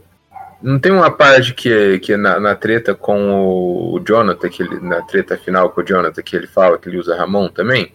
Não 0.62 0.79
tem 0.79 0.91
uma 0.91 1.12
parte 1.12 1.53
que 1.53 1.71
é, 1.71 1.99
que 1.99 2.13
é 2.13 2.17
na, 2.17 2.39
na 2.39 2.55
treta 2.55 2.95
com 2.95 3.93
o 3.93 3.99
Jonathan, 3.99 4.47
que 4.47 4.63
ele, 4.63 4.79
na 4.79 5.01
treta 5.01 5.38
final 5.38 5.69
com 5.71 5.81
o 5.81 5.84
Jonathan, 5.84 6.21
que 6.21 6.36
ele 6.36 6.47
fala 6.47 6.77
que 6.77 6.88
ele 6.88 6.97
usa 6.97 7.15
Ramon 7.15 7.49
também? 7.49 7.93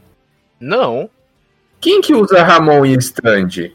Não. 0.60 1.08
Quem 1.80 2.00
que 2.00 2.14
usa 2.14 2.42
Ramon 2.42 2.84
e 2.86 2.94
stand? 2.96 3.72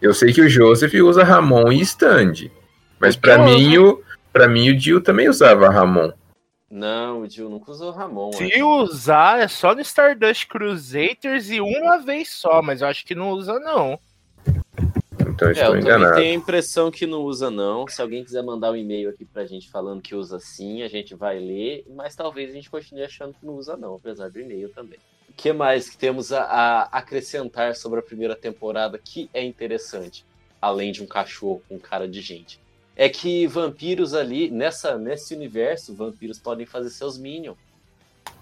Eu 0.00 0.12
sei 0.12 0.32
que 0.32 0.40
o 0.42 0.48
Joseph 0.48 0.92
usa 0.94 1.22
Ramon 1.24 1.72
e 1.72 1.80
stand. 1.80 2.50
Mas 2.98 3.16
Joseph. 3.38 3.56
mim, 3.58 3.78
o, 3.78 4.02
pra 4.32 4.46
mim 4.48 4.70
o 4.70 4.76
Dio 4.76 5.00
também 5.00 5.28
usava 5.28 5.68
Ramon. 5.70 6.12
Não, 6.70 7.22
o 7.22 7.28
Dio 7.28 7.48
nunca 7.50 7.70
usou 7.70 7.90
Ramon. 7.90 8.32
Se 8.32 8.44
acho. 8.44 8.64
usar, 8.66 9.40
é 9.40 9.48
só 9.48 9.74
no 9.74 9.80
Stardust 9.82 10.46
Crusaders 10.48 11.50
e 11.50 11.60
uma 11.60 11.98
vez 11.98 12.30
só, 12.30 12.62
mas 12.62 12.80
eu 12.80 12.88
acho 12.88 13.04
que 13.04 13.14
não 13.14 13.30
usa, 13.30 13.58
não. 13.60 13.98
Então 15.20 15.48
eu 15.48 15.50
É, 15.50 15.52
estou 15.52 15.64
eu 15.76 15.80
também 15.80 15.80
enganado. 15.82 16.14
tenho 16.16 16.32
a 16.32 16.36
impressão 16.36 16.90
que 16.90 17.06
não 17.06 17.20
usa, 17.20 17.50
não. 17.50 17.86
Se 17.88 18.00
alguém 18.00 18.24
quiser 18.24 18.42
mandar 18.42 18.70
um 18.72 18.76
e-mail 18.76 19.10
aqui 19.10 19.24
pra 19.24 19.44
gente 19.46 19.70
falando 19.70 20.00
que 20.02 20.14
usa 20.14 20.38
sim, 20.40 20.82
a 20.82 20.88
gente 20.88 21.14
vai 21.14 21.38
ler, 21.38 21.84
mas 21.94 22.14
talvez 22.16 22.50
a 22.50 22.54
gente 22.54 22.70
continue 22.70 23.02
achando 23.04 23.34
que 23.34 23.44
não 23.44 23.54
usa, 23.54 23.76
não, 23.76 23.94
apesar 23.96 24.30
do 24.30 24.40
e-mail 24.40 24.68
também. 24.70 24.98
O 25.32 25.34
que 25.34 25.50
mais 25.50 25.88
que 25.88 25.96
temos 25.96 26.30
a, 26.30 26.42
a 26.42 26.82
acrescentar 26.98 27.74
sobre 27.74 27.98
a 27.98 28.02
primeira 28.02 28.36
temporada 28.36 28.98
que 29.02 29.30
é 29.32 29.42
interessante, 29.42 30.26
além 30.60 30.92
de 30.92 31.02
um 31.02 31.06
cachorro 31.06 31.62
com 31.66 31.78
cara 31.78 32.06
de 32.06 32.20
gente? 32.20 32.60
É 32.94 33.08
que 33.08 33.46
vampiros 33.46 34.12
ali, 34.12 34.50
nessa, 34.50 34.98
nesse 34.98 35.34
universo, 35.34 35.94
vampiros 35.94 36.38
podem 36.38 36.66
fazer 36.66 36.90
seus 36.90 37.16
minions. 37.16 37.56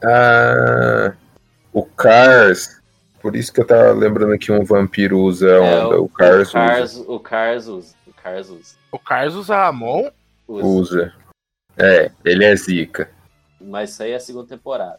Ah, 0.04 1.14
o 1.72 1.84
Cars. 1.84 2.80
Por 3.22 3.36
isso 3.36 3.52
que 3.52 3.60
eu 3.60 3.66
tava 3.66 3.92
lembrando 3.92 4.36
que 4.36 4.50
um 4.50 4.64
vampiro 4.64 5.20
usa 5.20 5.48
É, 5.48 5.60
onda. 5.60 6.00
o, 6.00 6.08
Cars, 6.08 6.48
o 6.48 6.52
Cars, 6.52 6.96
o 6.96 7.20
Cars 7.20 7.66
usa. 7.68 7.94
O 8.04 8.12
Cars 8.12 8.48
usa. 8.48 8.74
O 8.90 8.98
Carlos 8.98 9.36
usa 9.36 9.56
Ramon? 9.56 10.10
usa. 10.48 10.66
usa. 10.66 11.14
É, 11.78 12.10
ele 12.24 12.44
é 12.44 12.56
zica. 12.56 13.08
Mas 13.60 13.90
isso 13.90 14.02
aí 14.02 14.10
é 14.10 14.16
a 14.16 14.20
segunda 14.20 14.48
temporada. 14.48 14.98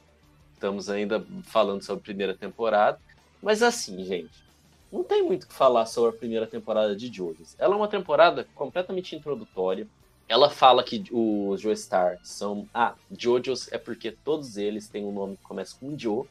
Estamos 0.61 0.91
ainda 0.91 1.25
falando 1.45 1.81
sobre 1.81 2.01
a 2.01 2.03
primeira 2.03 2.35
temporada. 2.35 2.99
Mas 3.41 3.63
assim, 3.63 4.05
gente, 4.05 4.43
não 4.91 5.03
tem 5.03 5.23
muito 5.23 5.45
o 5.45 5.47
que 5.47 5.55
falar 5.55 5.87
sobre 5.87 6.11
a 6.11 6.19
primeira 6.19 6.45
temporada 6.45 6.95
de 6.95 7.07
JoJo's. 7.07 7.55
Ela 7.57 7.73
é 7.73 7.77
uma 7.77 7.87
temporada 7.87 8.47
completamente 8.53 9.15
introdutória. 9.15 9.87
Ela 10.29 10.51
fala 10.51 10.83
que 10.83 11.03
os 11.11 11.59
Joestar 11.59 12.19
são. 12.21 12.69
Ah, 12.71 12.93
JoJo's 13.09 13.71
é 13.71 13.79
porque 13.79 14.11
todos 14.11 14.55
eles 14.55 14.87
têm 14.87 15.03
um 15.03 15.11
nome 15.11 15.35
que 15.35 15.41
começa 15.41 15.75
com 15.79 15.97
Jo. 15.97 16.27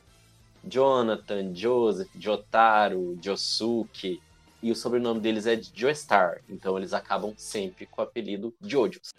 Jonathan, 0.65 1.53
Joseph, 1.53 2.11
Jotaro, 2.17 3.19
Josuke. 3.21 4.23
E 4.63 4.71
o 4.71 4.77
sobrenome 4.77 5.19
deles 5.19 5.45
é 5.49 5.61
Joestar. 5.61 6.41
Então 6.49 6.79
eles 6.79 6.93
acabam 6.93 7.35
sempre 7.37 7.85
com 7.85 8.01
o 8.01 8.05
apelido 8.05 8.55
JoJo's. 8.63 9.13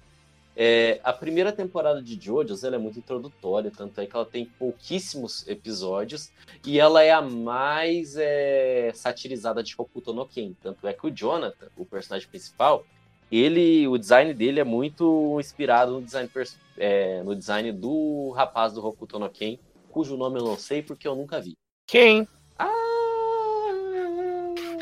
É, 0.55 0.99
a 1.03 1.13
primeira 1.13 1.51
temporada 1.51 2.01
de 2.01 2.15
JoJo's 2.15 2.63
ela 2.63 2.75
é 2.75 2.79
muito 2.79 2.99
introdutória, 2.99 3.71
tanto 3.75 3.99
é 4.01 4.05
que 4.05 4.15
ela 4.15 4.25
tem 4.25 4.45
pouquíssimos 4.45 5.47
episódios 5.47 6.31
e 6.65 6.79
ela 6.79 7.01
é 7.01 7.11
a 7.11 7.21
mais 7.21 8.15
é, 8.17 8.91
satirizada 8.93 9.63
de 9.63 9.73
Hokuto 9.77 10.13
no 10.13 10.25
Ken. 10.25 10.53
Tanto 10.61 10.87
é 10.87 10.93
que 10.93 11.07
o 11.07 11.11
Jonathan, 11.11 11.67
o 11.77 11.85
personagem 11.85 12.27
principal, 12.27 12.85
ele, 13.31 13.87
o 13.87 13.97
design 13.97 14.33
dele 14.33 14.59
é 14.59 14.65
muito 14.65 15.39
inspirado 15.39 15.93
no 15.93 16.01
design, 16.01 16.29
é, 16.77 17.23
no 17.23 17.33
design 17.33 17.71
do 17.71 18.31
rapaz 18.31 18.73
do 18.73 18.85
Hokuto 18.85 19.17
no 19.17 19.29
Ken, 19.29 19.57
cujo 19.89 20.17
nome 20.17 20.39
eu 20.39 20.43
não 20.43 20.57
sei 20.57 20.83
porque 20.83 21.07
eu 21.07 21.15
nunca 21.15 21.39
vi. 21.39 21.55
Quem? 21.87 22.27
Ah! 22.59 22.67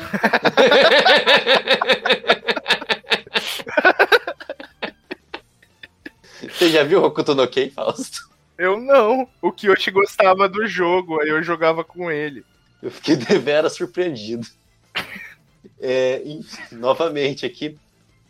Você 6.60 6.68
já 6.68 6.84
viu 6.84 7.02
Hokuto 7.02 7.34
no 7.34 7.48
Ken, 7.48 7.70
Fausto? 7.70 8.28
Eu 8.58 8.78
não. 8.78 9.26
O 9.40 9.50
Kyoshi 9.50 9.90
gostava 9.90 10.46
do 10.46 10.66
jogo, 10.66 11.18
aí 11.18 11.30
eu 11.30 11.42
jogava 11.42 11.82
com 11.82 12.10
ele. 12.10 12.44
Eu 12.82 12.90
fiquei 12.90 13.16
devera 13.16 13.70
surpreendido. 13.70 14.46
É, 15.82 16.20
enfim, 16.26 16.76
novamente 16.76 17.46
aqui. 17.46 17.78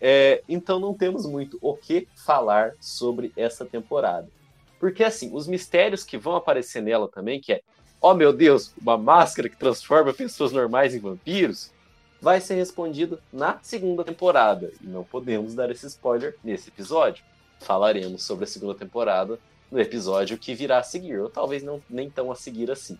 É, 0.01 0.41
então 0.49 0.79
não 0.79 0.95
temos 0.95 1.27
muito 1.27 1.59
o 1.61 1.77
que 1.77 2.07
falar 2.15 2.75
sobre 2.81 3.33
essa 3.37 3.65
temporada. 3.65 4.29
Porque 4.79 5.03
assim, 5.03 5.31
os 5.33 5.49
mistérios 5.49 6.05
que 6.05 6.17
vão 6.17 6.37
aparecer 6.37 6.81
nela 6.81 7.09
também, 7.09 7.41
que 7.41 7.55
é, 7.55 7.63
oh 8.01 8.15
meu 8.15 8.33
Deus, 8.33 8.73
uma 8.81 8.97
máscara 8.97 9.49
que 9.49 9.57
transforma 9.57 10.15
pessoas 10.15 10.53
normais 10.53 10.95
em 10.95 11.01
vampiros, 11.01 11.73
vai 12.23 12.41
ser 12.41 12.55
respondido 12.55 13.21
na 13.33 13.59
segunda 13.63 14.05
temporada. 14.05 14.71
E 14.81 14.87
não 14.87 15.03
podemos 15.03 15.53
dar 15.53 15.73
esse 15.73 15.87
spoiler 15.87 16.37
nesse 16.45 16.69
episódio. 16.69 17.25
Falaremos 17.61 18.23
sobre 18.25 18.45
a 18.45 18.49
segunda 18.49 18.75
temporada 18.75 19.39
no 19.71 19.79
episódio 19.81 20.39
que 20.39 20.55
virá 20.55 20.79
a 20.79 20.83
seguir, 20.83 21.21
ou 21.21 21.31
talvez 21.31 21.63
não 21.63 21.81
nem 21.89 22.11
tão 22.11 22.33
a 22.33 22.35
seguir 22.35 22.71
assim. 22.71 22.99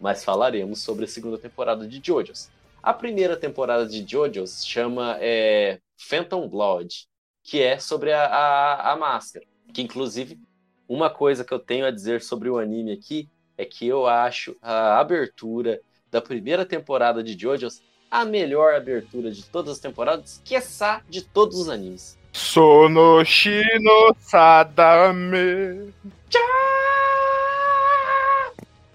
Mas 0.00 0.24
falaremos 0.24 0.82
sobre 0.82 1.04
a 1.04 1.08
segunda 1.08 1.38
temporada 1.38 1.86
de 1.86 2.00
JoJo's. 2.00 2.50
A 2.82 2.92
primeira 2.92 3.36
temporada 3.36 3.86
de 3.86 4.04
JoJo's 4.04 4.64
chama 4.64 5.16
é, 5.20 5.80
Phantom 5.96 6.46
Blood, 6.48 7.08
que 7.42 7.60
é 7.62 7.78
sobre 7.78 8.12
a, 8.12 8.26
a, 8.26 8.92
a 8.92 8.96
máscara. 8.96 9.46
Que 9.72 9.82
inclusive 9.82 10.38
uma 10.86 11.08
coisa 11.08 11.44
que 11.44 11.52
eu 11.52 11.58
tenho 11.58 11.86
a 11.86 11.90
dizer 11.90 12.22
sobre 12.22 12.48
o 12.48 12.58
anime 12.58 12.92
aqui 12.92 13.28
é 13.56 13.64
que 13.64 13.86
eu 13.86 14.06
acho 14.06 14.54
a 14.60 14.98
abertura 15.00 15.80
da 16.10 16.20
primeira 16.20 16.64
temporada 16.64 17.22
de 17.22 17.34
JoJo's 17.34 17.82
a 18.10 18.24
melhor 18.24 18.74
abertura 18.74 19.30
de 19.30 19.44
todas 19.44 19.72
as 19.72 19.78
temporadas, 19.80 20.40
quiçá 20.44 21.02
de 21.08 21.22
todos 21.22 21.58
os 21.58 21.68
animes. 21.68 22.16
Sonoshino 22.34 24.12
Sadame. 24.18 25.94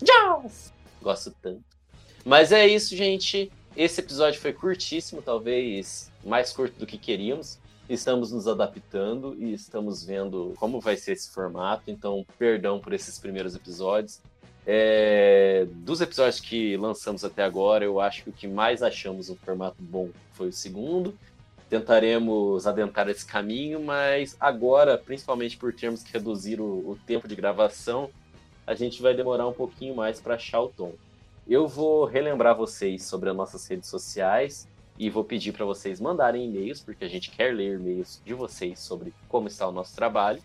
Tchau! 0.04 0.52
Gosto 1.02 1.34
tanto. 1.42 1.64
Mas 2.26 2.52
é 2.52 2.68
isso, 2.68 2.94
gente. 2.98 3.50
Esse 3.78 4.02
episódio 4.02 4.42
foi 4.42 4.52
curtíssimo, 4.52 5.22
talvez 5.22 6.12
mais 6.22 6.52
curto 6.52 6.78
do 6.80 6.86
que 6.86 6.98
queríamos. 6.98 7.58
Estamos 7.88 8.34
nos 8.34 8.46
adaptando 8.46 9.34
e 9.40 9.54
estamos 9.54 10.04
vendo 10.04 10.54
como 10.58 10.82
vai 10.82 10.98
ser 10.98 11.14
esse 11.14 11.32
formato. 11.32 11.84
Então, 11.88 12.26
perdão 12.38 12.78
por 12.78 12.92
esses 12.92 13.18
primeiros 13.18 13.56
episódios. 13.56 14.20
É, 14.68 15.66
dos 15.76 16.02
episódios 16.02 16.42
que 16.42 16.76
lançamos 16.76 17.24
até 17.24 17.42
agora, 17.42 17.86
eu 17.86 18.02
acho 18.02 18.24
que 18.24 18.30
o 18.32 18.34
que 18.34 18.50
mais 18.50 18.84
achamos 18.84 19.30
um 19.30 19.36
formato 19.38 19.78
bom 19.80 20.10
foi 20.34 20.50
o 20.50 20.54
segundo. 20.54 21.18
Tentaremos 21.70 22.66
adentrar 22.66 23.08
esse 23.10 23.26
caminho, 23.26 23.82
mas 23.82 24.36
agora, 24.40 24.98
principalmente 24.98 25.58
por 25.58 25.74
termos 25.74 26.04
que 26.04 26.12
reduzir 26.12 26.60
o, 26.60 26.66
o 26.90 27.00
tempo 27.06 27.28
de 27.28 27.36
gravação, 27.36 28.10
a 28.66 28.74
gente 28.74 29.02
vai 29.02 29.14
demorar 29.14 29.48
um 29.48 29.54
pouquinho 29.54 29.96
mais 29.96 30.20
para 30.20 30.36
achar 30.36 30.62
o 30.62 30.70
tom. 30.70 30.94
Eu 31.48 31.68
vou 31.68 32.06
relembrar 32.06 32.56
vocês 32.56 33.04
sobre 33.04 33.30
as 33.30 33.36
nossas 33.36 33.68
redes 33.68 33.90
sociais 33.90 34.68
e 34.98 35.10
vou 35.10 35.24
pedir 35.24 35.52
para 35.52 35.66
vocês 35.66 36.00
mandarem 36.00 36.46
e-mails, 36.46 36.82
porque 36.82 37.06
a 37.06 37.10
gente 37.10 37.32
quer 37.32 37.54
ler 37.54 37.76
e-mails 37.76 38.22
de 38.26 38.34
vocês 38.34 38.80
sobre 38.80 39.14
como 39.28 39.48
está 39.48 39.68
o 39.68 39.72
nosso 39.72 39.96
trabalho 39.96 40.42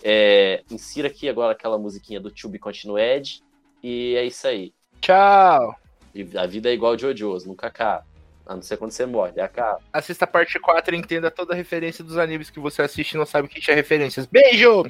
É, 0.02 0.64
insira 0.68 1.06
aqui 1.06 1.28
agora 1.28 1.52
aquela 1.52 1.78
musiquinha 1.78 2.18
do 2.18 2.32
Tube 2.32 2.58
Continued. 2.58 3.40
E 3.80 4.16
é 4.16 4.24
isso 4.24 4.48
aí. 4.48 4.74
Tchau! 5.00 5.76
A 6.36 6.46
vida 6.46 6.68
é 6.68 6.72
igual 6.72 6.96
de 6.96 7.02
Jojo's, 7.02 7.46
nunca 7.46 7.68
acaba. 7.68 8.04
A 8.46 8.54
não 8.54 8.62
ser 8.62 8.76
quando 8.76 8.90
você 8.90 9.06
morre, 9.06 9.40
acaba. 9.40 9.80
Assista 9.92 10.24
a 10.24 10.28
parte 10.28 10.58
4 10.60 10.94
e 10.94 10.98
entenda 10.98 11.30
toda 11.30 11.54
a 11.54 11.56
referência 11.56 12.04
dos 12.04 12.18
animes 12.18 12.50
que 12.50 12.60
você 12.60 12.82
assiste 12.82 13.12
e 13.12 13.16
não 13.16 13.26
sabe 13.26 13.46
o 13.46 13.50
que 13.50 13.70
é 13.70 13.74
referências. 13.74 14.26
Beijo! 14.26 14.84